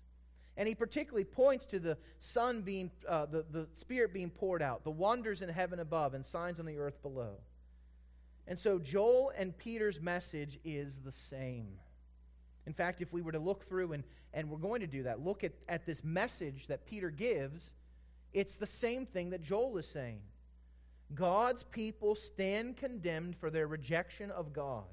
And 0.56 0.68
he 0.68 0.74
particularly 0.74 1.24
points 1.24 1.66
to 1.66 1.80
the 1.80 1.98
Son 2.20 2.62
being, 2.62 2.90
uh, 3.08 3.26
the, 3.26 3.44
the 3.50 3.68
Spirit 3.72 4.12
being 4.12 4.30
poured 4.30 4.62
out, 4.62 4.84
the 4.84 4.90
wonders 4.90 5.42
in 5.42 5.48
heaven 5.48 5.80
above, 5.80 6.14
and 6.14 6.24
signs 6.24 6.60
on 6.60 6.66
the 6.66 6.78
earth 6.78 7.02
below. 7.02 7.38
And 8.46 8.58
so 8.58 8.78
Joel 8.78 9.32
and 9.36 9.56
Peter's 9.56 10.00
message 10.00 10.60
is 10.64 10.98
the 10.98 11.12
same. 11.12 11.78
In 12.66 12.72
fact, 12.72 13.00
if 13.00 13.12
we 13.12 13.20
were 13.20 13.32
to 13.32 13.38
look 13.38 13.64
through, 13.64 13.92
and, 13.92 14.04
and 14.32 14.48
we're 14.48 14.58
going 14.58 14.80
to 14.80 14.86
do 14.86 15.02
that, 15.04 15.20
look 15.24 15.44
at, 15.44 15.52
at 15.68 15.86
this 15.86 16.04
message 16.04 16.66
that 16.68 16.86
Peter 16.86 17.10
gives, 17.10 17.72
it's 18.32 18.56
the 18.56 18.66
same 18.66 19.06
thing 19.06 19.30
that 19.30 19.42
Joel 19.42 19.76
is 19.78 19.86
saying. 19.86 20.20
God's 21.14 21.62
people 21.62 22.14
stand 22.14 22.76
condemned 22.76 23.36
for 23.36 23.50
their 23.50 23.66
rejection 23.66 24.30
of 24.30 24.52
God. 24.52 24.84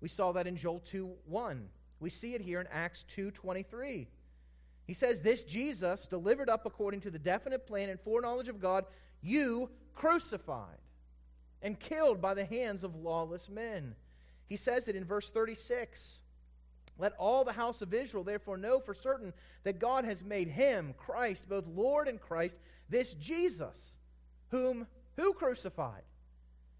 We 0.00 0.08
saw 0.08 0.32
that 0.32 0.46
in 0.46 0.56
Joel 0.56 0.80
2 0.80 1.10
1. 1.26 1.68
We 1.98 2.10
see 2.10 2.34
it 2.34 2.40
here 2.40 2.60
in 2.60 2.66
Acts 2.70 3.04
2 3.04 3.30
23. 3.30 4.08
He 4.86 4.94
says, 4.94 5.20
This 5.20 5.42
Jesus, 5.42 6.06
delivered 6.06 6.48
up 6.48 6.64
according 6.64 7.00
to 7.02 7.10
the 7.10 7.18
definite 7.18 7.66
plan 7.66 7.88
and 7.88 8.00
foreknowledge 8.00 8.48
of 8.48 8.60
God, 8.60 8.84
you 9.20 9.70
crucified 9.94 10.78
and 11.62 11.80
killed 11.80 12.20
by 12.20 12.34
the 12.34 12.44
hands 12.44 12.84
of 12.84 12.94
lawless 12.94 13.48
men. 13.48 13.94
He 14.46 14.56
says 14.56 14.86
it 14.88 14.96
in 14.96 15.04
verse 15.04 15.30
36. 15.30 16.20
Let 16.98 17.12
all 17.18 17.44
the 17.44 17.52
house 17.52 17.82
of 17.82 17.92
Israel 17.92 18.24
therefore 18.24 18.56
know 18.56 18.78
for 18.78 18.94
certain 18.94 19.34
that 19.64 19.78
God 19.78 20.04
has 20.04 20.24
made 20.24 20.48
him, 20.48 20.94
Christ, 20.96 21.48
both 21.48 21.66
Lord 21.66 22.08
and 22.08 22.20
Christ, 22.20 22.56
this 22.88 23.12
Jesus, 23.14 23.96
whom 24.50 24.86
who 25.16 25.32
crucified? 25.32 26.02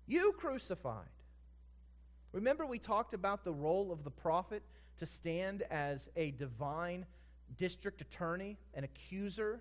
You 0.06 0.32
crucified. 0.38 1.08
Remember, 2.32 2.64
we 2.64 2.78
talked 2.78 3.12
about 3.14 3.44
the 3.44 3.52
role 3.52 3.90
of 3.90 4.04
the 4.04 4.10
prophet 4.10 4.62
to 4.98 5.06
stand 5.06 5.62
as 5.70 6.08
a 6.16 6.30
divine 6.32 7.06
district 7.56 8.00
attorney, 8.00 8.58
an 8.74 8.84
accuser. 8.84 9.60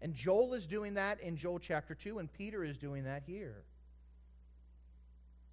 And 0.00 0.14
Joel 0.14 0.54
is 0.54 0.66
doing 0.66 0.94
that 0.94 1.20
in 1.20 1.36
Joel 1.36 1.58
chapter 1.58 1.94
2, 1.94 2.18
and 2.18 2.32
Peter 2.32 2.64
is 2.64 2.76
doing 2.76 3.04
that 3.04 3.22
here. 3.26 3.64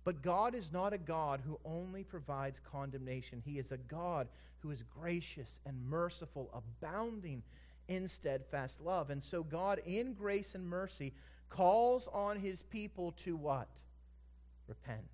But 0.03 0.21
God 0.21 0.55
is 0.55 0.71
not 0.71 0.93
a 0.93 0.97
God 0.97 1.41
who 1.45 1.59
only 1.63 2.03
provides 2.03 2.59
condemnation. 2.59 3.43
He 3.45 3.59
is 3.59 3.71
a 3.71 3.77
God 3.77 4.27
who 4.59 4.71
is 4.71 4.83
gracious 4.83 5.59
and 5.65 5.87
merciful, 5.87 6.49
abounding 6.53 7.43
in 7.87 8.07
steadfast 8.07 8.81
love. 8.81 9.09
And 9.09 9.21
so, 9.21 9.43
God, 9.43 9.81
in 9.85 10.13
grace 10.13 10.55
and 10.55 10.67
mercy, 10.67 11.13
calls 11.49 12.07
on 12.13 12.39
his 12.39 12.63
people 12.63 13.11
to 13.23 13.35
what? 13.35 13.67
Repent. 14.67 15.09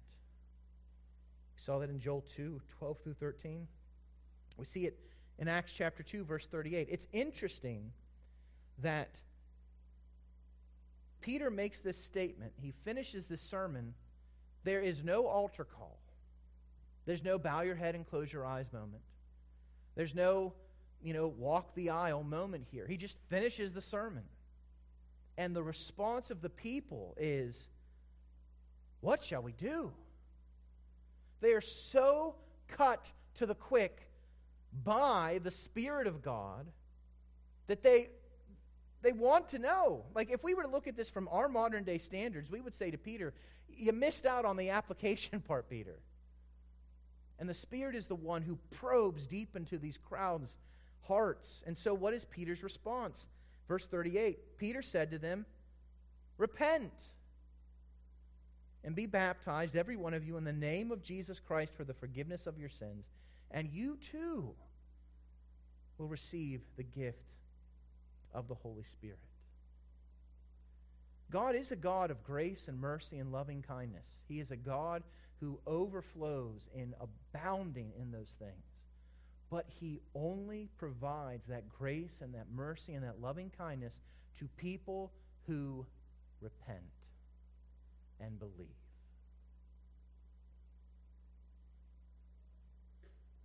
We 1.55 1.61
saw 1.61 1.79
that 1.79 1.89
in 1.89 1.99
Joel 1.99 2.25
2 2.35 2.61
12 2.77 2.99
through 2.99 3.13
13. 3.13 3.67
We 4.57 4.65
see 4.65 4.85
it 4.85 4.99
in 5.37 5.47
Acts 5.47 5.73
chapter 5.73 6.03
2, 6.03 6.23
verse 6.23 6.47
38. 6.47 6.87
It's 6.89 7.07
interesting 7.11 7.91
that 8.81 9.21
Peter 11.21 11.49
makes 11.49 11.79
this 11.79 12.03
statement. 12.03 12.53
He 12.61 12.73
finishes 12.83 13.25
this 13.25 13.41
sermon. 13.41 13.93
There 14.63 14.81
is 14.81 15.03
no 15.03 15.27
altar 15.27 15.65
call, 15.65 15.99
there's 17.05 17.23
no 17.23 17.37
bow 17.37 17.61
your 17.61 17.75
head 17.75 17.95
and 17.95 18.05
close 18.05 18.31
your 18.31 18.45
eyes 18.45 18.71
moment. 18.71 19.03
There's 19.95 20.13
no, 20.13 20.53
you 21.01 21.13
know, 21.13 21.27
walk 21.27 21.73
the 21.73 21.89
aisle 21.91 22.23
moment 22.23 22.65
here. 22.69 22.85
He 22.85 22.97
just 22.97 23.17
finishes 23.29 23.71
the 23.71 23.81
sermon. 23.81 24.23
And 25.37 25.55
the 25.55 25.63
response 25.63 26.31
of 26.31 26.41
the 26.41 26.49
people 26.49 27.15
is, 27.17 27.69
What 29.01 29.23
shall 29.23 29.41
we 29.41 29.53
do? 29.53 29.91
They 31.41 31.51
are 31.51 31.61
so 31.61 32.35
cut 32.67 33.11
to 33.35 33.45
the 33.45 33.55
quick 33.55 34.04
by 34.83 35.39
the 35.43 35.51
Spirit 35.51 36.07
of 36.07 36.21
God 36.21 36.67
that 37.67 37.81
they, 37.81 38.09
they 39.01 39.11
want 39.11 39.49
to 39.49 39.59
know. 39.59 40.05
Like, 40.13 40.31
if 40.31 40.43
we 40.43 40.53
were 40.53 40.63
to 40.63 40.69
look 40.69 40.87
at 40.87 40.95
this 40.95 41.09
from 41.09 41.27
our 41.31 41.47
modern 41.47 41.83
day 41.83 41.97
standards, 41.97 42.49
we 42.49 42.61
would 42.61 42.73
say 42.73 42.91
to 42.91 42.97
Peter, 42.97 43.33
You 43.69 43.91
missed 43.93 44.25
out 44.25 44.45
on 44.45 44.57
the 44.57 44.69
application 44.69 45.39
part, 45.47 45.69
Peter. 45.69 45.99
And 47.37 47.49
the 47.49 47.53
Spirit 47.53 47.95
is 47.95 48.07
the 48.07 48.15
one 48.15 48.43
who 48.43 48.57
probes 48.71 49.27
deep 49.27 49.55
into 49.55 49.77
these 49.77 49.97
crowds' 49.97 50.57
hearts. 51.07 51.63
And 51.65 51.77
so, 51.77 51.93
what 51.93 52.13
is 52.13 52.25
Peter's 52.25 52.63
response? 52.63 53.27
Verse 53.67 53.87
38 53.87 54.57
Peter 54.57 54.81
said 54.81 55.11
to 55.11 55.17
them, 55.17 55.45
Repent 56.37 56.93
and 58.83 58.95
be 58.95 59.07
baptized, 59.07 59.75
every 59.75 59.95
one 59.95 60.13
of 60.13 60.23
you, 60.23 60.37
in 60.37 60.43
the 60.43 60.53
name 60.53 60.91
of 60.91 61.01
Jesus 61.01 61.39
Christ 61.39 61.75
for 61.75 61.83
the 61.83 61.93
forgiveness 61.93 62.45
of 62.45 62.59
your 62.59 62.69
sins, 62.69 63.05
and 63.49 63.69
you 63.71 63.97
too 63.97 64.53
will 65.97 66.07
receive 66.07 66.61
the 66.77 66.83
gift 66.83 67.33
of 68.33 68.47
the 68.47 68.55
Holy 68.55 68.83
Spirit. 68.83 69.19
God 71.31 71.55
is 71.55 71.71
a 71.71 71.75
God 71.75 72.11
of 72.11 72.23
grace 72.23 72.67
and 72.67 72.79
mercy 72.79 73.17
and 73.17 73.31
loving 73.31 73.61
kindness. 73.61 74.07
He 74.27 74.39
is 74.39 74.51
a 74.51 74.55
God 74.55 75.03
who 75.39 75.59
overflows 75.65 76.69
in 76.73 76.93
abounding 76.99 77.91
in 77.99 78.11
those 78.11 78.35
things. 78.39 78.65
But 79.49 79.65
He 79.67 80.01
only 80.13 80.69
provides 80.77 81.47
that 81.47 81.69
grace 81.69 82.19
and 82.21 82.33
that 82.35 82.47
mercy 82.53 82.93
and 82.93 83.03
that 83.03 83.21
loving 83.21 83.51
kindness 83.57 83.99
to 84.39 84.47
people 84.57 85.11
who 85.47 85.85
repent 86.41 86.81
and 88.19 88.39
believe. 88.39 88.84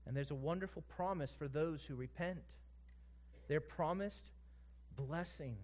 And 0.07 0.17
there's 0.17 0.31
a 0.31 0.35
wonderful 0.37 0.83
promise 0.83 1.35
for 1.35 1.49
those 1.49 1.85
who 1.85 1.95
repent. 1.95 2.41
They're 3.49 3.61
promised 3.61 4.31
blessing. 4.97 5.57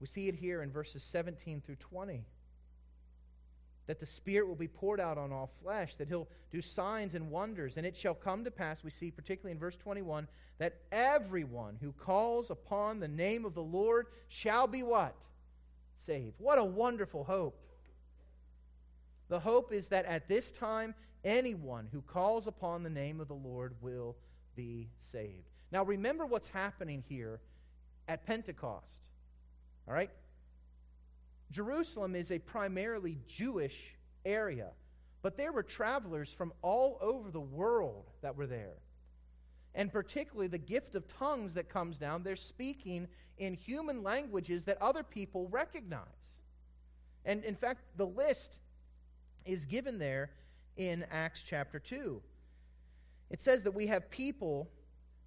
We 0.00 0.06
see 0.06 0.28
it 0.28 0.36
here 0.36 0.62
in 0.62 0.70
verses 0.70 1.02
17 1.02 1.60
through 1.60 1.76
20. 1.76 2.24
that 3.86 4.00
the 4.00 4.06
Spirit 4.06 4.48
will 4.48 4.56
be 4.56 4.68
poured 4.68 5.00
out 5.00 5.16
on 5.16 5.32
all 5.32 5.46
flesh, 5.62 5.94
that 5.96 6.08
he'll 6.08 6.28
do 6.50 6.60
signs 6.60 7.14
and 7.14 7.30
wonders. 7.30 7.76
And 7.76 7.86
it 7.86 7.96
shall 7.96 8.14
come 8.14 8.44
to 8.44 8.50
pass, 8.50 8.82
we 8.82 8.90
see 8.90 9.10
particularly 9.10 9.52
in 9.52 9.58
verse 9.58 9.76
21, 9.76 10.28
that 10.58 10.80
everyone 10.90 11.78
who 11.80 11.92
calls 11.92 12.50
upon 12.50 12.98
the 12.98 13.08
name 13.08 13.44
of 13.44 13.54
the 13.54 13.62
Lord 13.62 14.06
shall 14.28 14.66
be 14.66 14.82
what? 14.82 15.14
Saved. 15.96 16.34
What 16.38 16.58
a 16.58 16.64
wonderful 16.64 17.24
hope. 17.24 17.60
The 19.28 19.40
hope 19.40 19.72
is 19.72 19.88
that 19.88 20.04
at 20.06 20.28
this 20.28 20.50
time, 20.50 20.94
anyone 21.24 21.88
who 21.92 22.02
calls 22.02 22.46
upon 22.46 22.82
the 22.82 22.90
name 22.90 23.20
of 23.20 23.28
the 23.28 23.34
Lord 23.34 23.74
will 23.80 24.16
be 24.54 24.88
saved. 24.98 25.48
Now, 25.72 25.84
remember 25.84 26.26
what's 26.26 26.48
happening 26.48 27.02
here 27.08 27.40
at 28.08 28.26
Pentecost. 28.26 29.08
All 29.86 29.94
right? 29.94 30.10
Jerusalem 31.50 32.14
is 32.14 32.30
a 32.30 32.38
primarily 32.38 33.18
Jewish 33.28 33.94
area, 34.24 34.70
but 35.22 35.36
there 35.36 35.52
were 35.52 35.62
travelers 35.62 36.32
from 36.32 36.52
all 36.62 36.98
over 37.00 37.30
the 37.30 37.40
world 37.40 38.10
that 38.22 38.36
were 38.36 38.46
there. 38.46 38.74
And 39.74 39.92
particularly 39.92 40.48
the 40.48 40.58
gift 40.58 40.94
of 40.94 41.06
tongues 41.06 41.54
that 41.54 41.68
comes 41.68 41.98
down, 41.98 42.22
they're 42.22 42.34
speaking 42.34 43.08
in 43.36 43.54
human 43.54 44.02
languages 44.02 44.64
that 44.64 44.80
other 44.80 45.02
people 45.02 45.48
recognize. 45.48 46.02
And 47.24 47.44
in 47.44 47.54
fact, 47.54 47.82
the 47.96 48.06
list 48.06 48.58
is 49.44 49.66
given 49.66 49.98
there 49.98 50.30
in 50.76 51.04
Acts 51.10 51.42
chapter 51.42 51.78
2. 51.78 52.20
It 53.30 53.40
says 53.40 53.62
that 53.64 53.72
we 53.72 53.86
have 53.86 54.10
people 54.10 54.70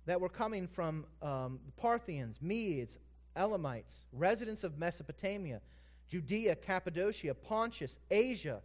that 0.06 0.22
were 0.22 0.30
coming 0.30 0.68
from 0.68 1.06
um, 1.22 1.60
the 1.66 1.72
Parthians, 1.74 2.38
Medes, 2.42 2.98
Elamites, 3.36 4.06
residents 4.12 4.64
of 4.64 4.78
Mesopotamia, 4.78 5.62
Judea, 6.08 6.56
Cappadocia, 6.56 7.34
Pontus, 7.34 8.00
Asia, 8.10 8.62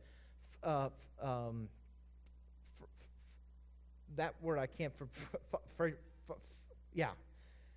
uh, 0.62 0.88
um, 1.22 1.68
f- 2.80 2.88
f- 2.88 3.06
that 4.16 4.34
word 4.40 4.58
I 4.58 4.66
can't, 4.66 4.92
for, 5.76 5.94
yeah, 6.94 7.10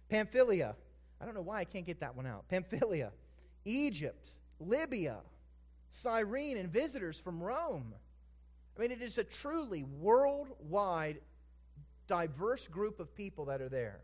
Pamphylia. 0.10 0.76
I 1.20 1.26
don't 1.26 1.34
know 1.34 1.42
why 1.42 1.60
I 1.60 1.66
can't 1.66 1.86
get 1.86 2.00
that 2.00 2.16
one 2.16 2.26
out. 2.26 2.48
Pamphylia, 2.48 3.12
Egypt, 3.66 4.30
Libya, 4.60 5.18
Cyrene, 5.90 6.58
and 6.58 6.70
visitors 6.70 7.20
from 7.20 7.42
Rome. 7.42 7.94
I 8.78 8.82
mean, 8.82 8.92
it 8.92 9.02
is 9.02 9.18
a 9.18 9.24
truly 9.24 9.84
worldwide, 9.84 11.20
diverse 12.08 12.68
group 12.68 13.00
of 13.00 13.16
people 13.16 13.46
that 13.46 13.62
are 13.62 13.70
there. 13.70 14.02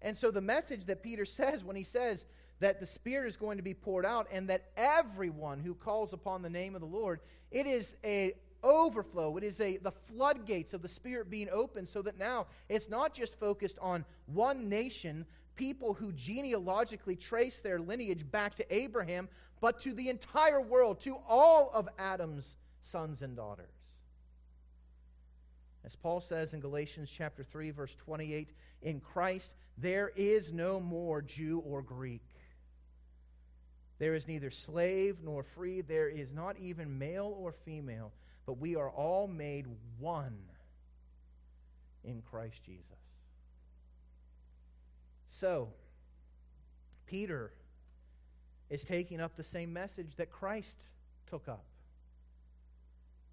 And 0.00 0.16
so 0.16 0.30
the 0.30 0.40
message 0.40 0.86
that 0.86 1.02
Peter 1.02 1.24
says 1.26 1.64
when 1.64 1.76
he 1.76 1.84
says 1.84 2.24
that 2.60 2.80
the 2.80 2.86
Spirit 2.86 3.28
is 3.28 3.36
going 3.36 3.58
to 3.58 3.62
be 3.62 3.74
poured 3.74 4.06
out 4.06 4.26
and 4.32 4.48
that 4.48 4.70
everyone 4.76 5.60
who 5.60 5.74
calls 5.74 6.12
upon 6.12 6.42
the 6.42 6.50
name 6.50 6.74
of 6.74 6.80
the 6.80 6.86
Lord, 6.86 7.20
it 7.50 7.66
is 7.66 7.96
a 8.04 8.32
overflow. 8.62 9.36
It 9.36 9.44
is 9.44 9.60
a 9.60 9.76
the 9.76 9.92
floodgates 9.92 10.74
of 10.74 10.82
the 10.82 10.88
Spirit 10.88 11.30
being 11.30 11.48
open 11.50 11.86
so 11.86 12.02
that 12.02 12.18
now 12.18 12.46
it's 12.68 12.88
not 12.88 13.14
just 13.14 13.38
focused 13.38 13.78
on 13.80 14.04
one 14.26 14.68
nation, 14.68 15.26
people 15.54 15.94
who 15.94 16.12
genealogically 16.12 17.14
trace 17.14 17.60
their 17.60 17.78
lineage 17.78 18.28
back 18.28 18.54
to 18.56 18.74
Abraham, 18.74 19.28
but 19.60 19.78
to 19.80 19.92
the 19.92 20.08
entire 20.08 20.60
world, 20.60 21.00
to 21.00 21.16
all 21.28 21.70
of 21.72 21.88
Adam's 21.98 22.56
sons 22.88 23.22
and 23.22 23.36
daughters. 23.36 23.74
As 25.84 25.96
Paul 25.96 26.20
says 26.20 26.52
in 26.52 26.60
Galatians 26.60 27.10
chapter 27.14 27.44
3 27.44 27.70
verse 27.70 27.94
28, 27.94 28.50
in 28.82 29.00
Christ 29.00 29.54
there 29.76 30.12
is 30.16 30.52
no 30.52 30.80
more 30.80 31.22
Jew 31.22 31.62
or 31.64 31.82
Greek. 31.82 32.22
There 33.98 34.14
is 34.14 34.28
neither 34.28 34.50
slave 34.50 35.18
nor 35.24 35.42
free, 35.42 35.80
there 35.80 36.08
is 36.08 36.32
not 36.32 36.56
even 36.58 36.98
male 36.98 37.34
or 37.38 37.52
female, 37.52 38.12
but 38.46 38.54
we 38.54 38.76
are 38.76 38.90
all 38.90 39.26
made 39.26 39.66
one 39.98 40.38
in 42.04 42.22
Christ 42.22 42.62
Jesus. 42.64 42.84
So, 45.28 45.68
Peter 47.06 47.52
is 48.70 48.84
taking 48.84 49.20
up 49.20 49.36
the 49.36 49.44
same 49.44 49.72
message 49.72 50.16
that 50.16 50.30
Christ 50.30 50.80
took 51.26 51.48
up. 51.48 51.64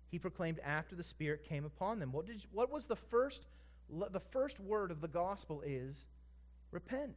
He 0.09 0.19
proclaimed 0.19 0.59
after 0.63 0.95
the 0.95 1.03
Spirit 1.03 1.43
came 1.43 1.65
upon 1.65 1.99
them. 1.99 2.11
What, 2.11 2.27
did, 2.27 2.45
what 2.51 2.71
was 2.71 2.85
the 2.85 2.95
first, 2.95 3.45
the 3.89 4.19
first 4.19 4.59
word 4.59 4.91
of 4.91 5.01
the 5.01 5.07
gospel 5.07 5.61
is 5.65 6.05
repent. 6.71 7.15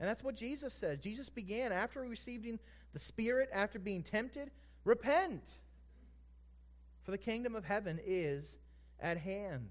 And 0.00 0.08
that's 0.08 0.24
what 0.24 0.34
Jesus 0.34 0.74
says. 0.74 0.98
Jesus 0.98 1.28
began 1.28 1.72
after 1.72 2.00
receiving 2.00 2.58
the 2.92 2.98
Spirit, 2.98 3.48
after 3.52 3.78
being 3.78 4.02
tempted, 4.02 4.50
repent. 4.84 5.44
For 7.04 7.10
the 7.10 7.18
kingdom 7.18 7.54
of 7.54 7.64
heaven 7.64 8.00
is 8.04 8.56
at 9.00 9.18
hand. 9.18 9.70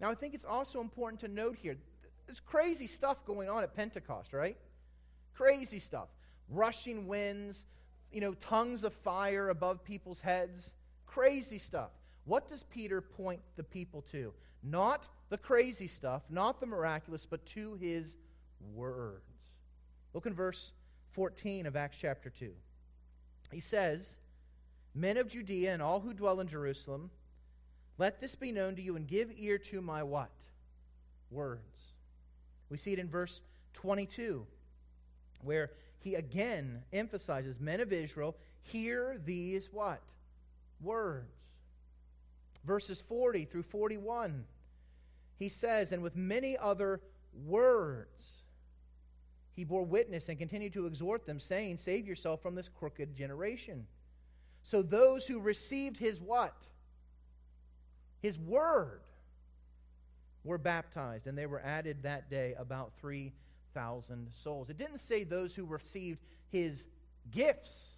Now, 0.00 0.10
I 0.10 0.14
think 0.14 0.34
it's 0.34 0.44
also 0.44 0.80
important 0.80 1.20
to 1.20 1.28
note 1.28 1.56
here 1.60 1.76
there's 2.26 2.40
crazy 2.40 2.86
stuff 2.86 3.24
going 3.24 3.48
on 3.48 3.64
at 3.64 3.74
Pentecost, 3.74 4.32
right? 4.32 4.56
Crazy 5.34 5.80
stuff. 5.80 6.08
Rushing 6.48 7.08
winds, 7.08 7.66
you 8.12 8.20
know, 8.20 8.34
tongues 8.34 8.84
of 8.84 8.92
fire 8.92 9.48
above 9.48 9.84
people's 9.84 10.20
heads. 10.20 10.74
Crazy 11.06 11.58
stuff. 11.58 11.90
What 12.24 12.48
does 12.48 12.62
Peter 12.62 13.00
point 13.00 13.40
the 13.56 13.64
people 13.64 14.02
to? 14.12 14.32
Not 14.62 15.08
the 15.30 15.38
crazy 15.38 15.86
stuff, 15.86 16.22
not 16.28 16.60
the 16.60 16.66
miraculous, 16.66 17.26
but 17.26 17.46
to 17.46 17.74
his 17.74 18.16
words. 18.74 19.24
Look 20.12 20.26
in 20.26 20.34
verse 20.34 20.72
14 21.12 21.66
of 21.66 21.76
Acts 21.76 21.98
chapter 22.00 22.30
2. 22.30 22.52
He 23.52 23.60
says, 23.60 24.16
Men 24.94 25.16
of 25.16 25.28
Judea 25.28 25.72
and 25.72 25.82
all 25.82 26.00
who 26.00 26.12
dwell 26.12 26.40
in 26.40 26.48
Jerusalem, 26.48 27.10
let 27.96 28.20
this 28.20 28.34
be 28.34 28.52
known 28.52 28.76
to 28.76 28.82
you 28.82 28.96
and 28.96 29.06
give 29.06 29.32
ear 29.36 29.58
to 29.58 29.80
my 29.80 30.02
what? 30.02 30.32
Words. 31.30 31.94
We 32.68 32.76
see 32.76 32.92
it 32.92 32.98
in 32.98 33.08
verse 33.08 33.42
22, 33.74 34.46
where 35.42 35.70
he 36.02 36.14
again 36.14 36.82
emphasizes, 36.92 37.60
Men 37.60 37.80
of 37.80 37.92
Israel, 37.92 38.36
hear 38.62 39.20
these 39.24 39.68
what? 39.72 40.02
Words. 40.80 41.26
Verses 42.64 43.00
40 43.00 43.46
through 43.46 43.62
41, 43.62 44.44
he 45.38 45.48
says, 45.48 45.92
And 45.92 46.02
with 46.02 46.16
many 46.16 46.56
other 46.58 47.00
words, 47.32 48.42
he 49.54 49.64
bore 49.64 49.84
witness 49.84 50.28
and 50.28 50.38
continued 50.38 50.72
to 50.74 50.86
exhort 50.86 51.26
them, 51.26 51.40
saying, 51.40 51.78
Save 51.78 52.06
yourself 52.06 52.42
from 52.42 52.54
this 52.54 52.68
crooked 52.68 53.16
generation. 53.16 53.86
So 54.62 54.82
those 54.82 55.26
who 55.26 55.40
received 55.40 55.98
his 55.98 56.20
what? 56.20 56.54
His 58.20 58.38
word 58.38 59.00
were 60.44 60.58
baptized, 60.58 61.26
and 61.26 61.36
they 61.36 61.46
were 61.46 61.60
added 61.60 62.02
that 62.02 62.30
day 62.30 62.54
about 62.58 62.92
3,000 63.00 63.32
souls. 64.32 64.70
It 64.70 64.78
didn't 64.78 64.98
say 64.98 65.24
those 65.24 65.54
who 65.54 65.64
received 65.64 66.20
his 66.48 66.86
gifts, 67.30 67.96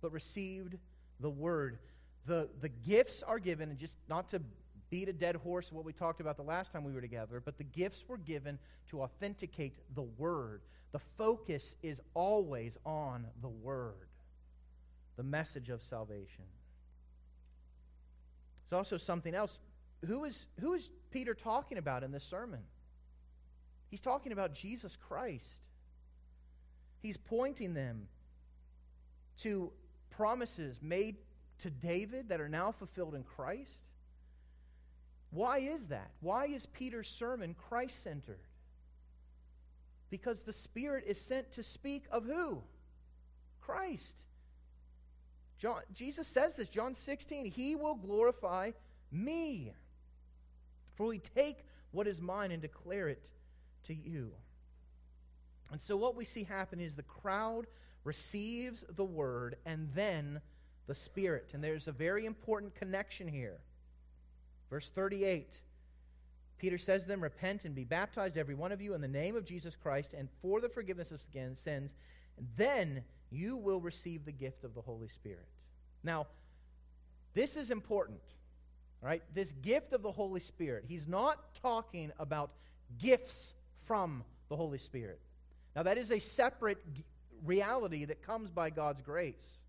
but 0.00 0.12
received 0.12 0.76
the 1.20 1.30
word. 1.30 1.78
The, 2.26 2.48
the 2.60 2.68
gifts 2.68 3.22
are 3.22 3.38
given, 3.38 3.70
and 3.70 3.78
just 3.78 3.98
not 4.08 4.28
to 4.30 4.42
beat 4.90 5.08
a 5.08 5.12
dead 5.12 5.36
horse, 5.36 5.72
what 5.72 5.84
we 5.84 5.92
talked 5.92 6.20
about 6.20 6.36
the 6.36 6.42
last 6.42 6.70
time 6.70 6.84
we 6.84 6.92
were 6.92 7.00
together, 7.00 7.40
but 7.42 7.56
the 7.56 7.64
gifts 7.64 8.04
were 8.06 8.18
given 8.18 8.58
to 8.90 9.00
authenticate 9.00 9.72
the 9.94 10.02
Word. 10.02 10.60
The 10.92 10.98
focus 10.98 11.74
is 11.82 12.02
always 12.12 12.76
on 12.84 13.26
the 13.40 13.48
Word, 13.48 14.08
the 15.16 15.22
message 15.22 15.70
of 15.70 15.82
salvation. 15.82 16.44
It's 18.64 18.72
also 18.74 18.98
something 18.98 19.34
else. 19.34 19.58
Who 20.06 20.24
is, 20.24 20.46
who 20.60 20.74
is 20.74 20.90
Peter 21.10 21.32
talking 21.32 21.78
about 21.78 22.02
in 22.02 22.12
this 22.12 22.24
sermon? 22.24 22.60
He's 23.92 24.00
talking 24.00 24.32
about 24.32 24.54
Jesus 24.54 24.96
Christ. 24.96 25.52
He's 27.00 27.18
pointing 27.18 27.74
them 27.74 28.08
to 29.42 29.70
promises 30.08 30.80
made 30.80 31.16
to 31.58 31.68
David 31.68 32.30
that 32.30 32.40
are 32.40 32.48
now 32.48 32.72
fulfilled 32.72 33.14
in 33.14 33.22
Christ. 33.22 33.90
Why 35.30 35.58
is 35.58 35.88
that? 35.88 36.10
Why 36.20 36.46
is 36.46 36.64
Peter's 36.64 37.06
sermon 37.06 37.54
Christ 37.68 38.02
centered? 38.02 38.40
Because 40.08 40.40
the 40.40 40.54
Spirit 40.54 41.04
is 41.06 41.20
sent 41.20 41.52
to 41.52 41.62
speak 41.62 42.06
of 42.10 42.24
who? 42.24 42.62
Christ. 43.60 44.22
John, 45.58 45.82
Jesus 45.92 46.26
says 46.26 46.56
this, 46.56 46.70
John 46.70 46.94
16, 46.94 47.44
He 47.44 47.74
will 47.76 47.96
glorify 47.96 48.70
me. 49.10 49.74
For 50.94 51.04
we 51.04 51.18
take 51.18 51.58
what 51.90 52.06
is 52.06 52.22
mine 52.22 52.52
and 52.52 52.62
declare 52.62 53.10
it 53.10 53.28
to 53.84 53.94
you. 53.94 54.32
And 55.70 55.80
so 55.80 55.96
what 55.96 56.14
we 56.16 56.24
see 56.24 56.44
happen 56.44 56.80
is 56.80 56.96
the 56.96 57.02
crowd 57.02 57.66
receives 58.04 58.84
the 58.88 59.04
word 59.04 59.56
and 59.64 59.88
then 59.94 60.40
the 60.86 60.94
Spirit. 60.94 61.50
And 61.54 61.62
there's 61.62 61.88
a 61.88 61.92
very 61.92 62.26
important 62.26 62.74
connection 62.74 63.28
here. 63.28 63.60
Verse 64.70 64.88
38 64.88 65.60
Peter 66.62 66.78
says 66.78 67.02
to 67.02 67.08
them, 67.08 67.20
Repent 67.20 67.64
and 67.64 67.74
be 67.74 67.82
baptized, 67.82 68.38
every 68.38 68.54
one 68.54 68.70
of 68.70 68.80
you, 68.80 68.94
in 68.94 69.00
the 69.00 69.08
name 69.08 69.34
of 69.34 69.44
Jesus 69.44 69.74
Christ, 69.74 70.14
and 70.16 70.28
for 70.40 70.60
the 70.60 70.68
forgiveness 70.68 71.10
of 71.10 71.20
sins, 71.20 71.96
then 72.56 73.02
you 73.32 73.56
will 73.56 73.80
receive 73.80 74.24
the 74.24 74.30
gift 74.30 74.62
of 74.62 74.72
the 74.72 74.80
Holy 74.80 75.08
Spirit. 75.08 75.48
Now, 76.04 76.28
this 77.34 77.56
is 77.56 77.72
important, 77.72 78.20
right? 79.00 79.24
This 79.34 79.50
gift 79.50 79.92
of 79.92 80.02
the 80.02 80.12
Holy 80.12 80.38
Spirit. 80.38 80.84
He's 80.86 81.08
not 81.08 81.52
talking 81.60 82.12
about 82.16 82.52
gifts 82.96 83.54
from 83.84 84.24
the 84.48 84.56
Holy 84.56 84.78
Spirit. 84.78 85.20
Now, 85.74 85.82
that 85.84 85.98
is 85.98 86.10
a 86.10 86.18
separate 86.18 86.78
reality 87.44 88.04
that 88.04 88.22
comes 88.22 88.50
by 88.50 88.70
God's 88.70 89.00
grace. 89.00 89.62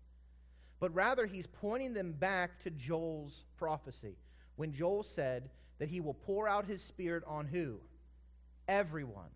But 0.80 0.94
rather, 0.94 1.26
he's 1.26 1.46
pointing 1.46 1.94
them 1.94 2.12
back 2.12 2.60
to 2.60 2.70
Joel's 2.70 3.44
prophecy 3.56 4.16
when 4.56 4.72
Joel 4.72 5.02
said 5.02 5.50
that 5.78 5.88
he 5.88 6.00
will 6.00 6.14
pour 6.14 6.48
out 6.48 6.66
his 6.66 6.82
spirit 6.82 7.22
on 7.26 7.46
who? 7.46 7.80
Everyone. 8.68 9.30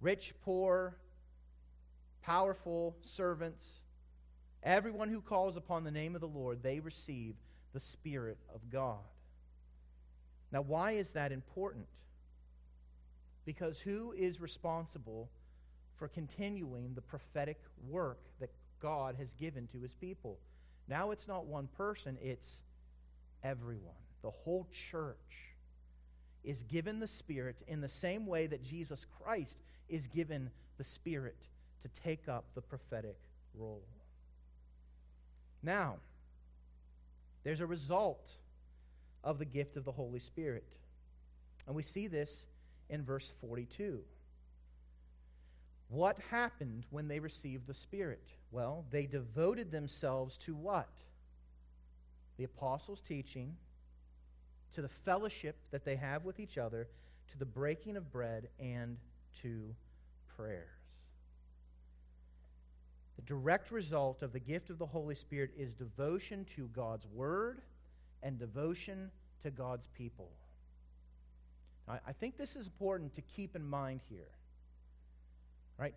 Rich, 0.00 0.34
poor, 0.44 0.96
powerful, 2.22 2.96
servants. 3.02 3.82
Everyone 4.62 5.08
who 5.08 5.20
calls 5.20 5.56
upon 5.56 5.84
the 5.84 5.90
name 5.90 6.14
of 6.14 6.20
the 6.20 6.28
Lord, 6.28 6.62
they 6.62 6.80
receive 6.80 7.36
the 7.72 7.80
Spirit 7.80 8.38
of 8.54 8.70
God. 8.70 8.98
Now, 10.50 10.62
why 10.62 10.92
is 10.92 11.10
that 11.10 11.32
important? 11.32 11.86
Because 13.48 13.78
who 13.78 14.12
is 14.12 14.42
responsible 14.42 15.30
for 15.96 16.06
continuing 16.06 16.92
the 16.92 17.00
prophetic 17.00 17.58
work 17.88 18.20
that 18.40 18.50
God 18.78 19.14
has 19.18 19.32
given 19.32 19.66
to 19.68 19.80
his 19.80 19.94
people? 19.94 20.38
Now 20.86 21.12
it's 21.12 21.26
not 21.26 21.46
one 21.46 21.66
person, 21.66 22.18
it's 22.20 22.60
everyone. 23.42 24.02
The 24.20 24.28
whole 24.28 24.68
church 24.90 25.54
is 26.44 26.62
given 26.62 27.00
the 27.00 27.08
Spirit 27.08 27.56
in 27.66 27.80
the 27.80 27.88
same 27.88 28.26
way 28.26 28.48
that 28.48 28.62
Jesus 28.62 29.06
Christ 29.22 29.60
is 29.88 30.06
given 30.08 30.50
the 30.76 30.84
Spirit 30.84 31.46
to 31.80 31.88
take 31.88 32.28
up 32.28 32.44
the 32.54 32.60
prophetic 32.60 33.16
role. 33.54 33.88
Now, 35.62 35.96
there's 37.44 37.60
a 37.60 37.66
result 37.66 38.30
of 39.24 39.38
the 39.38 39.46
gift 39.46 39.78
of 39.78 39.86
the 39.86 39.92
Holy 39.92 40.18
Spirit. 40.18 40.68
And 41.66 41.74
we 41.74 41.82
see 41.82 42.08
this 42.08 42.44
in 42.88 43.04
verse 43.04 43.32
42. 43.40 44.00
What 45.88 46.18
happened 46.30 46.84
when 46.90 47.08
they 47.08 47.18
received 47.18 47.66
the 47.66 47.74
Spirit? 47.74 48.28
Well, 48.50 48.84
they 48.90 49.06
devoted 49.06 49.70
themselves 49.70 50.36
to 50.38 50.54
what? 50.54 50.90
The 52.36 52.44
apostles' 52.44 53.00
teaching, 53.00 53.56
to 54.74 54.82
the 54.82 54.88
fellowship 54.88 55.56
that 55.70 55.84
they 55.84 55.96
have 55.96 56.24
with 56.24 56.38
each 56.38 56.58
other, 56.58 56.88
to 57.30 57.38
the 57.38 57.46
breaking 57.46 57.96
of 57.96 58.12
bread, 58.12 58.48
and 58.58 58.98
to 59.42 59.74
prayers. 60.36 60.68
The 63.16 63.22
direct 63.22 63.72
result 63.72 64.22
of 64.22 64.32
the 64.32 64.40
gift 64.40 64.70
of 64.70 64.78
the 64.78 64.86
Holy 64.86 65.14
Spirit 65.14 65.50
is 65.56 65.74
devotion 65.74 66.44
to 66.56 66.68
God's 66.68 67.06
Word 67.06 67.62
and 68.22 68.38
devotion 68.38 69.10
to 69.42 69.50
God's 69.50 69.88
people. 69.88 70.30
I 71.88 72.12
think 72.12 72.36
this 72.36 72.54
is 72.54 72.66
important 72.66 73.14
to 73.14 73.22
keep 73.22 73.56
in 73.56 73.66
mind 73.66 74.00
here. 74.08 74.30
Right? 75.78 75.94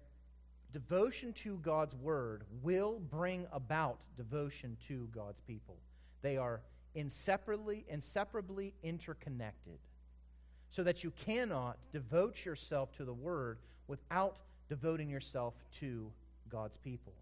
Devotion 0.72 1.34
to 1.34 1.58
God's 1.58 1.96
word 1.96 2.44
will 2.62 3.00
bring 3.00 3.46
about 3.52 4.00
devotion 4.16 4.78
to 4.88 5.10
God's 5.14 5.42
people. 5.42 5.78
They 6.22 6.38
are 6.38 6.62
inseparably, 6.96 7.86
inseparably 7.90 8.74
interconnected. 8.84 9.80
So 10.70 10.84
that 10.84 11.04
you 11.04 11.12
cannot 11.26 11.78
devote 11.92 12.46
yourself 12.46 12.96
to 12.96 13.04
the 13.04 13.14
word 13.14 13.58
without 13.88 14.38
devoting 14.70 15.10
yourself 15.10 15.54
to 15.80 16.10
God's 16.50 16.78
people. 16.78 17.14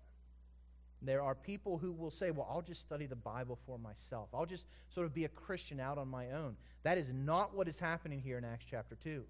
There 1.02 1.22
are 1.22 1.34
people 1.34 1.78
who 1.78 1.92
will 1.92 2.12
say, 2.12 2.32
Well, 2.32 2.48
I'll 2.50 2.62
just 2.62 2.82
study 2.82 3.06
the 3.06 3.16
Bible 3.16 3.58
for 3.66 3.78
myself. 3.78 4.30
I'll 4.34 4.46
just 4.46 4.66
sort 4.94 5.06
of 5.06 5.14
be 5.14 5.26
a 5.26 5.30
Christian 5.30 5.80
out 5.80 5.98
on 5.98 6.10
my 6.10 6.32
own. 6.32 6.58
That 6.84 6.98
is 6.98 7.12
not 7.14 7.56
what 7.56 7.68
is 7.68 7.80
happening 7.80 8.20
here 8.22 8.38
in 8.38 8.44
Acts 8.44 8.66
chapter 8.70 8.96
2. 8.96 9.24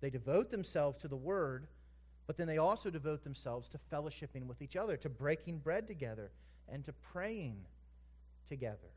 They 0.00 0.10
devote 0.10 0.50
themselves 0.50 0.98
to 0.98 1.08
the 1.08 1.16
Word, 1.16 1.66
but 2.26 2.36
then 2.36 2.46
they 2.46 2.58
also 2.58 2.90
devote 2.90 3.22
themselves 3.24 3.68
to 3.70 3.78
fellowshipping 3.92 4.46
with 4.46 4.62
each 4.62 4.76
other, 4.76 4.96
to 4.98 5.08
breaking 5.08 5.58
bread 5.58 5.86
together, 5.86 6.30
and 6.68 6.84
to 6.84 6.92
praying 6.92 7.56
together. 8.48 8.92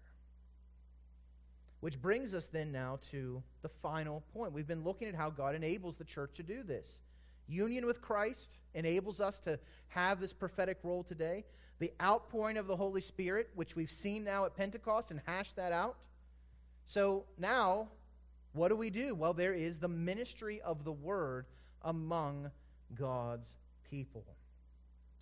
Which 1.79 2.01
brings 2.01 2.33
us 2.33 2.47
then 2.47 2.71
now 2.71 2.99
to 3.11 3.43
the 3.61 3.69
final 3.69 4.23
point. 4.33 4.53
We've 4.53 4.67
been 4.67 4.83
looking 4.83 5.07
at 5.07 5.15
how 5.15 5.29
God 5.29 5.55
enables 5.55 5.97
the 5.97 6.03
church 6.03 6.31
to 6.35 6.43
do 6.43 6.63
this. 6.63 6.99
Union 7.47 7.85
with 7.85 8.01
Christ 8.01 8.57
enables 8.73 9.19
us 9.19 9.39
to 9.41 9.59
have 9.89 10.19
this 10.19 10.33
prophetic 10.33 10.79
role 10.83 11.03
today. 11.03 11.45
The 11.79 11.91
outpouring 12.01 12.57
of 12.57 12.67
the 12.67 12.75
Holy 12.75 13.01
Spirit, 13.01 13.49
which 13.55 13.75
we've 13.75 13.91
seen 13.91 14.23
now 14.23 14.45
at 14.45 14.55
Pentecost 14.55 15.11
and 15.11 15.21
hashed 15.25 15.55
that 15.55 15.71
out. 15.71 15.97
So 16.85 17.25
now, 17.37 17.89
what 18.53 18.69
do 18.69 18.75
we 18.75 18.89
do? 18.89 19.13
Well, 19.13 19.33
there 19.33 19.53
is 19.53 19.79
the 19.79 19.87
ministry 19.87 20.61
of 20.61 20.83
the 20.83 20.91
word 20.91 21.45
among 21.83 22.51
God's 22.95 23.55
people. 23.89 24.25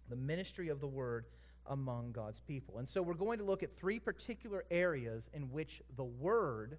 The 0.10 0.16
ministry 0.16 0.70
of 0.70 0.80
the 0.80 0.88
word 0.88 1.26
among 1.68 2.12
God's 2.12 2.40
people. 2.40 2.78
And 2.78 2.88
so 2.88 3.02
we're 3.02 3.16
going 3.16 3.40
to 3.40 3.44
look 3.44 3.64
at 3.64 3.76
three 3.76 4.00
particular 4.00 4.64
areas 4.70 5.30
in 5.34 5.52
which 5.52 5.82
the 5.96 6.04
word 6.04 6.78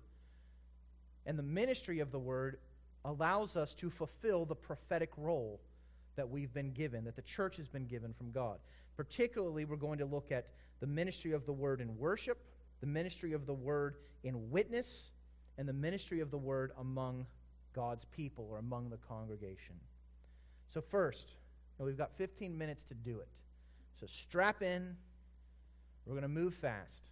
and 1.27 1.39
the 1.39 1.43
ministry 1.43 1.99
of 2.01 2.13
the 2.13 2.19
word 2.19 2.59
allows 3.07 3.57
us 3.57 3.73
to 3.75 3.89
fulfill 3.89 4.45
the 4.45 4.55
prophetic 4.55 5.11
role 5.17 5.61
that 6.17 6.29
we've 6.29 6.53
been 6.53 6.73
given, 6.73 7.05
that 7.05 7.17
the 7.17 7.23
church 7.23 7.57
has 7.57 7.69
been 7.69 7.87
given 7.87 8.13
from 8.13 8.33
God. 8.33 8.59
Particularly, 8.97 9.65
we're 9.65 9.77
going 9.77 9.99
to 9.99 10.07
look 10.07 10.33
at 10.33 10.49
the 10.81 10.87
ministry 10.87 11.33
of 11.33 11.47
the 11.47 11.53
word 11.53 11.81
in 11.81 11.97
worship, 11.97 12.39
the 12.81 12.87
ministry 12.87 13.33
of 13.33 13.47
the 13.47 13.55
word 13.55 13.97
in 14.25 14.51
witness, 14.51 15.11
and 15.57 15.69
the 15.69 15.73
ministry 15.73 16.21
of 16.21 16.31
the 16.31 16.39
word 16.39 16.73
among 16.79 17.27
God's 17.75 18.05
people 18.07 18.49
or 18.51 18.59
among 18.59 18.91
the 18.91 18.97
congregation. 18.97 19.77
So, 20.69 20.81
first, 20.81 21.37
we've 21.79 21.97
got 21.97 22.17
15 22.17 22.57
minutes 22.57 22.85
to 22.85 22.95
do 22.95 23.21
it. 23.21 23.29
So, 24.01 24.07
strap 24.07 24.63
in. 24.63 24.97
We're 26.05 26.15
going 26.15 26.23
to 26.23 26.29
move 26.29 26.55
fast. 26.55 27.05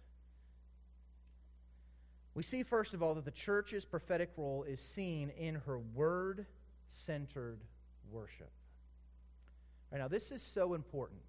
We 2.35 2.43
see, 2.43 2.63
first 2.63 2.93
of 2.93 3.01
all, 3.01 3.15
that 3.15 3.23
the 3.23 3.31
church's 3.31 3.85
prophetic 3.85 4.31
role 4.35 4.65
is 4.67 4.81
seen 4.81 5.29
in 5.29 5.55
her 5.65 5.79
word 5.79 6.45
centered 6.89 7.61
worship. 8.11 8.51
Right, 9.89 9.99
now, 9.99 10.09
this 10.09 10.31
is 10.31 10.41
so 10.41 10.73
important. 10.73 11.21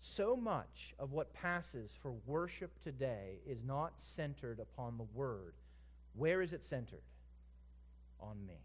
So 0.00 0.36
much 0.36 0.94
of 0.98 1.12
what 1.12 1.32
passes 1.32 1.96
for 2.02 2.12
worship 2.26 2.82
today 2.82 3.38
is 3.46 3.62
not 3.62 4.00
centered 4.00 4.58
upon 4.58 4.96
the 4.96 5.06
word. 5.14 5.54
Where 6.14 6.42
is 6.42 6.52
it 6.52 6.64
centered? 6.64 7.02
On 8.20 8.44
me. 8.46 8.64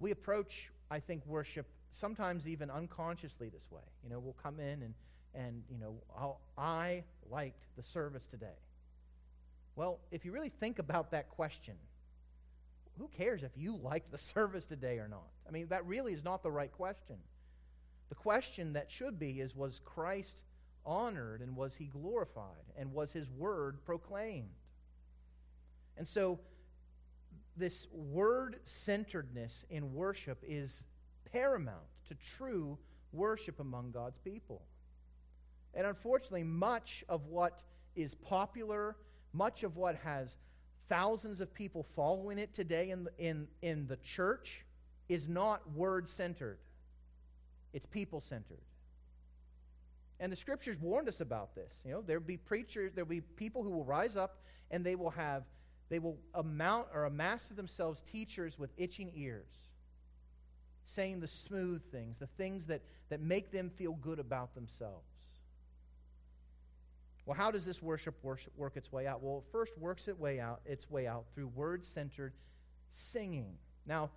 We 0.00 0.10
approach, 0.10 0.70
I 0.90 1.00
think, 1.00 1.26
worship 1.26 1.66
sometimes 1.90 2.48
even 2.48 2.70
unconsciously 2.70 3.50
this 3.50 3.70
way. 3.70 3.82
You 4.02 4.08
know, 4.08 4.20
we'll 4.20 4.36
come 4.42 4.58
in 4.58 4.82
and 4.82 4.94
and 5.34 5.62
you 5.70 5.78
know 5.78 5.96
how 6.16 6.38
I 6.56 7.04
liked 7.30 7.64
the 7.76 7.82
service 7.82 8.26
today. 8.26 8.58
Well, 9.76 10.00
if 10.10 10.24
you 10.24 10.32
really 10.32 10.50
think 10.50 10.78
about 10.78 11.12
that 11.12 11.30
question, 11.30 11.74
who 12.98 13.08
cares 13.08 13.42
if 13.42 13.52
you 13.56 13.76
liked 13.76 14.10
the 14.10 14.18
service 14.34 14.66
today 14.66 14.98
or 14.98 15.08
not? 15.08 15.28
I 15.48 15.50
mean, 15.50 15.68
that 15.68 15.86
really 15.86 16.12
is 16.12 16.24
not 16.24 16.42
the 16.42 16.50
right 16.50 16.72
question. 16.72 17.16
The 18.08 18.14
question 18.14 18.74
that 18.74 18.90
should 18.90 19.18
be 19.18 19.40
is 19.40 19.56
was 19.56 19.80
Christ 19.84 20.42
honored 20.84 21.40
and 21.40 21.56
was 21.56 21.76
he 21.76 21.86
glorified 21.86 22.66
and 22.76 22.92
was 22.92 23.12
his 23.12 23.30
word 23.30 23.84
proclaimed? 23.84 24.50
And 25.96 26.06
so 26.06 26.40
this 27.56 27.86
word 27.92 28.60
centeredness 28.64 29.64
in 29.70 29.94
worship 29.94 30.42
is 30.46 30.84
paramount 31.30 31.86
to 32.08 32.14
true 32.14 32.78
worship 33.12 33.60
among 33.60 33.90
God's 33.90 34.18
people. 34.18 34.62
And 35.74 35.86
unfortunately, 35.86 36.44
much 36.44 37.04
of 37.08 37.26
what 37.26 37.62
is 37.94 38.14
popular, 38.14 38.96
much 39.32 39.62
of 39.62 39.76
what 39.76 39.96
has 39.96 40.36
thousands 40.88 41.40
of 41.40 41.54
people 41.54 41.82
following 41.82 42.38
it 42.38 42.52
today 42.52 42.90
in 42.90 43.04
the, 43.04 43.10
in, 43.18 43.48
in 43.62 43.86
the 43.86 43.96
church 43.96 44.64
is 45.08 45.28
not 45.28 45.72
word 45.72 46.08
centered, 46.08 46.58
it's 47.72 47.86
people 47.86 48.20
centered. 48.20 48.60
And 50.20 50.30
the 50.30 50.36
scriptures 50.36 50.78
warned 50.78 51.08
us 51.08 51.20
about 51.20 51.56
this. 51.56 51.80
You 51.84 51.92
know, 51.92 52.02
there'll 52.02 52.22
be 52.22 52.36
preachers, 52.36 52.92
there'll 52.94 53.08
be 53.08 53.20
people 53.20 53.64
who 53.64 53.70
will 53.70 53.84
rise 53.84 54.16
up 54.16 54.44
and 54.70 54.86
they 54.86 54.94
will 54.94 55.10
have, 55.10 55.42
they 55.88 55.98
will 55.98 56.18
amount 56.34 56.88
or 56.94 57.06
amass 57.06 57.48
to 57.48 57.54
themselves 57.54 58.02
teachers 58.02 58.56
with 58.56 58.70
itching 58.76 59.10
ears, 59.16 59.70
saying 60.84 61.20
the 61.20 61.26
smooth 61.26 61.82
things, 61.90 62.20
the 62.20 62.28
things 62.28 62.66
that, 62.66 62.82
that 63.08 63.20
make 63.20 63.50
them 63.50 63.68
feel 63.68 63.94
good 63.94 64.20
about 64.20 64.54
themselves. 64.54 65.11
Well, 67.24 67.36
how 67.36 67.50
does 67.50 67.64
this 67.64 67.80
worship, 67.80 68.16
work 68.22 68.76
its 68.76 68.90
way 68.90 69.06
out? 69.06 69.22
Well, 69.22 69.44
it 69.46 69.52
first 69.52 69.78
works 69.78 70.08
its 70.08 70.18
way 70.18 70.40
out, 70.40 70.60
its 70.64 70.90
way 70.90 71.06
out 71.06 71.26
through 71.34 71.48
word-centered 71.48 72.34
singing. 72.90 73.58
Now, 73.86 74.10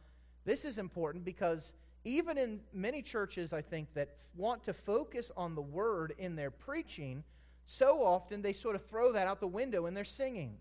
this 0.44 0.66
is 0.66 0.78
important 0.78 1.24
because 1.24 1.74
even 2.04 2.38
in 2.38 2.62
many 2.74 3.02
churches, 3.02 3.54
I 3.54 3.62
think, 3.62 3.94
that 3.94 4.16
want 4.36 4.64
to 4.66 4.74
focus 4.74 5.32
on 5.38 5.56
the 5.56 5.62
word 5.62 6.14
in 6.18 6.36
their 6.36 6.52
preaching, 6.52 7.24
so 7.66 8.04
often 8.04 8.42
they 8.42 8.54
sort 8.54 8.76
of 8.76 8.86
throw 8.86 9.12
that 9.14 9.28
out 9.28 9.40
the 9.40 9.48
window 9.48 9.86
in 9.86 9.94
their 9.94 10.04
singing. 10.04 10.58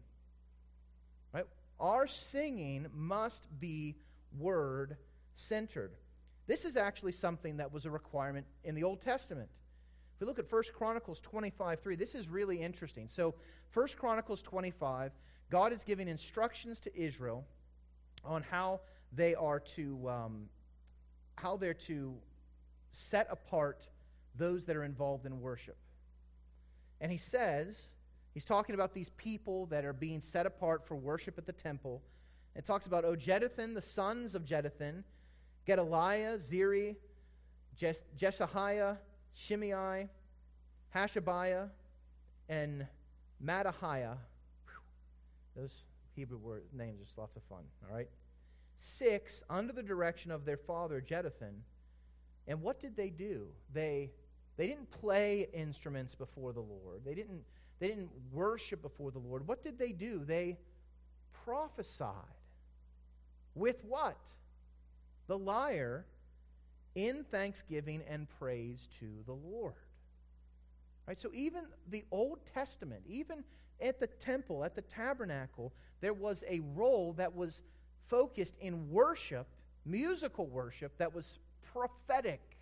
Right? 1.33 1.47
Our 1.81 2.07
singing 2.07 2.87
must 2.93 3.47
be 3.59 3.97
word 4.39 4.97
centered. 5.35 5.93
This 6.47 6.65
is 6.65 6.77
actually 6.77 7.13
something 7.13 7.57
that 7.57 7.73
was 7.73 7.87
a 7.87 7.91
requirement 7.91 8.47
in 8.63 8.75
the 8.75 8.85
Old 8.85 9.01
Testament. 9.01 9.49
If 10.15 10.21
we 10.21 10.27
look 10.27 10.39
at 10.39 10.51
1 10.51 10.63
Chronicles 10.75 11.21
25 11.21 11.81
3, 11.81 11.97
this 11.97 12.15
is 12.15 12.29
really 12.29 12.61
interesting. 12.61 13.09
So, 13.09 13.35
1 13.73 13.89
Chronicles 13.97 14.43
25, 14.43 15.13
God 15.51 15.73
is 15.73 15.83
giving 15.83 16.09
instructions 16.09 16.81
to 16.81 16.97
Israel 16.97 17.45
on 18.25 18.43
how 18.43 18.81
they 19.13 19.35
are 19.35 19.61
to 19.77 20.09
um, 20.09 20.49
how 21.37 21.57
they're 21.57 21.75
to 21.75 22.15
set 22.93 23.27
apart 23.31 23.89
those 24.37 24.67
that 24.67 24.77
are 24.77 24.85
involved 24.85 25.27
in 25.27 25.41
worship. 25.41 25.77
And 27.01 27.11
he 27.11 27.19
says, 27.19 27.91
he's 28.33 28.45
talking 28.45 28.75
about 28.75 28.95
these 28.95 29.11
people 29.11 29.67
that 29.67 29.85
are 29.85 29.93
being 29.93 30.21
set 30.21 30.47
apart 30.47 30.87
for 30.87 30.97
worship 30.97 31.39
at 31.39 31.47
the 31.47 31.53
temple. 31.53 32.03
It 32.55 32.65
talks 32.65 32.87
about 32.87 33.05
of 33.05 33.19
Jeduthun, 33.19 33.75
the 33.75 33.83
sons 33.83 34.35
of 34.35 34.45
Jeduthun, 34.45 35.03
Gedaliah, 35.67 36.39
Zeri, 36.39 36.97
Jes- 37.77 38.05
Jeshaiah, 38.17 38.99
Shimei, 39.35 40.09
Hashabiah, 40.95 41.69
and 42.49 42.87
Mattaniah. 43.45 44.17
Those 45.57 45.85
Hebrew 46.15 46.39
word, 46.39 46.63
names 46.73 47.01
are 47.01 47.21
lots 47.21 47.37
of 47.37 47.43
fun, 47.45 47.65
all 47.83 47.95
right? 47.95 48.09
Six, 48.77 49.43
under 49.51 49.73
the 49.73 49.83
direction 49.83 50.31
of 50.31 50.45
their 50.45 50.57
father, 50.57 51.01
Jeduthun. 51.01 51.63
And 52.47 52.63
what 52.63 52.81
did 52.81 52.97
they 52.97 53.11
do? 53.11 53.49
They, 53.73 54.11
they 54.57 54.67
didn't 54.67 54.91
play 54.91 55.49
instruments 55.53 56.15
before 56.15 56.53
the 56.53 56.61
Lord. 56.61 57.03
They 57.05 57.15
didn't, 57.15 57.43
they 57.79 57.89
didn't 57.89 58.11
worship 58.33 58.83
before 58.83 59.11
the 59.11 59.19
Lord. 59.19 59.47
What 59.47 59.63
did 59.63 59.79
they 59.79 59.93
do? 59.93 60.25
They 60.25 60.59
prophesied. 61.45 62.13
With 63.55 63.85
what? 63.85 64.19
The 65.27 65.39
lyre 65.39 66.05
in 66.95 67.25
thanksgiving 67.25 68.03
and 68.09 68.29
praise 68.39 68.89
to 69.01 69.07
the 69.27 69.33
Lord. 69.33 69.75
Right? 71.07 71.19
So 71.19 71.31
even 71.35 71.65
the 71.89 72.05
Old 72.11 72.39
Testament, 72.53 73.03
even 73.07 73.45
at 73.81 74.01
the 74.01 74.07
temple, 74.07 74.65
at 74.65 74.75
the 74.75 74.83
tabernacle, 74.83 75.73
there 76.01 76.15
was 76.15 76.45
a 76.49 76.61
role 76.75 77.13
that 77.15 77.35
was 77.35 77.63
focused 78.07 78.57
in 78.61 78.91
worship, 78.91 79.47
musical 79.85 80.47
worship, 80.47 80.97
that 80.99 81.15
was 81.15 81.39
prophetic. 81.73 82.59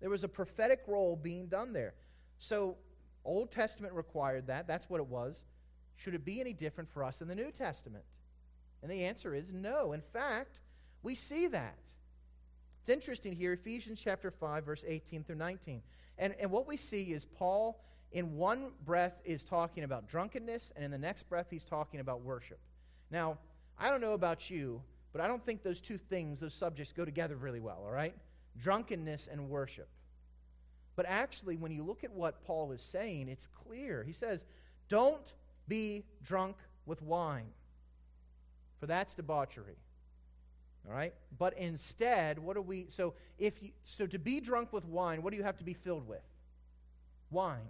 There 0.00 0.10
was 0.10 0.24
a 0.24 0.28
prophetic 0.28 0.80
role 0.86 1.16
being 1.16 1.46
done 1.46 1.72
there. 1.72 1.94
So, 2.38 2.76
Old 3.24 3.50
Testament 3.50 3.94
required 3.94 4.46
that. 4.46 4.66
That's 4.66 4.88
what 4.88 5.00
it 5.00 5.06
was. 5.06 5.42
Should 5.96 6.14
it 6.14 6.24
be 6.24 6.40
any 6.40 6.52
different 6.52 6.88
for 6.88 7.04
us 7.04 7.20
in 7.20 7.28
the 7.28 7.34
New 7.34 7.50
Testament? 7.50 8.04
And 8.82 8.90
the 8.90 9.04
answer 9.04 9.34
is 9.34 9.52
no. 9.52 9.92
In 9.92 10.00
fact, 10.00 10.60
we 11.02 11.14
see 11.14 11.48
that. 11.48 11.78
It's 12.88 12.94
interesting 12.94 13.36
here, 13.36 13.52
Ephesians 13.52 14.00
chapter 14.02 14.30
5, 14.30 14.64
verse 14.64 14.82
18 14.86 15.22
through 15.22 15.36
19. 15.36 15.82
And, 16.16 16.34
and 16.40 16.50
what 16.50 16.66
we 16.66 16.78
see 16.78 17.12
is 17.12 17.26
Paul, 17.26 17.84
in 18.12 18.38
one 18.38 18.70
breath, 18.86 19.20
is 19.26 19.44
talking 19.44 19.84
about 19.84 20.08
drunkenness, 20.08 20.72
and 20.74 20.82
in 20.82 20.90
the 20.90 20.96
next 20.96 21.24
breath, 21.24 21.48
he's 21.50 21.66
talking 21.66 22.00
about 22.00 22.22
worship. 22.22 22.58
Now, 23.10 23.36
I 23.78 23.90
don't 23.90 24.00
know 24.00 24.14
about 24.14 24.48
you, 24.48 24.80
but 25.12 25.20
I 25.20 25.26
don't 25.26 25.44
think 25.44 25.62
those 25.62 25.82
two 25.82 25.98
things, 25.98 26.40
those 26.40 26.54
subjects, 26.54 26.90
go 26.92 27.04
together 27.04 27.36
really 27.36 27.60
well, 27.60 27.82
all 27.84 27.92
right? 27.92 28.14
Drunkenness 28.56 29.28
and 29.30 29.50
worship. 29.50 29.90
But 30.96 31.04
actually, 31.10 31.58
when 31.58 31.72
you 31.72 31.82
look 31.82 32.04
at 32.04 32.12
what 32.14 32.42
Paul 32.42 32.72
is 32.72 32.80
saying, 32.80 33.28
it's 33.28 33.48
clear. 33.48 34.02
He 34.02 34.14
says, 34.14 34.46
Don't 34.88 35.34
be 35.68 36.06
drunk 36.24 36.56
with 36.86 37.02
wine, 37.02 37.50
for 38.80 38.86
that's 38.86 39.14
debauchery. 39.14 39.76
All 40.88 40.94
right? 40.94 41.12
But 41.36 41.54
instead, 41.58 42.38
what 42.38 42.54
do 42.54 42.62
we 42.62 42.86
so 42.88 43.14
if 43.38 43.62
you 43.62 43.70
so 43.82 44.06
to 44.06 44.18
be 44.18 44.40
drunk 44.40 44.72
with 44.72 44.86
wine, 44.86 45.22
what 45.22 45.30
do 45.30 45.36
you 45.36 45.42
have 45.42 45.58
to 45.58 45.64
be 45.64 45.74
filled 45.74 46.08
with? 46.08 46.22
Wine. 47.30 47.68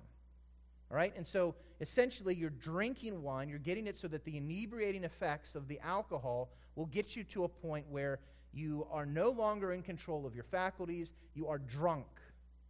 All 0.90 0.96
right? 0.96 1.12
And 1.16 1.26
so 1.26 1.56
essentially 1.80 2.34
you're 2.34 2.50
drinking 2.50 3.22
wine, 3.22 3.48
you're 3.48 3.58
getting 3.58 3.86
it 3.86 3.96
so 3.96 4.08
that 4.08 4.24
the 4.24 4.36
inebriating 4.36 5.04
effects 5.04 5.54
of 5.54 5.68
the 5.68 5.80
alcohol 5.80 6.50
will 6.76 6.86
get 6.86 7.16
you 7.16 7.24
to 7.24 7.44
a 7.44 7.48
point 7.48 7.86
where 7.90 8.20
you 8.52 8.86
are 8.90 9.04
no 9.04 9.30
longer 9.30 9.72
in 9.72 9.82
control 9.82 10.26
of 10.26 10.34
your 10.34 10.44
faculties, 10.44 11.12
you 11.34 11.48
are 11.48 11.58
drunk. 11.58 12.06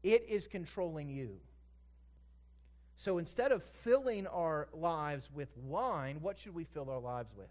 It 0.03 0.25
is 0.29 0.47
controlling 0.47 1.09
you. 1.09 1.37
So 2.97 3.19
instead 3.19 3.53
of 3.53 3.63
filling 3.63 4.27
our 4.27 4.69
lives 4.73 5.29
with 5.33 5.57
wine, 5.57 6.19
what 6.21 6.39
should 6.39 6.55
we 6.55 6.65
fill 6.65 6.91
our 6.91 6.99
lives 6.99 7.31
with? 7.37 7.51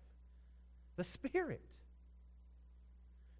The 0.97 1.03
Spirit. 1.03 1.61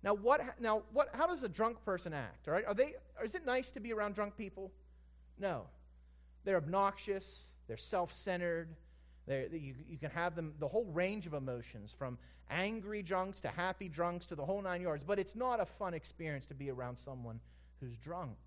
Now, 0.03 0.13
what, 0.13 0.41
now 0.59 0.83
what, 0.93 1.09
how 1.13 1.27
does 1.27 1.43
a 1.43 1.49
drunk 1.49 1.83
person 1.83 2.13
act? 2.13 2.47
All 2.47 2.53
right? 2.53 2.65
Are 2.65 2.73
they, 2.73 2.95
is 3.23 3.35
it 3.35 3.45
nice 3.45 3.71
to 3.71 3.79
be 3.79 3.93
around 3.93 4.15
drunk 4.15 4.37
people? 4.37 4.71
No. 5.39 5.63
They're 6.43 6.57
obnoxious, 6.57 7.45
they're 7.67 7.77
self 7.77 8.13
centered. 8.13 8.69
You, 9.27 9.75
you 9.89 9.97
can 9.97 10.11
have 10.11 10.35
them, 10.35 10.53
the 10.59 10.69
whole 10.69 10.85
range 10.85 11.25
of 11.27 11.33
emotions, 11.33 11.93
from 11.97 12.17
angry 12.49 13.03
drunks 13.03 13.41
to 13.41 13.49
happy 13.49 13.89
drunks 13.89 14.25
to 14.27 14.35
the 14.35 14.45
whole 14.45 14.61
nine 14.61 14.81
yards. 14.81 15.03
But 15.03 15.19
it's 15.19 15.35
not 15.35 15.59
a 15.59 15.65
fun 15.65 15.93
experience 15.93 16.45
to 16.45 16.53
be 16.53 16.69
around 16.69 16.97
someone 16.97 17.41
who's 17.81 17.97
drunk. 17.97 18.37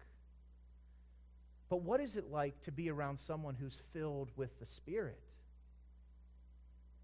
But 1.68 1.82
what 1.82 2.01
is 2.01 2.16
it 2.16 2.30
like 2.30 2.62
to 2.62 2.72
be 2.72 2.90
around 2.90 3.18
someone 3.20 3.55
who's 3.55 3.82
filled 3.92 4.30
with 4.36 4.59
the 4.59 4.66
Spirit? 4.66 5.20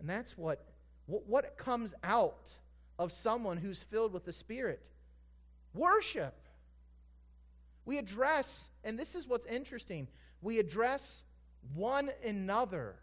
And 0.01 0.09
that's 0.09 0.37
what, 0.37 0.65
what, 1.07 1.27
what 1.27 1.57
comes 1.57 1.95
out 2.03 2.51
of 2.99 3.13
someone 3.13 3.59
who's 3.59 3.83
filled 3.83 4.13
with 4.13 4.25
the 4.25 4.33
Spirit 4.33 4.87
worship. 5.75 6.35
We 7.85 7.99
address, 7.99 8.69
and 8.83 8.99
this 8.99 9.15
is 9.15 9.29
what's 9.29 9.47
interesting 9.47 10.09
we 10.43 10.59
address 10.59 11.23
one 11.75 12.11
another. 12.25 12.97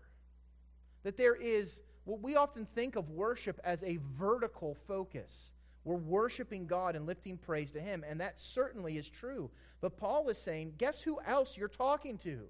That 1.03 1.17
there 1.17 1.35
is 1.35 1.81
what 2.05 2.21
we 2.21 2.35
often 2.35 2.65
think 2.65 2.95
of 2.95 3.09
worship 3.09 3.59
as 3.63 3.83
a 3.83 3.99
vertical 4.17 4.75
focus. 4.87 5.51
We're 5.83 5.95
worshiping 5.95 6.67
God 6.67 6.95
and 6.95 7.05
lifting 7.05 7.37
praise 7.37 7.71
to 7.73 7.81
Him, 7.81 8.05
and 8.07 8.21
that 8.21 8.39
certainly 8.39 8.97
is 8.97 9.09
true. 9.09 9.49
But 9.81 9.97
Paul 9.97 10.29
is 10.29 10.37
saying, 10.37 10.75
guess 10.77 11.01
who 11.01 11.19
else 11.25 11.57
you're 11.57 11.67
talking 11.67 12.17
to? 12.19 12.43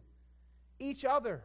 Each 0.80 1.04
other. 1.04 1.42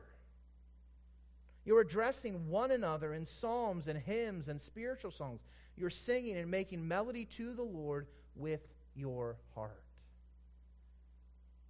You're 1.64 1.80
addressing 1.80 2.48
one 2.48 2.70
another 2.70 3.14
in 3.14 3.24
psalms 3.24 3.88
and 3.88 3.98
hymns 3.98 4.48
and 4.48 4.60
spiritual 4.60 5.10
songs. 5.10 5.40
You're 5.78 5.90
singing 5.90 6.36
and 6.36 6.50
making 6.50 6.86
melody 6.86 7.24
to 7.36 7.54
the 7.54 7.62
Lord 7.62 8.06
with 8.34 8.66
your 8.94 9.36
heart. 9.54 9.82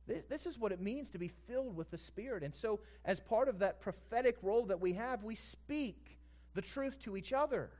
This, 0.06 0.24
this 0.26 0.46
is 0.46 0.58
what 0.58 0.72
it 0.72 0.80
means 0.80 1.10
to 1.10 1.18
be 1.18 1.28
filled 1.28 1.76
with 1.76 1.90
the 1.90 1.98
Spirit. 1.98 2.42
And 2.42 2.54
so, 2.54 2.80
as 3.04 3.20
part 3.20 3.48
of 3.48 3.58
that 3.58 3.80
prophetic 3.80 4.38
role 4.42 4.64
that 4.66 4.80
we 4.80 4.94
have, 4.94 5.22
we 5.22 5.34
speak 5.34 6.18
the 6.54 6.62
truth 6.62 6.98
to 7.00 7.16
each 7.16 7.32
other 7.32 7.70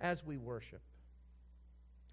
as 0.00 0.24
we 0.24 0.38
worship. 0.38 0.80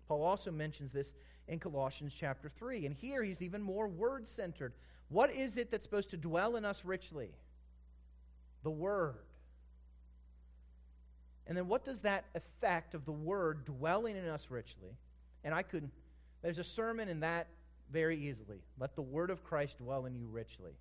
Paul 0.07 0.23
also 0.23 0.51
mentions 0.51 0.91
this 0.91 1.13
in 1.47 1.59
Colossians 1.59 2.13
chapter 2.13 2.49
3. 2.49 2.85
And 2.85 2.95
here 2.95 3.23
he's 3.23 3.41
even 3.41 3.61
more 3.61 3.87
word 3.87 4.27
centered. 4.27 4.73
What 5.09 5.33
is 5.33 5.57
it 5.57 5.71
that's 5.71 5.83
supposed 5.83 6.09
to 6.11 6.17
dwell 6.17 6.55
in 6.55 6.65
us 6.65 6.83
richly? 6.83 7.31
The 8.63 8.71
Word. 8.71 9.15
And 11.47 11.57
then 11.57 11.67
what 11.67 11.85
does 11.85 12.01
that 12.01 12.25
effect 12.35 12.93
of 12.93 13.05
the 13.05 13.11
Word 13.11 13.65
dwelling 13.65 14.17
in 14.17 14.27
us 14.27 14.47
richly? 14.49 14.97
And 15.43 15.55
I 15.55 15.63
could, 15.63 15.89
there's 16.41 16.59
a 16.59 16.63
sermon 16.63 17.07
in 17.07 17.21
that 17.21 17.47
very 17.91 18.27
easily. 18.27 18.59
Let 18.77 18.95
the 18.95 19.01
word 19.01 19.29
of 19.29 19.43
Christ 19.43 19.77
dwell 19.77 20.05
in 20.05 20.15
you 20.15 20.27
richly. 20.27 20.73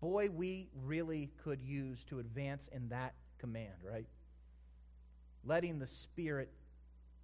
Boy, 0.00 0.28
we 0.30 0.68
really 0.82 1.30
could 1.42 1.60
use 1.62 2.04
to 2.06 2.18
advance 2.18 2.68
in 2.72 2.88
that 2.88 3.14
command, 3.38 3.74
right? 3.82 4.06
Letting 5.44 5.78
the 5.78 5.86
Spirit 5.86 6.50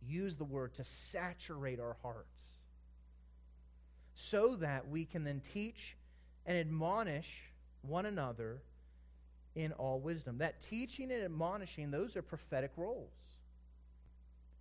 use 0.06 0.36
the 0.36 0.44
word 0.44 0.74
to 0.74 0.84
saturate 0.84 1.80
our 1.80 1.96
hearts 2.02 2.26
so 4.14 4.56
that 4.56 4.88
we 4.88 5.04
can 5.04 5.24
then 5.24 5.40
teach 5.52 5.96
and 6.46 6.58
admonish 6.58 7.52
one 7.82 8.06
another 8.06 8.62
in 9.54 9.72
all 9.72 10.00
wisdom. 10.00 10.38
That 10.38 10.60
teaching 10.60 11.10
and 11.10 11.22
admonishing, 11.22 11.90
those 11.90 12.16
are 12.16 12.22
prophetic 12.22 12.72
roles. 12.76 13.10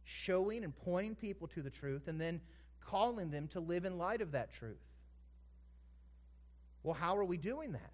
Showing 0.04 0.64
and 0.64 0.76
pointing 0.76 1.16
people 1.16 1.48
to 1.50 1.62
the 1.62 1.70
truth 1.70 2.08
and 2.08 2.20
then 2.20 2.42
calling 2.80 3.30
them 3.30 3.48
to 3.50 3.60
live 3.60 3.86
in 3.86 3.98
light 3.98 4.22
of 4.22 4.32
that 4.32 4.52
truth. 4.52 4.78
Well, 6.84 6.96
how 6.96 7.18
are 7.18 7.26
we 7.26 7.38
doing 7.38 7.74
that? 7.74 7.92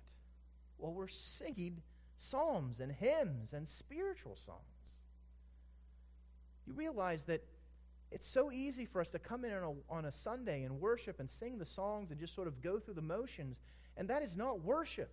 Well, 0.78 0.93
we're 0.93 1.08
singing 1.08 1.82
psalms 2.18 2.80
and 2.80 2.91
hymns 2.91 3.54
and 3.54 3.68
spiritual 3.68 4.36
songs. 4.36 4.60
You 6.66 6.74
realize 6.74 7.26
that 7.26 7.43
it's 8.12 8.28
so 8.28 8.52
easy 8.52 8.86
for 8.86 9.02
us 9.02 9.10
to 9.10 9.20
come 9.20 9.43
in 9.43 9.54
on 9.54 9.64
a, 9.64 9.93
on 9.93 10.06
a 10.06 10.12
Sunday 10.12 10.64
and 10.64 10.80
worship 10.80 11.20
and 11.20 11.30
sing 11.30 11.58
the 11.58 11.66
songs 11.66 12.12
and 12.12 12.20
just 12.20 12.34
sort 12.34 12.48
of 12.48 12.62
go 12.62 12.80
through 12.80 12.93
the 12.93 13.02
motions, 13.02 13.58
and 13.98 14.08
that 14.10 14.22
is 14.22 14.38
not 14.38 14.64
worship. 14.64 15.12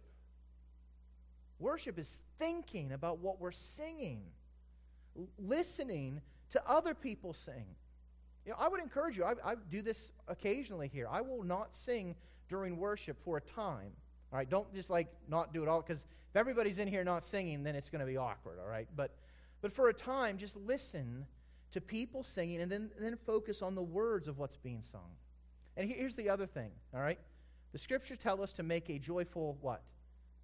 Worship 1.62 1.96
is 1.96 2.18
thinking 2.40 2.90
about 2.90 3.20
what 3.20 3.40
we're 3.40 3.52
singing, 3.52 4.22
listening 5.38 6.20
to 6.50 6.62
other 6.68 6.92
people 6.92 7.32
sing. 7.32 7.76
You 8.44 8.50
know, 8.50 8.58
I 8.58 8.66
would 8.66 8.80
encourage 8.80 9.16
you, 9.16 9.24
I, 9.24 9.34
I 9.44 9.54
do 9.70 9.80
this 9.80 10.12
occasionally 10.26 10.88
here. 10.88 11.06
I 11.08 11.20
will 11.20 11.44
not 11.44 11.74
sing 11.74 12.16
during 12.48 12.76
worship 12.76 13.22
for 13.22 13.36
a 13.36 13.40
time. 13.40 13.92
All 14.32 14.38
right, 14.38 14.50
don't 14.50 14.74
just 14.74 14.90
like 14.90 15.06
not 15.28 15.52
do 15.52 15.62
it 15.62 15.68
all 15.68 15.80
because 15.80 16.04
if 16.30 16.36
everybody's 16.36 16.80
in 16.80 16.88
here 16.88 17.04
not 17.04 17.24
singing, 17.24 17.62
then 17.62 17.76
it's 17.76 17.90
going 17.90 18.00
to 18.00 18.06
be 18.06 18.16
awkward. 18.16 18.58
All 18.60 18.68
right, 18.68 18.88
but 18.96 19.14
but 19.60 19.72
for 19.72 19.88
a 19.88 19.94
time, 19.94 20.38
just 20.38 20.56
listen 20.56 21.26
to 21.70 21.80
people 21.80 22.24
singing 22.24 22.60
and 22.60 22.70
then, 22.70 22.90
then 22.98 23.16
focus 23.24 23.62
on 23.62 23.76
the 23.76 23.82
words 23.82 24.26
of 24.26 24.36
what's 24.36 24.56
being 24.56 24.82
sung. 24.82 25.16
And 25.76 25.88
here's 25.88 26.16
the 26.16 26.28
other 26.28 26.46
thing, 26.46 26.72
all 26.92 27.00
right? 27.00 27.20
The 27.70 27.78
scriptures 27.78 28.18
tell 28.18 28.42
us 28.42 28.52
to 28.54 28.64
make 28.64 28.90
a 28.90 28.98
joyful 28.98 29.56
what? 29.60 29.82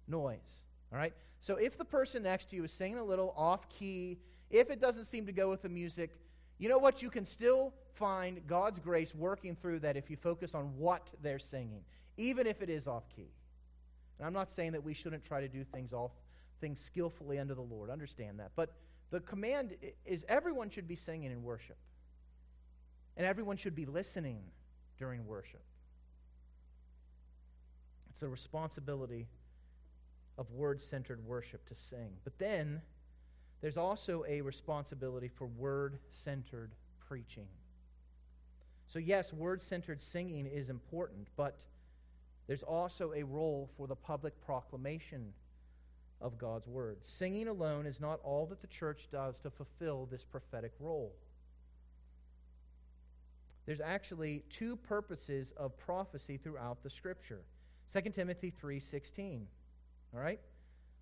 Noise. 0.07 0.63
All 0.91 0.99
right? 0.99 1.13
So 1.39 1.55
if 1.55 1.77
the 1.77 1.85
person 1.85 2.23
next 2.23 2.49
to 2.49 2.55
you 2.55 2.63
is 2.63 2.71
singing 2.71 2.97
a 2.97 3.03
little 3.03 3.33
off 3.37 3.69
key, 3.69 4.17
if 4.49 4.69
it 4.69 4.81
doesn't 4.81 5.05
seem 5.05 5.25
to 5.27 5.31
go 5.31 5.49
with 5.49 5.61
the 5.61 5.69
music, 5.69 6.11
you 6.57 6.67
know 6.67 6.77
what? 6.77 7.01
You 7.01 7.09
can 7.09 7.25
still 7.25 7.73
find 7.93 8.45
God's 8.47 8.79
grace 8.79 9.13
working 9.15 9.55
through 9.55 9.79
that 9.79 9.95
if 9.95 10.09
you 10.09 10.17
focus 10.17 10.53
on 10.53 10.77
what 10.77 11.11
they're 11.21 11.39
singing, 11.39 11.83
even 12.17 12.47
if 12.47 12.61
it 12.61 12.69
is 12.69 12.87
off 12.87 13.07
key. 13.15 13.31
And 14.17 14.27
I'm 14.27 14.33
not 14.33 14.49
saying 14.49 14.73
that 14.73 14.83
we 14.83 14.93
shouldn't 14.93 15.23
try 15.23 15.41
to 15.41 15.47
do 15.47 15.63
things 15.63 15.93
off 15.93 16.11
things 16.59 16.81
skillfully 16.81 17.39
under 17.39 17.55
the 17.55 17.61
Lord. 17.61 17.89
Understand 17.89 18.39
that. 18.39 18.51
But 18.55 18.73
the 19.11 19.21
command 19.21 19.75
is 20.05 20.25
everyone 20.27 20.69
should 20.69 20.87
be 20.87 20.95
singing 20.95 21.31
in 21.31 21.43
worship. 21.43 21.77
And 23.17 23.25
everyone 23.25 23.57
should 23.57 23.75
be 23.75 23.85
listening 23.85 24.43
during 24.97 25.25
worship. 25.25 25.63
It's 28.09 28.21
a 28.21 28.27
responsibility 28.27 29.27
of 30.39 30.49
word 30.51 30.79
centered 30.79 31.25
worship 31.25 31.67
to 31.67 31.75
sing. 31.75 32.13
But 32.23 32.39
then 32.39 32.81
there's 33.61 33.77
also 33.77 34.23
a 34.27 34.39
responsibility 34.41 35.27
for 35.27 35.45
word 35.45 35.99
centered 36.09 36.71
preaching. 36.97 37.49
So, 38.87 38.97
yes, 38.97 39.33
word 39.33 39.61
centered 39.61 40.01
singing 40.01 40.47
is 40.47 40.69
important, 40.69 41.27
but 41.35 41.59
there's 42.47 42.63
also 42.63 43.11
a 43.13 43.23
role 43.23 43.69
for 43.77 43.85
the 43.85 43.97
public 43.97 44.41
proclamation 44.41 45.33
of 46.21 46.37
God's 46.37 46.67
word. 46.67 46.99
Singing 47.03 47.47
alone 47.47 47.85
is 47.85 47.99
not 47.99 48.19
all 48.23 48.45
that 48.47 48.61
the 48.61 48.67
church 48.67 49.09
does 49.11 49.39
to 49.41 49.49
fulfill 49.49 50.07
this 50.09 50.23
prophetic 50.23 50.71
role. 50.79 51.13
There's 53.65 53.81
actually 53.81 54.43
two 54.49 54.77
purposes 54.77 55.53
of 55.55 55.77
prophecy 55.77 56.37
throughout 56.37 56.81
the 56.81 56.89
scripture. 56.89 57.41
2 57.91 58.13
Timothy 58.13 58.51
3:16. 58.51 59.47
All 60.13 60.21
right? 60.21 60.39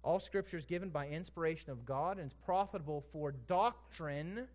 All 0.03 0.20
scripture 0.20 0.58
is 0.58 0.66
given 0.66 0.89
by 0.89 1.08
inspiration 1.08 1.72
of 1.72 1.86
God 1.86 2.18
and 2.18 2.28
is 2.32 2.38
profitable 2.45 3.03
for 3.12 3.32
doctrine. 3.32 4.47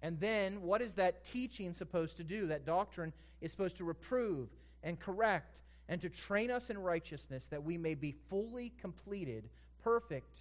And 0.00 0.18
then 0.20 0.62
what 0.62 0.82
is 0.82 0.94
that 0.94 1.24
teaching 1.24 1.72
supposed 1.72 2.16
to 2.16 2.24
do? 2.24 2.46
That 2.46 2.64
doctrine 2.64 3.12
is 3.40 3.50
supposed 3.50 3.76
to 3.78 3.84
reprove 3.84 4.48
and 4.82 4.98
correct 4.98 5.62
and 5.88 6.00
to 6.00 6.08
train 6.08 6.50
us 6.50 6.70
in 6.70 6.78
righteousness 6.78 7.46
that 7.46 7.62
we 7.62 7.76
may 7.76 7.94
be 7.94 8.14
fully 8.28 8.72
completed, 8.80 9.48
perfect 9.82 10.40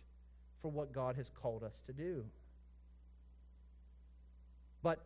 for 0.61 0.69
what 0.69 0.93
God 0.93 1.15
has 1.15 1.29
called 1.29 1.63
us 1.63 1.81
to 1.87 1.93
do. 1.93 2.25
But 4.83 4.99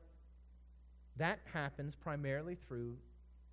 that 1.17 1.39
happens 1.53 1.95
primarily 1.95 2.55
through 2.67 2.97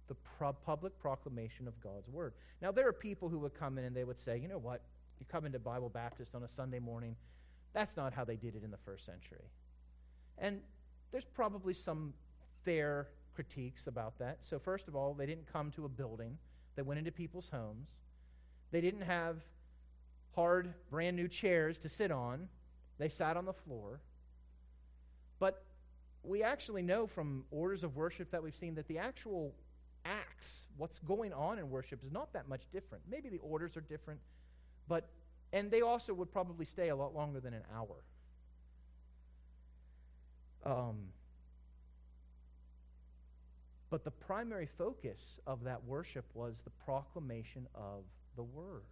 the 0.08 0.14
pro- 0.14 0.52
public 0.52 0.98
proclamation 0.98 1.68
of 1.68 1.80
God's 1.80 2.08
word. 2.08 2.34
Now, 2.60 2.72
there 2.72 2.88
are 2.88 2.92
people 2.92 3.28
who 3.28 3.38
would 3.40 3.54
come 3.54 3.78
in 3.78 3.84
and 3.84 3.96
they 3.96 4.04
would 4.04 4.18
say, 4.18 4.38
you 4.38 4.48
know 4.48 4.58
what? 4.58 4.82
You 5.18 5.26
come 5.30 5.46
into 5.46 5.58
Bible 5.58 5.88
Baptist 5.88 6.34
on 6.34 6.42
a 6.42 6.48
Sunday 6.48 6.78
morning. 6.78 7.16
That's 7.72 7.96
not 7.96 8.12
how 8.12 8.24
they 8.24 8.36
did 8.36 8.56
it 8.56 8.64
in 8.64 8.70
the 8.70 8.78
first 8.78 9.06
century. 9.06 9.50
And 10.38 10.60
there's 11.10 11.24
probably 11.24 11.74
some 11.74 12.14
fair 12.64 13.08
critiques 13.34 13.86
about 13.86 14.18
that. 14.18 14.44
So, 14.44 14.58
first 14.58 14.88
of 14.88 14.96
all, 14.96 15.14
they 15.14 15.26
didn't 15.26 15.50
come 15.50 15.70
to 15.72 15.84
a 15.84 15.88
building, 15.88 16.38
they 16.74 16.82
went 16.82 16.98
into 16.98 17.12
people's 17.12 17.50
homes. 17.50 17.88
They 18.70 18.80
didn't 18.80 19.02
have 19.02 19.36
hard, 20.34 20.72
brand 20.90 21.14
new 21.14 21.28
chairs 21.28 21.78
to 21.80 21.90
sit 21.90 22.10
on, 22.10 22.48
they 22.98 23.08
sat 23.08 23.36
on 23.36 23.44
the 23.44 23.52
floor. 23.52 24.00
But 25.38 25.62
we 26.22 26.42
actually 26.42 26.82
know 26.82 27.06
from 27.06 27.44
orders 27.50 27.84
of 27.84 27.96
worship 27.96 28.30
that 28.30 28.42
we've 28.42 28.54
seen 28.54 28.74
that 28.76 28.88
the 28.88 28.98
actual 28.98 29.54
acts, 30.04 30.66
what's 30.76 30.98
going 31.00 31.32
on 31.32 31.58
in 31.58 31.70
worship, 31.70 32.02
is 32.02 32.10
not 32.10 32.32
that 32.32 32.48
much 32.48 32.62
different. 32.72 33.04
Maybe 33.10 33.28
the 33.28 33.38
orders 33.38 33.76
are 33.76 33.80
different, 33.80 34.20
but, 34.88 35.08
and 35.52 35.70
they 35.70 35.80
also 35.80 36.14
would 36.14 36.32
probably 36.32 36.64
stay 36.64 36.88
a 36.88 36.96
lot 36.96 37.14
longer 37.14 37.40
than 37.40 37.54
an 37.54 37.62
hour. 37.74 38.04
Um, 40.64 41.08
but 43.90 44.04
the 44.04 44.10
primary 44.10 44.68
focus 44.78 45.40
of 45.46 45.64
that 45.64 45.84
worship 45.84 46.24
was 46.34 46.62
the 46.62 46.70
proclamation 46.70 47.66
of 47.74 48.04
the 48.36 48.42
word. 48.42 48.84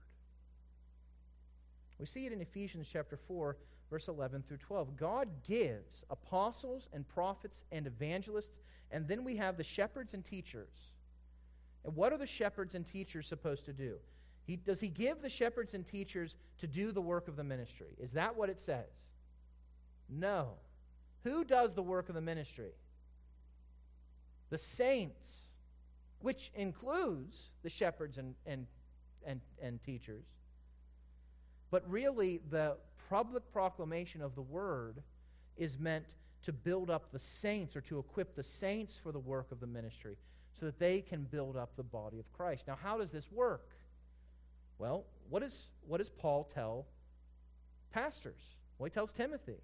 We 1.99 2.07
see 2.07 2.27
it 2.27 2.33
in 2.33 2.41
Ephesians 2.41 2.89
chapter 2.91 3.17
4, 3.17 3.57
verse 3.91 4.09
11 4.09 4.45
through 4.49 4.59
12. 4.59 4.97
God 4.97 5.29
gives 5.47 6.05
apostles 6.11 6.89
and 6.93 7.07
prophets 7.09 7.65
and 7.71 7.87
evangelists, 7.87 8.59
and 8.91 9.07
then 9.07 9.25
we 9.25 9.37
have 9.37 9.57
the 9.57 9.65
shepherds 9.65 10.15
and 10.15 10.25
teachers. 10.25 10.93
And 11.85 11.97
what 11.97 12.12
are 12.12 12.18
the 12.18 12.26
shepherds 12.26 12.74
and 12.74 12.87
teachers 12.87 13.26
supposed 13.26 13.64
to 13.66 13.72
do? 13.72 13.97
He, 14.45 14.57
does 14.57 14.81
he 14.81 14.89
give 14.89 15.22
the 15.22 15.31
shepherds 15.31 15.74
and 15.74 15.87
teachers 15.87 16.37
to 16.59 16.66
do 16.66 16.93
the 16.93 17.01
work 17.01 17.28
of 17.28 17.37
the 17.37 17.45
ministry? 17.45 17.95
Is 17.99 18.12
that 18.12 18.37
what 18.37 18.51
it 18.51 18.59
says? 18.59 19.11
No. 20.09 20.55
Who 21.24 21.45
does 21.45 21.74
the 21.74 21.83
work 21.83 22.09
of 22.09 22.14
the 22.14 22.20
ministry? 22.20 22.72
The 24.51 24.59
saints, 24.59 25.28
which 26.20 26.51
includes 26.55 27.51
the 27.62 27.70
shepherds 27.70 28.18
and, 28.18 28.35
and, 28.45 28.66
and, 29.24 29.41
and 29.62 29.83
teachers. 29.83 30.24
But 31.70 31.89
really, 31.89 32.41
the 32.51 32.76
public 33.09 33.53
proclamation 33.53 34.22
of 34.22 34.35
the 34.35 34.43
word 34.43 35.03
is 35.57 35.78
meant 35.78 36.07
to 36.43 36.53
build 36.53 36.91
up 36.91 37.12
the 37.12 37.18
saints 37.18 37.76
or 37.76 37.81
to 37.83 37.99
equip 37.99 38.35
the 38.35 38.43
saints 38.43 38.97
for 38.97 39.12
the 39.12 39.18
work 39.18 39.53
of 39.53 39.61
the 39.61 39.66
ministry 39.66 40.16
so 40.61 40.67
that 40.67 40.79
they 40.79 41.01
can 41.01 41.23
build 41.23 41.57
up 41.57 41.75
the 41.75 41.83
body 41.83 42.19
of 42.19 42.31
Christ. 42.35 42.69
Now, 42.69 42.79
how 42.81 42.99
does 42.99 43.11
this 43.11 43.33
work? 43.33 43.71
Well, 44.79 45.07
what, 45.31 45.43
is, 45.43 45.71
what 45.87 45.99
does 45.99 46.11
Paul 46.11 46.45
tell 46.45 46.87
pastors? 47.91 48.43
Well, 48.79 48.85
he 48.85 48.91
tells 48.91 49.13
Timothy 49.13 49.63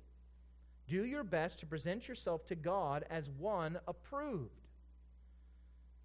do 0.89 1.05
your 1.05 1.25
best 1.25 1.59
to 1.61 1.67
present 1.67 2.09
yourself 2.09 2.47
to 2.47 2.55
God 2.55 3.05
as 3.11 3.29
one 3.29 3.79
approved. 3.87 4.69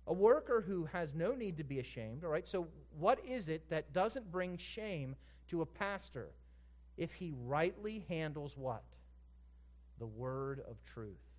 A 0.08 0.14
worker 0.14 0.64
who 0.68 0.86
has 0.86 1.14
no 1.14 1.34
need 1.34 1.58
to 1.58 1.64
be 1.64 1.80
ashamed, 1.80 2.24
all 2.24 2.32
right? 2.32 2.48
So, 2.48 2.68
what 2.98 3.20
is 3.24 3.48
it 3.48 3.70
that 3.70 3.94
doesn't 3.94 4.32
bring 4.32 4.58
shame 4.58 5.16
to 5.50 5.62
a 5.62 5.66
pastor 5.66 6.30
if 6.98 7.14
he 7.14 7.32
rightly 7.46 8.04
handles 8.10 8.58
what? 8.58 8.84
The 10.00 10.08
word 10.08 10.64
of 10.68 10.84
truth. 10.84 11.31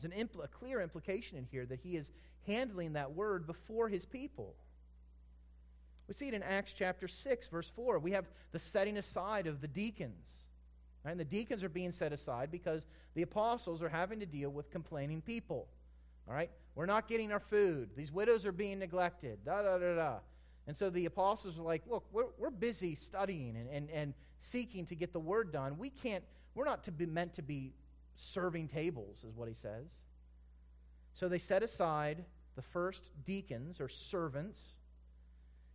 There's 0.00 0.12
an 0.12 0.18
impl- 0.18 0.44
a 0.44 0.48
clear 0.48 0.80
implication 0.80 1.38
in 1.38 1.44
here 1.44 1.66
that 1.66 1.80
he 1.80 1.96
is 1.96 2.10
handling 2.46 2.94
that 2.94 3.14
word 3.14 3.46
before 3.46 3.88
his 3.88 4.04
people. 4.04 4.54
We 6.06 6.14
see 6.14 6.28
it 6.28 6.34
in 6.34 6.42
Acts 6.42 6.72
chapter 6.72 7.06
6, 7.06 7.48
verse 7.48 7.70
4. 7.70 7.98
We 7.98 8.12
have 8.12 8.26
the 8.52 8.58
setting 8.58 8.96
aside 8.96 9.46
of 9.46 9.60
the 9.60 9.68
deacons. 9.68 10.26
Right? 11.04 11.10
And 11.10 11.20
the 11.20 11.24
deacons 11.24 11.62
are 11.62 11.68
being 11.68 11.92
set 11.92 12.12
aside 12.12 12.50
because 12.50 12.86
the 13.14 13.22
apostles 13.22 13.82
are 13.82 13.88
having 13.88 14.20
to 14.20 14.26
deal 14.26 14.50
with 14.50 14.70
complaining 14.70 15.20
people. 15.20 15.68
All 16.26 16.34
right? 16.34 16.50
We're 16.74 16.86
not 16.86 17.08
getting 17.08 17.32
our 17.32 17.40
food. 17.40 17.90
These 17.96 18.12
widows 18.12 18.46
are 18.46 18.52
being 18.52 18.78
neglected. 18.78 19.44
Da 19.44 19.62
da 19.62 19.78
da 19.78 19.94
da. 19.94 20.18
And 20.66 20.76
so 20.76 20.90
the 20.90 21.06
apostles 21.06 21.58
are 21.58 21.62
like, 21.62 21.82
look, 21.88 22.04
we're, 22.12 22.26
we're 22.38 22.50
busy 22.50 22.94
studying 22.94 23.56
and, 23.56 23.68
and, 23.70 23.90
and 23.90 24.14
seeking 24.38 24.86
to 24.86 24.94
get 24.94 25.12
the 25.12 25.20
word 25.20 25.52
done. 25.52 25.78
We 25.78 25.90
can't, 25.90 26.24
we're 26.54 26.66
not 26.66 26.84
to 26.84 26.92
be 26.92 27.06
meant 27.06 27.34
to 27.34 27.42
be 27.42 27.72
serving 28.18 28.68
tables, 28.68 29.24
is 29.24 29.34
what 29.34 29.48
he 29.48 29.54
says. 29.54 29.86
So 31.14 31.28
they 31.28 31.38
set 31.38 31.62
aside 31.62 32.24
the 32.56 32.62
first 32.62 33.10
deacons 33.24 33.80
or 33.80 33.88
servants. 33.88 34.60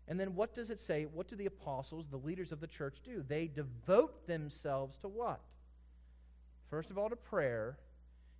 And 0.08 0.20
then 0.20 0.36
what 0.36 0.54
does 0.54 0.70
it 0.70 0.80
say? 0.80 1.06
What 1.06 1.28
do 1.28 1.36
the 1.36 1.46
apostles, 1.46 2.10
the 2.10 2.18
leaders 2.18 2.52
of 2.52 2.60
the 2.60 2.68
church, 2.68 2.98
do? 3.04 3.24
They 3.26 3.48
devote 3.48 4.28
themselves 4.28 4.98
to 5.00 5.08
what? 5.08 5.42
First 6.70 6.92
of 6.92 6.98
all, 6.98 7.10
to 7.10 7.16
prayer, 7.16 7.78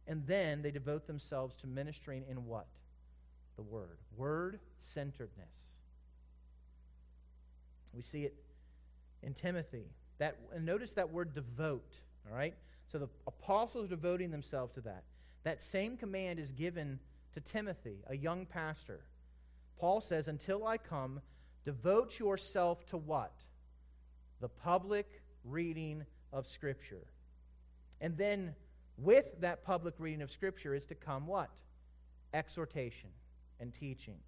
and 0.08 0.28
then 0.28 0.62
they 0.62 0.72
devote 0.72 1.08
themselves 1.08 1.56
to 1.58 1.68
ministering 1.68 2.26
in 2.30 2.46
what? 2.46 2.68
The 3.56 3.62
Word. 3.62 4.00
Word 4.18 4.60
centeredness. 4.80 5.68
We 7.94 8.02
see 8.02 8.24
it 8.26 8.36
in 9.22 9.34
Timothy. 9.34 9.86
That, 10.18 10.38
and 10.54 10.66
notice 10.66 10.94
that 10.94 11.12
word 11.12 11.34
devote, 11.34 12.00
all 12.30 12.36
right? 12.36 12.56
So 12.94 13.00
the 13.00 13.10
apostles 13.26 13.90
devoting 13.90 14.30
themselves 14.30 14.72
to 14.74 14.82
that. 14.82 15.04
That 15.44 15.64
same 15.64 15.98
command 15.98 16.38
is 16.38 16.52
given 16.52 17.00
to 17.34 17.42
Timothy, 17.42 18.04
a 18.08 18.16
young 18.16 18.46
pastor. 18.46 19.02
Paul 19.80 20.00
says, 20.00 20.28
Until 20.28 20.68
I 20.68 20.78
come, 20.78 21.22
devote 21.66 22.20
yourself 22.20 22.86
to 22.88 22.98
what? 22.98 23.34
The 24.42 24.48
public 24.48 25.24
reading 25.44 26.06
of 26.32 26.46
Scripture. 26.46 27.08
And 28.00 28.16
then 28.16 28.54
with 28.96 29.42
that 29.42 29.66
public 29.66 29.96
reading 29.98 30.22
of 30.22 30.30
Scripture 30.30 30.76
is 30.76 30.86
to 30.86 30.96
come 30.96 31.26
what? 31.26 31.50
Exhortation 32.32 33.10
and 33.60 33.74
teaching. 33.74 34.20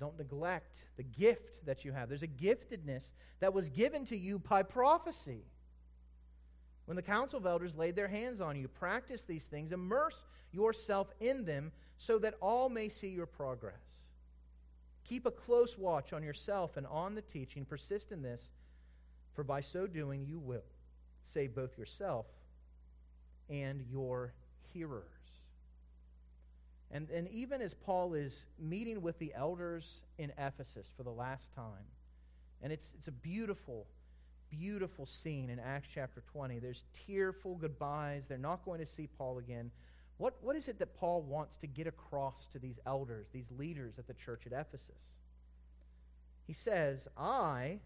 Don't 0.00 0.16
neglect 0.16 0.86
the 0.96 1.02
gift 1.02 1.66
that 1.66 1.84
you 1.84 1.92
have. 1.92 2.08
There's 2.08 2.22
a 2.22 2.26
giftedness 2.26 3.12
that 3.40 3.52
was 3.52 3.68
given 3.68 4.06
to 4.06 4.16
you 4.16 4.38
by 4.38 4.62
prophecy. 4.62 5.44
When 6.92 6.96
the 6.96 7.00
council 7.00 7.38
of 7.38 7.46
elders 7.46 7.74
laid 7.74 7.96
their 7.96 8.08
hands 8.08 8.42
on 8.42 8.54
you, 8.54 8.68
practice 8.68 9.24
these 9.24 9.46
things, 9.46 9.72
immerse 9.72 10.26
yourself 10.50 11.10
in 11.20 11.46
them 11.46 11.72
so 11.96 12.18
that 12.18 12.34
all 12.42 12.68
may 12.68 12.90
see 12.90 13.08
your 13.08 13.24
progress. 13.24 14.02
Keep 15.02 15.24
a 15.24 15.30
close 15.30 15.78
watch 15.78 16.12
on 16.12 16.22
yourself 16.22 16.76
and 16.76 16.86
on 16.86 17.14
the 17.14 17.22
teaching. 17.22 17.64
Persist 17.64 18.12
in 18.12 18.20
this, 18.20 18.50
for 19.32 19.42
by 19.42 19.62
so 19.62 19.86
doing 19.86 20.26
you 20.26 20.38
will 20.38 20.66
save 21.22 21.54
both 21.54 21.78
yourself 21.78 22.26
and 23.48 23.86
your 23.90 24.34
hearers. 24.74 25.06
And, 26.90 27.08
and 27.08 27.26
even 27.28 27.62
as 27.62 27.72
Paul 27.72 28.12
is 28.12 28.48
meeting 28.58 29.00
with 29.00 29.18
the 29.18 29.32
elders 29.34 30.02
in 30.18 30.30
Ephesus 30.36 30.92
for 30.94 31.04
the 31.04 31.10
last 31.10 31.54
time, 31.54 31.86
and 32.60 32.70
it's, 32.70 32.92
it's 32.98 33.08
a 33.08 33.12
beautiful, 33.12 33.86
beautiful 34.58 35.06
scene 35.06 35.48
in 35.48 35.58
Acts 35.58 35.88
chapter 35.92 36.22
20. 36.32 36.58
There's 36.58 36.84
tearful 37.06 37.56
goodbyes. 37.56 38.26
They're 38.28 38.38
not 38.38 38.64
going 38.64 38.80
to 38.80 38.86
see 38.86 39.06
Paul 39.06 39.38
again. 39.38 39.70
What, 40.18 40.34
what 40.42 40.56
is 40.56 40.68
it 40.68 40.78
that 40.78 40.94
Paul 40.94 41.22
wants 41.22 41.56
to 41.58 41.66
get 41.66 41.86
across 41.86 42.46
to 42.48 42.58
these 42.58 42.78
elders, 42.86 43.28
these 43.32 43.50
leaders 43.50 43.98
at 43.98 44.06
the 44.06 44.14
church 44.14 44.42
at 44.46 44.52
Ephesus? 44.52 45.16
He 46.46 46.52
says, 46.52 47.08
I 47.16 47.78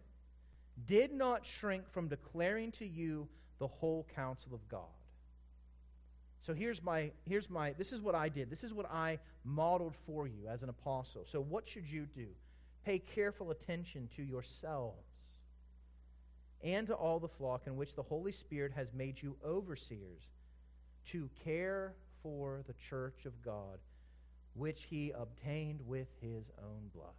did 0.86 1.14
not 1.14 1.46
shrink 1.46 1.88
from 1.88 2.08
declaring 2.08 2.72
to 2.72 2.86
you 2.86 3.28
the 3.58 3.68
whole 3.68 4.06
counsel 4.14 4.54
of 4.54 4.68
God. 4.68 4.80
So 6.40 6.54
here's 6.54 6.82
my 6.82 7.10
here's 7.24 7.50
my 7.50 7.72
this 7.72 7.92
is 7.92 8.00
what 8.00 8.14
I 8.14 8.28
did. 8.28 8.50
This 8.50 8.62
is 8.62 8.72
what 8.72 8.90
I 8.90 9.18
modeled 9.44 9.96
for 10.06 10.26
you 10.26 10.46
as 10.48 10.62
an 10.62 10.68
apostle. 10.68 11.24
So 11.26 11.40
what 11.40 11.68
should 11.68 11.88
you 11.88 12.06
do? 12.06 12.28
Pay 12.84 13.00
careful 13.00 13.50
attention 13.50 14.08
to 14.14 14.22
yourselves 14.22 15.15
and 16.66 16.86
to 16.88 16.94
all 16.94 17.18
the 17.18 17.28
flock 17.28 17.62
in 17.66 17.76
which 17.76 17.94
the 17.94 18.02
Holy 18.02 18.32
Spirit 18.32 18.72
has 18.74 18.92
made 18.92 19.22
you 19.22 19.36
overseers 19.44 20.22
to 21.10 21.30
care 21.44 21.94
for 22.22 22.62
the 22.66 22.74
church 22.74 23.24
of 23.24 23.40
God 23.42 23.78
which 24.54 24.84
he 24.90 25.12
obtained 25.12 25.80
with 25.86 26.08
his 26.20 26.50
own 26.58 26.90
blood. 26.92 27.14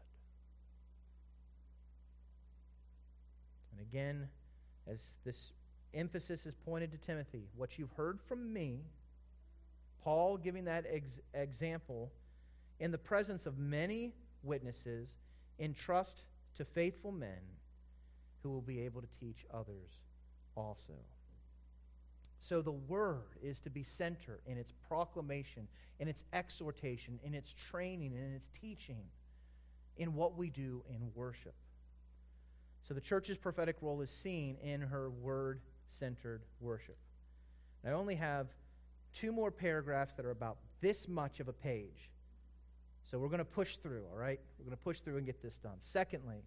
And 3.71 3.79
again, 3.79 4.27
as 4.85 5.17
this 5.23 5.53
emphasis 5.93 6.45
is 6.45 6.55
pointed 6.55 6.91
to 6.91 6.97
Timothy, 6.97 7.45
what 7.55 7.79
you've 7.79 7.93
heard 7.93 8.19
from 8.19 8.51
me 8.51 8.81
Paul 10.07 10.37
giving 10.37 10.63
that 10.63 10.85
ex- 10.89 11.19
example 11.33 12.13
in 12.79 12.91
the 12.91 12.97
presence 12.97 13.45
of 13.45 13.57
many 13.57 14.13
witnesses, 14.41 15.17
entrust 15.59 16.23
to 16.55 16.63
faithful 16.63 17.11
men 17.11 17.41
who 18.43 18.49
will 18.49 18.61
be 18.61 18.81
able 18.81 19.01
to 19.01 19.07
teach 19.19 19.45
others 19.53 19.99
also. 20.55 20.93
So 22.39 22.61
the 22.61 22.71
word 22.71 23.35
is 23.41 23.59
to 23.61 23.69
be 23.69 23.83
center 23.83 24.39
in 24.45 24.57
its 24.57 24.71
proclamation, 24.87 25.67
in 25.99 26.07
its 26.07 26.23
exhortation, 26.31 27.19
in 27.23 27.33
its 27.33 27.53
training, 27.53 28.13
in 28.13 28.33
its 28.33 28.49
teaching, 28.49 29.03
in 29.97 30.13
what 30.13 30.37
we 30.37 30.49
do 30.49 30.83
in 30.89 31.11
worship. 31.15 31.55
So 32.87 32.93
the 32.93 33.01
church's 33.01 33.37
prophetic 33.37 33.77
role 33.81 34.01
is 34.01 34.09
seen 34.09 34.55
in 34.61 34.81
her 34.81 35.09
word 35.09 35.59
centered 35.89 36.43
worship. 36.59 36.97
I 37.85 37.91
only 37.91 38.15
have 38.15 38.47
two 39.13 39.31
more 39.31 39.51
paragraphs 39.51 40.15
that 40.15 40.25
are 40.25 40.31
about 40.31 40.57
this 40.79 41.07
much 41.07 41.39
of 41.39 41.47
a 41.47 41.53
page. 41.53 42.11
So 43.03 43.17
we're 43.17 43.29
going 43.29 43.39
to 43.39 43.45
push 43.45 43.77
through, 43.77 44.03
all 44.11 44.17
right? 44.17 44.39
We're 44.59 44.65
going 44.65 44.77
to 44.77 44.83
push 44.83 44.99
through 44.99 45.17
and 45.17 45.25
get 45.25 45.41
this 45.41 45.57
done. 45.57 45.77
Secondly, 45.79 46.43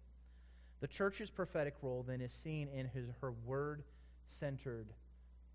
the 0.81 0.87
church's 0.87 1.29
prophetic 1.29 1.75
role 1.81 2.03
then 2.05 2.19
is 2.21 2.33
seen 2.33 2.67
in 2.67 2.87
his, 2.87 3.05
her 3.21 3.31
word 3.31 3.83
centered 4.27 4.87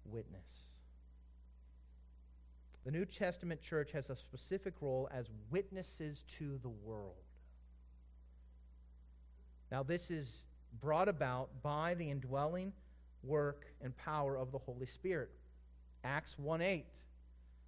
witness. 0.05 0.49
The 2.85 2.93
New 2.93 3.05
Testament 3.05 3.61
church 3.61 3.91
has 3.91 4.09
a 4.09 4.16
specific 4.16 4.74
role 4.81 5.09
as 5.12 5.29
witnesses 5.51 6.24
to 6.39 6.59
the 6.62 6.68
world. 6.68 7.16
Now, 9.72 9.83
this 9.83 10.09
is 10.09 10.47
brought 10.81 11.09
about 11.09 11.62
by 11.62 11.95
the 11.95 12.09
indwelling 12.09 12.72
work 13.24 13.66
and 13.83 13.97
power 13.97 14.37
of 14.37 14.53
the 14.53 14.59
Holy 14.59 14.87
Spirit. 14.87 15.31
Acts 16.05 16.39
1 16.39 16.62
8. 16.62 16.85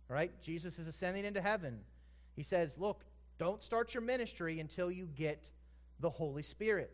All 0.08 0.14
right? 0.14 0.30
Jesus 0.40 0.78
is 0.78 0.86
ascending 0.86 1.24
into 1.24 1.40
heaven. 1.40 1.80
He 2.36 2.44
says, 2.44 2.78
Look, 2.78 3.04
don't 3.38 3.60
start 3.60 3.94
your 3.94 4.02
ministry 4.02 4.60
until 4.60 4.92
you 4.92 5.08
get 5.16 5.50
the 5.98 6.10
Holy 6.10 6.44
Spirit. 6.44 6.92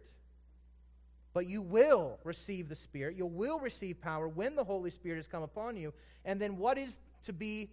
But 1.34 1.46
you 1.46 1.60
will 1.60 2.18
receive 2.24 2.70
the 2.70 2.76
Spirit. 2.76 3.16
You 3.16 3.26
will 3.26 3.58
receive 3.58 4.00
power 4.00 4.26
when 4.26 4.56
the 4.56 4.64
Holy 4.64 4.90
Spirit 4.90 5.16
has 5.16 5.26
come 5.26 5.42
upon 5.42 5.76
you. 5.76 5.92
And 6.24 6.40
then 6.40 6.56
what 6.56 6.78
is 6.78 6.98
to 7.24 7.34
be 7.34 7.68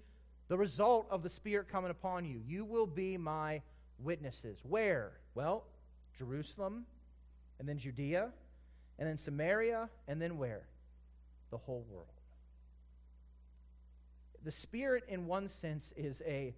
the 0.50 0.58
result 0.58 1.08
of 1.10 1.24
the 1.24 1.30
Spirit 1.30 1.70
coming 1.70 1.92
upon 1.92 2.26
you? 2.26 2.42
You 2.46 2.66
will 2.66 2.88
be 2.88 3.18
my 3.18 3.62
witnesses. 3.98 4.62
Where? 4.68 5.14
Well, 5.36 5.64
Jerusalem, 6.18 6.86
and 7.60 7.70
then 7.70 7.78
Judea, 7.78 8.34
and 9.00 9.08
then 9.08 9.18
Samaria, 9.18 9.90
and 10.10 10.22
then 10.22 10.38
where? 10.38 10.64
The 11.52 11.58
whole 11.58 11.86
world 11.90 12.08
the 14.44 14.52
Spirit, 14.52 15.04
in 15.08 15.28
one 15.28 15.48
sense, 15.48 15.94
is 15.96 16.22
a 16.26 16.56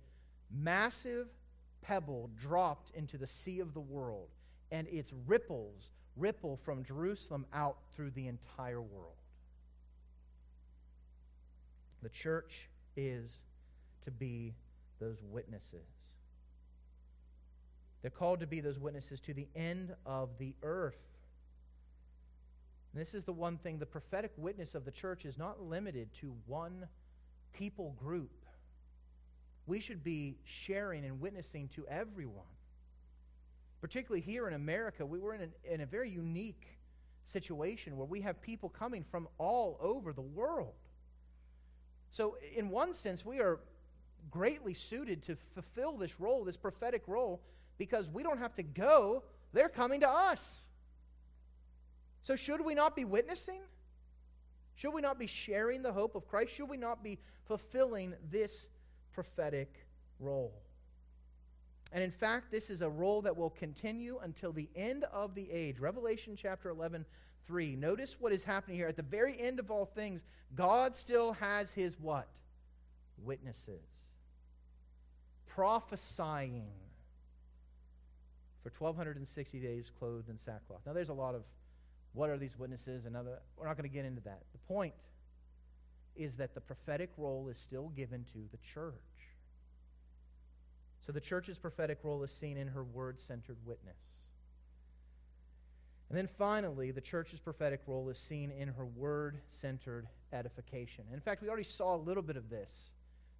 massive 0.50 1.28
pebble 1.82 2.30
dropped 2.40 2.92
into 2.96 3.18
the 3.18 3.28
sea 3.28 3.60
of 3.60 3.74
the 3.74 3.82
world, 3.82 4.30
and 4.72 4.88
its 4.88 5.12
ripples 5.28 5.92
ripple 6.16 6.58
from 6.58 6.84
Jerusalem 6.84 7.46
out 7.54 7.78
through 7.96 8.12
the 8.12 8.28
entire 8.28 8.82
world. 8.82 9.16
The 12.02 12.10
church 12.10 12.70
is 12.96 13.42
to 14.04 14.12
be 14.12 14.54
those 15.00 15.18
witnesses. 15.24 15.88
They're 18.02 18.12
called 18.12 18.42
to 18.42 18.48
be 18.48 18.60
those 18.60 18.78
witnesses 18.78 19.22
to 19.22 19.34
the 19.34 19.48
end 19.56 19.96
of 20.06 20.38
the 20.38 20.54
earth. 20.62 21.00
And 22.92 23.02
this 23.02 23.14
is 23.14 23.24
the 23.24 23.34
one 23.34 23.58
thing 23.58 23.80
the 23.80 23.86
prophetic 23.86 24.32
witness 24.38 24.76
of 24.76 24.86
the 24.86 24.92
church 24.92 25.26
is 25.26 25.38
not 25.38 25.62
limited 25.62 26.14
to 26.20 26.36
one 26.46 26.88
people 27.54 27.96
group. 27.98 28.46
We 29.66 29.80
should 29.80 30.04
be 30.04 30.36
sharing 30.44 31.06
and 31.06 31.22
witnessing 31.22 31.70
to 31.70 31.88
everyone. 31.88 32.44
Particularly 33.84 34.22
here 34.22 34.48
in 34.48 34.54
America, 34.54 35.06
we 35.06 35.20
were 35.20 35.34
in, 35.34 35.42
an, 35.42 35.52
in 35.70 35.82
a 35.82 35.86
very 35.86 36.10
unique 36.10 36.78
situation 37.26 37.98
where 37.98 38.08
we 38.08 38.22
have 38.22 38.42
people 38.42 38.70
coming 38.70 39.04
from 39.04 39.28
all 39.38 39.78
over 39.82 40.14
the 40.14 40.22
world. 40.22 40.72
So, 42.10 42.38
in 42.56 42.70
one 42.70 42.94
sense, 42.94 43.26
we 43.26 43.42
are 43.42 43.60
greatly 44.32 44.74
suited 44.74 45.22
to 45.24 45.36
fulfill 45.36 45.98
this 45.98 46.18
role, 46.18 46.46
this 46.46 46.56
prophetic 46.56 47.04
role, 47.08 47.42
because 47.78 48.08
we 48.08 48.24
don't 48.24 48.38
have 48.38 48.54
to 48.54 48.64
go, 48.64 49.26
they're 49.52 49.68
coming 49.68 50.00
to 50.00 50.10
us. 50.10 50.62
So, 52.24 52.38
should 52.38 52.64
we 52.64 52.76
not 52.76 52.96
be 52.96 53.04
witnessing? 53.04 53.60
Should 54.76 54.94
we 54.94 55.02
not 55.02 55.20
be 55.20 55.28
sharing 55.28 55.82
the 55.82 55.92
hope 55.92 56.16
of 56.16 56.26
Christ? 56.26 56.54
Should 56.54 56.70
we 56.70 56.78
not 56.78 57.04
be 57.04 57.20
fulfilling 57.48 58.14
this 58.32 58.70
prophetic 59.12 59.86
role? 60.22 60.64
And 61.94 62.04
in 62.04 62.12
fact, 62.12 62.52
this 62.52 62.72
is 62.72 62.82
a 62.82 62.90
role 62.90 63.22
that 63.22 63.38
will 63.38 63.52
continue 63.52 64.20
until 64.22 64.52
the 64.52 64.68
end 64.76 65.06
of 65.14 65.36
the 65.36 65.50
age. 65.52 65.80
Revelation 65.80 66.36
chapter 66.36 66.70
11, 66.70 67.06
3. 67.46 67.76
Notice 67.76 68.18
what 68.20 68.34
is 68.34 68.44
happening 68.44 68.76
here. 68.76 68.88
At 68.88 68.96
the 68.96 69.04
very 69.04 69.40
end 69.40 69.60
of 69.60 69.70
all 69.70 69.86
things, 69.86 70.24
God 70.56 70.96
still 70.96 71.34
has 71.34 71.72
his 71.72 72.00
what? 72.00 72.28
Witnesses. 73.24 73.86
Prophesying 75.46 76.66
for 78.64 78.72
1,260 78.78 79.60
days 79.60 79.92
clothed 80.00 80.30
in 80.30 80.40
sackcloth. 80.40 80.82
Now, 80.88 80.94
there's 80.94 81.10
a 81.10 81.14
lot 81.14 81.36
of 81.36 81.44
what 82.14 82.30
are 82.30 82.38
these 82.38 82.58
witnesses? 82.58 83.06
Another, 83.06 83.40
we're 83.56 83.68
not 83.68 83.78
going 83.78 83.90
to 83.90 83.94
get 83.94 84.06
into 84.06 84.22
that. 84.22 84.42
The 84.52 84.74
point 84.74 84.94
is 86.16 86.36
that 86.38 86.56
the 86.56 86.62
prophetic 86.62 87.12
role 87.18 87.50
is 87.50 87.58
still 87.60 87.90
given 87.90 88.26
to 88.34 88.40
the 88.52 88.58
church. 88.58 88.94
So 91.06 91.12
the 91.12 91.20
church's 91.20 91.58
prophetic 91.58 92.00
role 92.04 92.24
is 92.24 92.32
seen 92.32 92.58
in 92.58 92.70
her 92.70 92.84
word 92.84 93.20
centered 93.20 93.58
witness. 93.66 93.98
And 96.10 96.18
then 96.18 96.28
finally, 96.28 96.92
the 96.92 97.02
church's 97.02 97.40
prophetic 97.40 97.82
role 97.88 98.08
is 98.10 98.18
seen 98.18 98.52
in 98.52 98.70
her 98.70 98.86
word 98.86 99.40
centered 99.50 100.08
edification. 100.32 101.06
In 101.12 101.20
fact, 101.20 101.42
we 101.42 101.48
already 101.48 101.64
saw 101.64 101.96
a 101.96 101.98
little 101.98 102.24
bit 102.24 102.38
of 102.38 102.50
this 102.50 102.92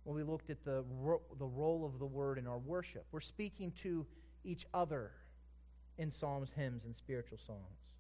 when 0.04 0.16
we 0.16 0.24
looked 0.24 0.50
at 0.50 0.66
the, 0.66 0.84
ro- 1.00 1.22
the 1.38 1.46
role 1.46 1.86
of 1.86 2.00
the 2.00 2.06
word 2.06 2.38
in 2.38 2.48
our 2.48 2.58
worship. 2.58 3.06
We're 3.12 3.22
speaking 3.22 3.72
to 3.84 4.06
each 4.44 4.66
other 4.74 5.12
in 5.98 6.12
psalms, 6.12 6.52
hymns, 6.54 6.86
and 6.86 6.96
spiritual 6.96 7.38
songs. 7.38 7.94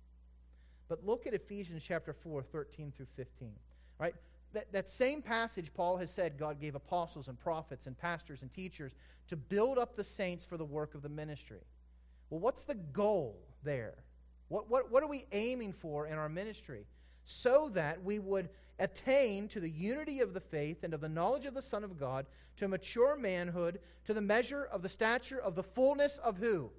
But 0.89 1.05
look 1.05 1.25
at 1.27 1.33
Ephesians 1.33 1.83
chapter 1.87 2.13
4, 2.13 2.43
13 2.43 2.91
through 2.95 3.07
15. 3.15 3.51
Right? 3.99 4.15
That, 4.53 4.71
that 4.71 4.87
same 4.87 5.21
passage, 5.21 5.73
Paul 5.73 5.97
has 5.97 6.11
said 6.11 6.37
God 6.37 6.61
gave 6.61 6.75
apostles 6.75 7.27
and 7.27 7.39
prophets 7.39 7.87
and 7.87 7.97
pastors 7.97 8.41
and 8.41 8.51
teachers 8.51 8.93
to 9.27 9.35
build 9.35 9.77
up 9.77 9.95
the 9.95 10.03
saints 10.03 10.45
for 10.45 10.57
the 10.57 10.65
work 10.65 10.93
of 10.95 11.01
the 11.01 11.09
ministry. 11.09 11.61
Well, 12.29 12.39
what's 12.39 12.63
the 12.63 12.75
goal 12.75 13.39
there? 13.63 13.95
What, 14.49 14.69
what, 14.69 14.91
what 14.91 15.01
are 15.01 15.07
we 15.07 15.25
aiming 15.31 15.73
for 15.73 16.05
in 16.05 16.17
our 16.17 16.29
ministry? 16.29 16.85
So 17.25 17.69
that 17.73 18.03
we 18.03 18.19
would 18.19 18.49
attain 18.79 19.47
to 19.47 19.59
the 19.59 19.69
unity 19.69 20.19
of 20.19 20.33
the 20.33 20.41
faith 20.41 20.83
and 20.83 20.93
of 20.93 21.01
the 21.01 21.09
knowledge 21.09 21.45
of 21.45 21.53
the 21.53 21.61
Son 21.61 21.83
of 21.83 21.99
God, 21.99 22.25
to 22.57 22.67
mature 22.67 23.15
manhood, 23.15 23.79
to 24.05 24.13
the 24.13 24.21
measure 24.21 24.63
of 24.65 24.81
the 24.81 24.89
stature 24.89 25.39
of 25.39 25.55
the 25.55 25.63
fullness 25.63 26.17
of 26.19 26.37
who? 26.37 26.69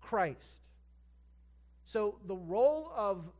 Christ. 0.00 0.62
So 1.84 2.18
the 2.26 2.36
role 2.36 2.90
of 2.96 3.30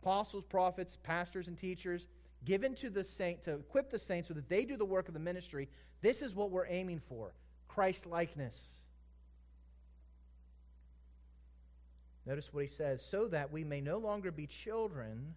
apostles, 0.00 0.44
prophets, 0.44 0.98
pastors, 1.02 1.48
and 1.48 1.58
teachers 1.58 2.06
given 2.44 2.74
to 2.76 2.90
the 2.90 3.04
saint 3.04 3.42
to 3.42 3.54
equip 3.54 3.90
the 3.90 3.98
saints 3.98 4.28
so 4.28 4.34
that 4.34 4.48
they 4.48 4.64
do 4.64 4.76
the 4.76 4.84
work 4.84 5.08
of 5.08 5.14
the 5.14 5.20
ministry, 5.20 5.68
this 6.00 6.22
is 6.22 6.34
what 6.34 6.50
we're 6.50 6.66
aiming 6.66 7.00
for 7.00 7.34
Christ 7.68 8.06
likeness. 8.06 8.82
Notice 12.26 12.52
what 12.52 12.62
he 12.62 12.68
says 12.68 13.04
so 13.04 13.26
that 13.28 13.52
we 13.52 13.64
may 13.64 13.80
no 13.80 13.98
longer 13.98 14.30
be 14.30 14.46
children, 14.46 15.34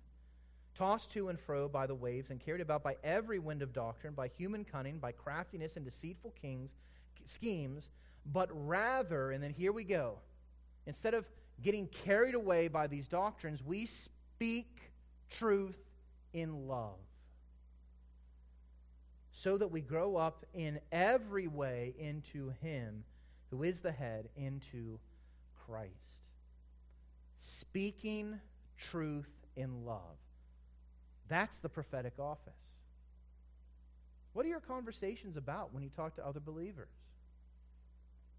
tossed 0.75 1.11
to 1.11 1.29
and 1.29 1.39
fro 1.39 1.67
by 1.67 1.87
the 1.87 1.95
waves 1.95 2.29
and 2.29 2.39
carried 2.39 2.61
about 2.61 2.83
by 2.83 2.97
every 3.03 3.39
wind 3.39 3.61
of 3.61 3.73
doctrine, 3.73 4.13
by 4.13 4.27
human 4.27 4.65
cunning, 4.65 4.99
by 4.99 5.11
craftiness 5.11 5.75
and 5.75 5.85
deceitful 5.85 6.33
kings, 6.39 6.75
schemes, 7.23 7.89
but 8.25 8.49
rather, 8.51 9.31
and 9.31 9.43
then 9.43 9.51
here 9.51 9.71
we 9.71 9.83
go, 9.83 10.17
instead 10.85 11.13
of 11.13 11.25
getting 11.61 11.87
carried 11.87 12.35
away 12.35 12.67
by 12.67 12.87
these 12.87 13.07
doctrines, 13.07 13.63
we 13.63 13.85
speak 13.85 14.91
truth 15.29 15.79
in 16.35 16.67
love. 16.67 16.99
So 19.31 19.57
that 19.57 19.67
we 19.67 19.81
grow 19.81 20.15
up 20.15 20.45
in 20.53 20.79
every 20.91 21.47
way 21.47 21.93
into 21.97 22.53
Him 22.61 23.03
who 23.51 23.63
is 23.63 23.79
the 23.79 23.91
head, 23.91 24.29
into 24.35 24.99
Christ 25.65 26.25
speaking 27.37 28.39
truth 28.77 29.29
in 29.55 29.85
love. 29.85 30.17
That's 31.27 31.57
the 31.57 31.69
prophetic 31.69 32.13
office. 32.19 32.53
What 34.33 34.45
are 34.45 34.49
your 34.49 34.59
conversations 34.59 35.37
about 35.37 35.73
when 35.73 35.83
you 35.83 35.89
talk 35.89 36.15
to 36.15 36.25
other 36.25 36.39
believers? 36.39 36.89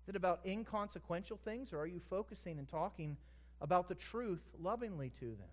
Is 0.03 0.11
it 0.11 0.17
about 0.17 0.41
inconsequential 0.47 1.39
things, 1.45 1.73
or 1.73 1.81
are 1.81 1.87
you 1.87 2.01
focusing 2.11 2.59
and 2.59 2.69
talking 2.69 3.17
about 3.61 3.89
the 3.89 3.95
truth 3.95 4.43
lovingly 4.61 5.11
to 5.21 5.27
them? 5.27 5.49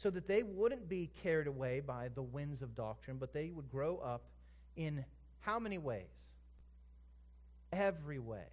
So 0.00 0.08
that 0.08 0.26
they 0.26 0.42
wouldn't 0.42 0.88
be 0.88 1.10
carried 1.22 1.46
away 1.46 1.80
by 1.80 2.08
the 2.14 2.22
winds 2.22 2.62
of 2.62 2.74
doctrine, 2.74 3.18
but 3.18 3.34
they 3.34 3.50
would 3.50 3.70
grow 3.70 3.98
up 3.98 4.22
in 4.74 5.04
how 5.40 5.58
many 5.58 5.76
ways? 5.76 6.32
Every 7.70 8.18
way. 8.18 8.46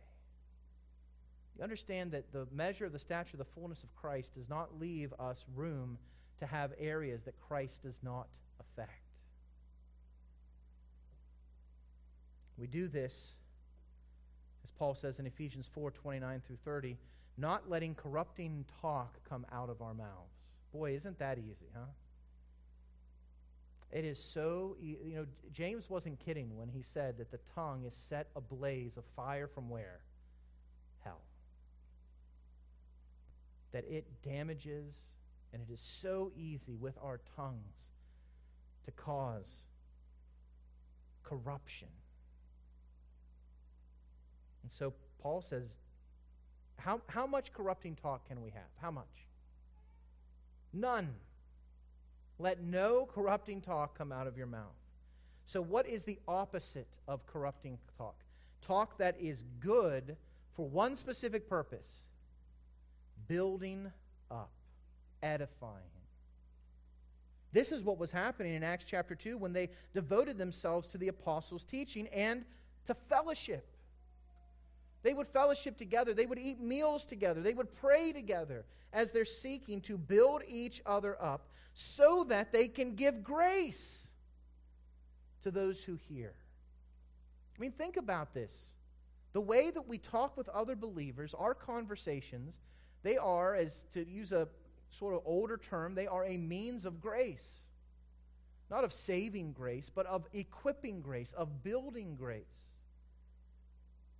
You 1.55 1.63
understand 1.63 2.11
that 2.11 2.33
the 2.33 2.49
measure 2.51 2.83
of 2.83 2.91
the 2.91 2.99
stature 2.99 3.35
of 3.35 3.39
the 3.39 3.45
fullness 3.45 3.81
of 3.81 3.95
Christ 3.95 4.33
does 4.33 4.49
not 4.49 4.77
leave 4.77 5.13
us 5.17 5.45
room 5.55 5.97
to 6.39 6.45
have 6.45 6.73
areas 6.77 7.23
that 7.23 7.39
Christ 7.39 7.81
does 7.81 7.99
not 8.03 8.27
affect. 8.59 8.91
We 12.57 12.67
do 12.67 12.89
this, 12.89 13.35
as 14.65 14.71
Paul 14.71 14.95
says 14.95 15.17
in 15.17 15.25
Ephesians 15.25 15.69
4 15.73 15.91
29 15.91 16.41
through 16.45 16.57
30, 16.65 16.97
not 17.37 17.69
letting 17.69 17.95
corrupting 17.95 18.65
talk 18.81 19.17
come 19.29 19.45
out 19.49 19.69
of 19.69 19.81
our 19.81 19.93
mouths. 19.93 20.33
Boy, 20.71 20.93
isn't 20.95 21.19
that 21.19 21.37
easy, 21.37 21.67
huh? 21.73 21.85
It 23.91 24.03
is 24.03 24.21
so, 24.21 24.75
you 24.81 25.15
know, 25.15 25.25
James 25.53 25.89
wasn't 25.89 26.19
kidding 26.19 26.57
when 26.57 26.67
he 26.69 26.81
said 26.81 27.17
that 27.19 27.31
the 27.31 27.39
tongue 27.55 27.85
is 27.85 27.95
set 27.95 28.27
ablaze 28.35 28.97
of 28.97 29.05
fire 29.15 29.47
from 29.47 29.69
where? 29.69 30.01
Hell 31.03 31.21
that 33.71 33.85
it 33.89 34.05
damages, 34.23 34.95
and 35.53 35.61
it 35.61 35.71
is 35.71 35.79
so 35.79 36.31
easy 36.35 36.75
with 36.75 36.97
our 37.03 37.19
tongues 37.35 37.91
to 38.85 38.91
cause 38.91 39.65
corruption. 41.23 41.89
And 44.63 44.71
so 44.71 44.93
Paul 45.21 45.41
says, 45.41 45.67
how, 46.77 47.01
how 47.07 47.27
much 47.27 47.53
corrupting 47.53 47.95
talk 47.95 48.27
can 48.27 48.41
we 48.41 48.49
have? 48.51 48.69
How 48.81 48.91
much? 48.91 49.27
None. 50.73 51.15
Let 52.39 52.61
no 52.61 53.07
corrupting 53.13 53.61
talk 53.61 53.97
come 53.97 54.11
out 54.11 54.27
of 54.27 54.37
your 54.37 54.47
mouth. 54.47 54.75
So, 55.45 55.61
what 55.61 55.87
is 55.87 56.03
the 56.03 56.19
opposite 56.27 56.87
of 57.07 57.25
corrupting 57.25 57.79
talk? 57.97 58.23
Talk 58.61 58.97
that 58.97 59.15
is 59.19 59.43
good 59.59 60.17
for 60.55 60.67
one 60.67 60.95
specific 60.95 61.49
purpose 61.49 61.99
building 63.27 63.91
up, 64.29 64.51
edifying. 65.23 65.83
This 67.53 67.71
is 67.71 67.81
what 67.81 67.97
was 67.97 68.11
happening 68.11 68.53
in 68.53 68.63
Acts 68.63 68.85
chapter 68.87 69.15
2 69.15 69.37
when 69.37 69.53
they 69.53 69.69
devoted 69.93 70.37
themselves 70.37 70.89
to 70.89 70.97
the 70.97 71.07
apostles' 71.07 71.65
teaching 71.65 72.07
and 72.09 72.45
to 72.85 72.93
fellowship. 72.93 73.65
They 75.07 75.13
would 75.13 75.29
fellowship 75.29 75.77
together. 75.77 76.13
They 76.13 76.25
would 76.25 76.37
eat 76.37 76.59
meals 76.59 77.05
together. 77.05 77.39
They 77.39 77.53
would 77.53 77.73
pray 77.73 78.11
together 78.11 78.65
as 78.91 79.13
they're 79.13 79.23
seeking 79.23 79.79
to 79.83 79.97
build 79.97 80.41
each 80.45 80.81
other 80.85 81.15
up 81.23 81.47
so 81.73 82.25
that 82.25 82.51
they 82.51 82.67
can 82.67 82.93
give 82.93 83.23
grace 83.23 84.09
to 85.43 85.49
those 85.49 85.81
who 85.81 85.95
hear. 85.95 86.33
I 87.55 87.61
mean, 87.61 87.71
think 87.71 87.95
about 87.95 88.33
this. 88.33 88.73
The 89.31 89.39
way 89.39 89.71
that 89.71 89.87
we 89.87 89.97
talk 89.97 90.35
with 90.35 90.49
other 90.49 90.75
believers, 90.75 91.33
our 91.33 91.53
conversations, 91.53 92.59
they 93.03 93.15
are, 93.15 93.55
as 93.55 93.85
to 93.93 94.05
use 94.05 94.33
a 94.33 94.49
sort 94.89 95.13
of 95.13 95.21
older 95.23 95.55
term, 95.55 95.95
they 95.95 96.07
are 96.07 96.25
a 96.25 96.35
means 96.35 96.85
of 96.85 96.99
grace. 96.99 97.63
Not 98.69 98.83
of 98.83 98.91
saving 98.91 99.53
grace, 99.53 99.89
but 99.89 100.05
of 100.05 100.27
equipping 100.33 100.99
grace, 100.99 101.31
of 101.31 101.63
building 101.63 102.17
grace. 102.17 102.67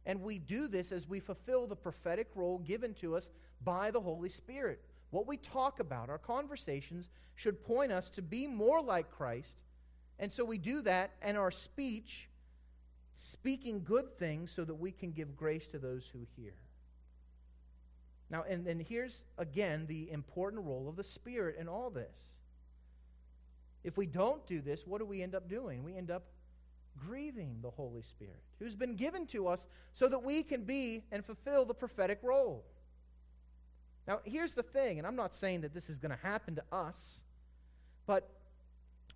And 0.08 0.22
we 0.22 0.40
do 0.40 0.70
this 0.70 0.94
as 0.94 1.06
we 1.06 1.20
fulfill 1.20 1.68
the 1.68 1.76
prophetic 1.76 2.30
role 2.34 2.60
given 2.60 2.94
to 2.96 3.18
us 3.18 3.30
by 3.62 3.92
the 3.92 4.00
Holy 4.00 4.30
Spirit. 4.30 4.80
What 5.10 5.28
we 5.28 5.36
talk 5.36 5.82
about, 5.82 6.10
our 6.10 6.18
conversations, 6.18 7.10
should 7.36 7.62
point 7.62 7.92
us 7.92 8.10
to 8.12 8.22
be 8.22 8.48
more 8.48 8.82
like 8.82 9.12
Christ. 9.12 9.58
And 10.18 10.32
so 10.32 10.46
we 10.46 10.58
do 10.58 10.82
that 10.84 11.12
and 11.22 11.38
our 11.38 11.52
speech, 11.52 12.30
speaking 13.16 13.84
good 13.84 14.18
things 14.18 14.50
so 14.50 14.64
that 14.64 14.76
we 14.76 14.94
can 14.94 15.12
give 15.12 15.36
grace 15.36 15.68
to 15.68 15.78
those 15.78 16.10
who 16.14 16.20
hear. 16.38 16.54
Now, 18.30 18.46
and 18.48 18.66
then 18.66 18.80
here's 18.80 19.26
again 19.38 19.88
the 19.88 20.10
important 20.10 20.64
role 20.64 20.88
of 20.88 20.96
the 20.96 21.04
Spirit 21.04 21.58
in 21.60 21.68
all 21.68 21.90
this. 21.90 22.32
If 23.84 23.98
we 23.98 24.06
don't 24.06 24.46
do 24.48 24.62
this, 24.62 24.88
what 24.88 25.00
do 25.00 25.06
we 25.06 25.22
end 25.22 25.36
up 25.36 25.50
doing? 25.50 25.84
We 25.84 25.98
end 25.98 26.12
up 26.12 26.24
grieving 26.98 27.60
the 27.62 27.70
Holy 27.70 28.02
Spirit, 28.02 28.42
who's 28.60 28.76
been 28.76 28.96
given 28.96 29.26
to 29.28 29.48
us 29.48 29.68
so 29.94 30.08
that 30.08 30.24
we 30.24 30.44
can 30.44 30.64
be 30.64 31.04
and 31.12 31.26
fulfill 31.26 31.66
the 31.66 31.74
prophetic 31.74 32.20
role. 32.24 32.66
Now, 34.08 34.22
here's 34.24 34.54
the 34.54 34.64
thing, 34.64 34.98
and 34.98 35.06
I'm 35.06 35.16
not 35.16 35.34
saying 35.34 35.62
that 35.62 35.74
this 35.74 35.90
is 35.90 35.98
going 35.98 36.12
to 36.12 36.26
happen 36.26 36.56
to 36.56 36.64
us, 36.72 37.20
but 38.06 38.30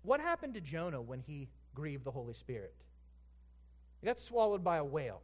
what 0.02 0.20
happened 0.20 0.54
to 0.54 0.60
Jonah 0.60 1.00
when 1.00 1.20
he 1.20 1.48
grieved 1.74 2.04
the 2.04 2.10
Holy 2.10 2.34
Spirit? 2.34 2.74
He 4.00 4.06
got 4.06 4.18
swallowed 4.18 4.62
by 4.62 4.76
a 4.76 4.84
whale. 4.84 5.22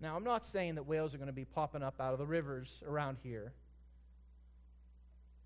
Now, 0.00 0.16
I'm 0.16 0.24
not 0.24 0.44
saying 0.44 0.76
that 0.76 0.84
whales 0.84 1.14
are 1.14 1.18
going 1.18 1.26
to 1.26 1.32
be 1.32 1.44
popping 1.44 1.82
up 1.82 2.00
out 2.00 2.12
of 2.12 2.18
the 2.18 2.26
rivers 2.26 2.82
around 2.86 3.18
here, 3.22 3.52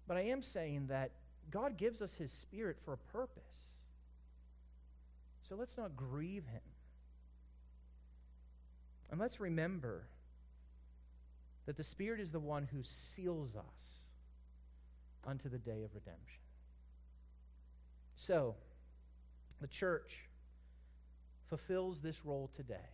but 0.06 0.16
I 0.16 0.22
am 0.22 0.40
saying 0.40 0.86
that 0.86 1.10
God 1.50 1.76
gives 1.76 2.00
us 2.00 2.14
His 2.14 2.32
Spirit 2.32 2.78
for 2.84 2.92
a 2.92 2.98
purpose. 2.98 3.65
So 5.49 5.55
let's 5.55 5.76
not 5.76 5.97
grieve 5.97 6.47
Him. 6.47 6.61
And 9.11 9.20
let's 9.20 9.38
remember 9.38 10.09
that 11.66 11.76
the 11.76 11.84
Spirit 11.84 12.20
is 12.20 12.32
the 12.32 12.40
one 12.40 12.68
who 12.72 12.82
seals 12.82 13.55
us 13.55 14.01
unto 15.24 15.49
the 15.49 15.59
day 15.59 15.82
of 15.84 15.94
redemption. 15.94 16.42
So, 18.16 18.57
the 19.61 19.66
church 19.66 20.28
fulfills 21.49 22.01
this 22.01 22.24
role 22.24 22.51
today. 22.57 22.90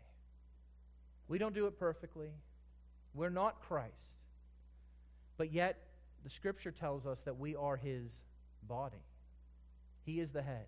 We 1.29 1.39
don't 1.39 1.55
do 1.55 1.67
it 1.67 1.79
perfectly. 1.79 2.31
We're 3.15 3.31
not 3.31 3.63
Christ. 3.63 4.17
But 5.37 5.53
yet, 5.53 5.79
the 6.23 6.31
scripture 6.31 6.71
tells 6.71 7.07
us 7.07 7.21
that 7.23 7.39
we 7.39 7.57
are 7.57 7.77
his 7.77 8.23
body. 8.63 9.05
He 10.05 10.21
is 10.21 10.33
the 10.33 10.43
head. 10.43 10.67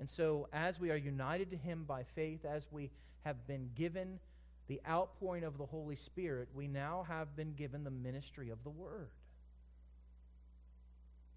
And 0.00 0.08
so, 0.08 0.48
as 0.50 0.80
we 0.80 0.90
are 0.90 0.96
united 0.96 1.50
to 1.50 1.58
him 1.58 1.84
by 1.86 2.04
faith, 2.14 2.46
as 2.46 2.66
we 2.72 2.90
have 3.26 3.46
been 3.46 3.68
given 3.74 4.18
the 4.66 4.80
outpouring 4.88 5.44
of 5.44 5.58
the 5.58 5.66
Holy 5.66 5.94
Spirit, 5.94 6.48
we 6.54 6.66
now 6.66 7.04
have 7.06 7.36
been 7.36 7.52
given 7.52 7.84
the 7.84 7.90
ministry 7.90 8.48
of 8.48 8.64
the 8.64 8.70
Word. 8.70 9.10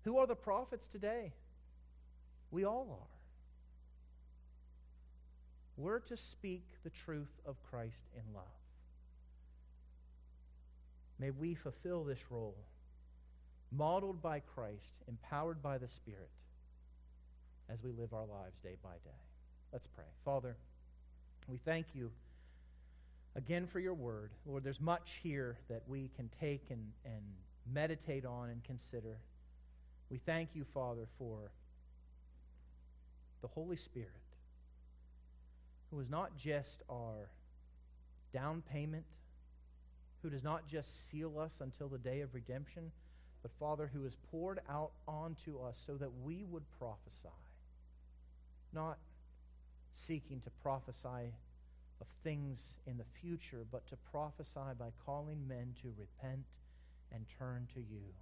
Who 0.05 0.17
are 0.17 0.25
the 0.25 0.35
prophets 0.35 0.87
today? 0.87 1.33
We 2.51 2.63
all 2.63 2.87
are. 3.01 3.07
We're 5.75 5.99
to 5.99 6.15
speak 6.15 6.65
the 6.85 6.89
truth 6.89 7.41
of 7.45 7.61
Christ 7.63 8.05
in 8.15 8.33
love. 8.33 8.45
May 11.19 11.31
we 11.31 11.53
fulfill 11.53 12.05
this 12.05 12.31
role, 12.31 12.55
modeled 13.71 14.21
by 14.21 14.39
Christ, 14.39 14.93
empowered 15.09 15.61
by 15.61 15.77
the 15.79 15.87
Spirit, 15.89 16.29
as 17.69 17.83
we 17.83 17.91
live 17.91 18.13
our 18.13 18.25
lives 18.25 18.57
day 18.63 18.75
by 18.83 18.95
day. 19.03 19.21
Let's 19.71 19.87
pray. 19.87 20.05
Father, 20.23 20.55
we 21.47 21.57
thank 21.57 21.87
you 21.93 22.11
again 23.35 23.67
for 23.67 23.79
your 23.79 23.93
word. 23.93 24.31
Lord, 24.45 24.63
there's 24.63 24.81
much 24.81 25.19
here 25.23 25.57
that 25.69 25.83
we 25.87 26.09
can 26.15 26.29
take 26.39 26.65
and, 26.69 26.91
and 27.05 27.23
meditate 27.71 28.25
on 28.25 28.49
and 28.49 28.63
consider. 28.63 29.17
We 30.09 30.17
thank 30.17 30.49
you, 30.53 30.63
Father, 30.63 31.07
for 31.17 31.51
the 33.41 33.47
Holy 33.47 33.77
Spirit, 33.77 34.09
who 35.91 35.99
is 35.99 36.09
not 36.09 36.37
just 36.37 36.83
our 36.89 37.29
down 38.33 38.63
payment 38.71 39.05
who 40.23 40.29
does 40.29 40.43
not 40.43 40.67
just 40.67 41.09
seal 41.09 41.37
us 41.37 41.55
until 41.59 41.89
the 41.89 41.97
day 41.97 42.21
of 42.21 42.33
redemption, 42.33 42.91
but 43.41 43.51
Father, 43.59 43.91
who 43.93 44.05
is 44.05 44.15
poured 44.31 44.61
out 44.69 44.91
onto 45.05 45.59
us 45.59 45.81
so 45.85 45.95
that 45.97 46.09
we 46.23 46.45
would 46.49 46.63
prophesy, 46.79 47.27
not 48.73 48.97
seeking 49.93 50.39
to 50.41 50.49
prophesy 50.61 51.33
of 52.01 52.07
things 52.23 52.75
in 52.85 52.97
the 52.97 53.05
future, 53.21 53.65
but 53.71 53.87
to 53.87 53.95
prophesy 54.11 54.73
by 54.77 54.89
calling 55.05 55.47
men 55.47 55.75
to 55.81 55.93
repent 55.97 56.45
and 57.11 57.25
turn 57.39 57.67
to 57.73 57.79
you. 57.79 58.13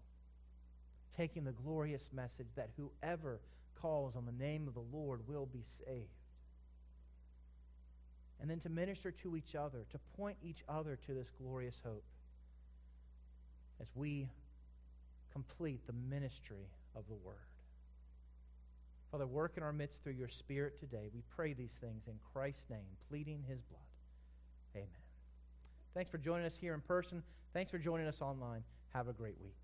Taking 1.15 1.43
the 1.43 1.51
glorious 1.51 2.09
message 2.13 2.47
that 2.55 2.69
whoever 2.77 3.39
calls 3.75 4.15
on 4.15 4.25
the 4.25 4.31
name 4.31 4.67
of 4.67 4.73
the 4.73 4.97
Lord 4.97 5.27
will 5.27 5.45
be 5.45 5.63
saved 5.63 6.21
and 8.41 8.49
then 8.49 8.59
to 8.59 8.69
minister 8.69 9.11
to 9.11 9.37
each 9.37 9.55
other, 9.55 9.85
to 9.91 9.99
point 10.17 10.37
each 10.43 10.63
other 10.67 10.97
to 11.05 11.13
this 11.13 11.29
glorious 11.39 11.79
hope 11.85 12.03
as 13.79 13.87
we 13.95 14.27
complete 15.31 15.85
the 15.85 15.93
ministry 15.93 16.67
of 16.95 17.03
the 17.07 17.13
Word. 17.13 17.50
Father, 19.11 19.27
work 19.27 19.53
in 19.57 19.63
our 19.63 19.73
midst 19.73 20.03
through 20.03 20.13
your 20.13 20.29
Spirit 20.29 20.79
today. 20.79 21.09
We 21.13 21.21
pray 21.35 21.53
these 21.53 21.73
things 21.81 22.07
in 22.07 22.13
Christ's 22.33 22.69
name, 22.69 22.97
pleading 23.09 23.43
his 23.47 23.61
blood. 23.61 23.81
Amen. 24.75 24.87
Thanks 25.93 26.09
for 26.09 26.17
joining 26.17 26.45
us 26.45 26.55
here 26.55 26.73
in 26.73 26.79
person. 26.79 27.21
Thanks 27.53 27.71
for 27.71 27.77
joining 27.77 28.07
us 28.07 28.21
online. 28.21 28.63
Have 28.93 29.09
a 29.09 29.13
great 29.13 29.35
week. 29.43 29.60